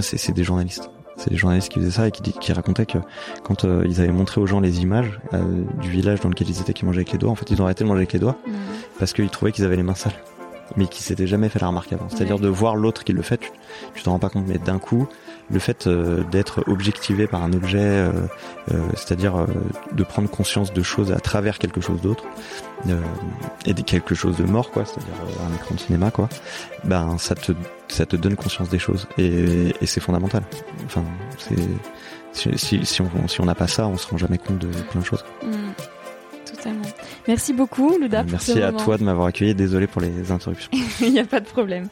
c'est 0.00 0.32
des 0.32 0.44
journalistes 0.44 0.90
c'est 1.16 1.30
les 1.30 1.36
journalistes 1.36 1.70
qui 1.70 1.80
faisaient 1.80 1.90
ça 1.90 2.08
et 2.08 2.10
qui, 2.10 2.32
qui 2.32 2.52
racontaient 2.52 2.86
que 2.86 2.98
quand 3.42 3.64
euh, 3.64 3.84
ils 3.86 4.00
avaient 4.00 4.12
montré 4.12 4.40
aux 4.40 4.46
gens 4.46 4.60
les 4.60 4.80
images 4.80 5.20
euh, 5.34 5.42
du 5.80 5.90
village 5.90 6.20
dans 6.20 6.28
lequel 6.28 6.48
ils 6.48 6.60
étaient 6.60 6.72
qui 6.72 6.84
mangeaient 6.84 6.98
avec 6.98 7.12
les 7.12 7.18
doigts, 7.18 7.30
en 7.30 7.34
fait 7.34 7.50
ils 7.50 7.60
ont 7.60 7.64
arrêté 7.64 7.84
de 7.84 7.88
manger 7.88 8.00
avec 8.00 8.12
les 8.12 8.18
doigts 8.18 8.36
mmh. 8.46 8.52
parce 8.98 9.12
qu'ils 9.12 9.30
trouvaient 9.30 9.52
qu'ils 9.52 9.64
avaient 9.64 9.76
les 9.76 9.82
mains 9.82 9.94
sales. 9.94 10.12
mais 10.76 10.86
qui 10.86 11.02
s'était 11.02 11.26
jamais 11.26 11.48
fait 11.48 11.60
la 11.60 11.68
remarque 11.68 11.92
avant. 11.92 12.08
C'est-à-dire 12.08 12.38
de 12.38 12.48
voir 12.48 12.76
l'autre 12.76 13.04
qui 13.04 13.12
le 13.12 13.22
fait, 13.22 13.38
tu, 13.38 13.50
tu 13.94 14.02
t'en 14.02 14.12
rends 14.12 14.18
pas 14.18 14.28
compte, 14.28 14.46
mais 14.46 14.58
d'un 14.58 14.78
coup, 14.78 15.08
le 15.50 15.58
fait 15.58 15.86
euh, 15.86 16.22
d'être 16.24 16.64
objectivé 16.66 17.26
par 17.26 17.42
un 17.42 17.52
objet, 17.52 17.78
euh, 17.78 18.10
euh, 18.72 18.80
c'est-à-dire 18.94 19.46
de 19.92 20.02
prendre 20.02 20.28
conscience 20.28 20.72
de 20.72 20.82
choses 20.82 21.12
à 21.12 21.20
travers 21.20 21.58
quelque 21.58 21.80
chose 21.80 22.00
d'autre, 22.00 22.24
et 23.64 23.74
de 23.74 23.82
quelque 23.82 24.14
chose 24.14 24.36
de 24.36 24.44
mort, 24.44 24.70
quoi, 24.70 24.84
c'est-à-dire 24.84 25.14
un 25.50 25.54
écran 25.54 25.74
de 25.74 25.80
cinéma, 25.80 26.10
quoi, 26.10 26.28
ben 26.84 27.16
ça 27.18 27.34
te 27.34 27.52
ça 27.88 28.06
te 28.06 28.16
donne 28.16 28.36
conscience 28.36 28.68
des 28.68 28.78
choses 28.78 29.06
et, 29.18 29.74
et 29.80 29.86
c'est 29.86 30.00
fondamental. 30.00 30.42
Enfin, 30.86 31.04
c'est 31.38 31.56
si, 32.36 32.84
si, 32.84 33.00
on 33.00 33.28
si 33.28 33.40
on 33.40 33.44
n'a 33.44 33.54
pas 33.54 33.66
ça, 33.66 33.86
on 33.86 33.96
se 33.96 34.06
rend 34.06 34.18
jamais 34.18 34.38
compte 34.38 34.58
de 34.58 34.68
plein 34.68 35.00
de 35.00 35.06
choses. 35.06 35.24
Mm. 35.42 35.72
totalement. 36.44 36.88
Merci 37.26 37.52
beaucoup, 37.52 37.96
Luda. 37.98 38.24
Merci 38.24 38.62
à 38.62 38.72
toi 38.72 38.98
de 38.98 39.04
m'avoir 39.04 39.26
accueilli. 39.26 39.54
Désolé 39.54 39.86
pour 39.86 40.02
les 40.02 40.30
interruptions. 40.30 40.70
Il 41.00 41.12
n'y 41.12 41.20
a 41.20 41.24
pas 41.24 41.40
de 41.40 41.46
problème. 41.46 41.88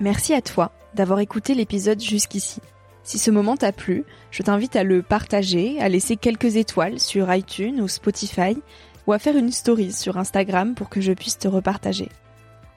Merci 0.00 0.34
à 0.34 0.42
toi 0.42 0.70
d'avoir 0.94 1.20
écouté 1.20 1.54
l'épisode 1.54 2.00
jusqu'ici. 2.00 2.60
Si 3.02 3.18
ce 3.18 3.30
moment 3.30 3.56
t'a 3.56 3.72
plu, 3.72 4.04
je 4.30 4.42
t'invite 4.42 4.76
à 4.76 4.84
le 4.84 5.02
partager, 5.02 5.80
à 5.80 5.88
laisser 5.88 6.16
quelques 6.16 6.56
étoiles 6.56 7.00
sur 7.00 7.32
iTunes 7.32 7.80
ou 7.80 7.88
Spotify, 7.88 8.58
ou 9.06 9.12
à 9.12 9.18
faire 9.18 9.36
une 9.36 9.50
story 9.50 9.92
sur 9.92 10.18
Instagram 10.18 10.74
pour 10.74 10.90
que 10.90 11.00
je 11.00 11.12
puisse 11.12 11.38
te 11.38 11.48
repartager. 11.48 12.10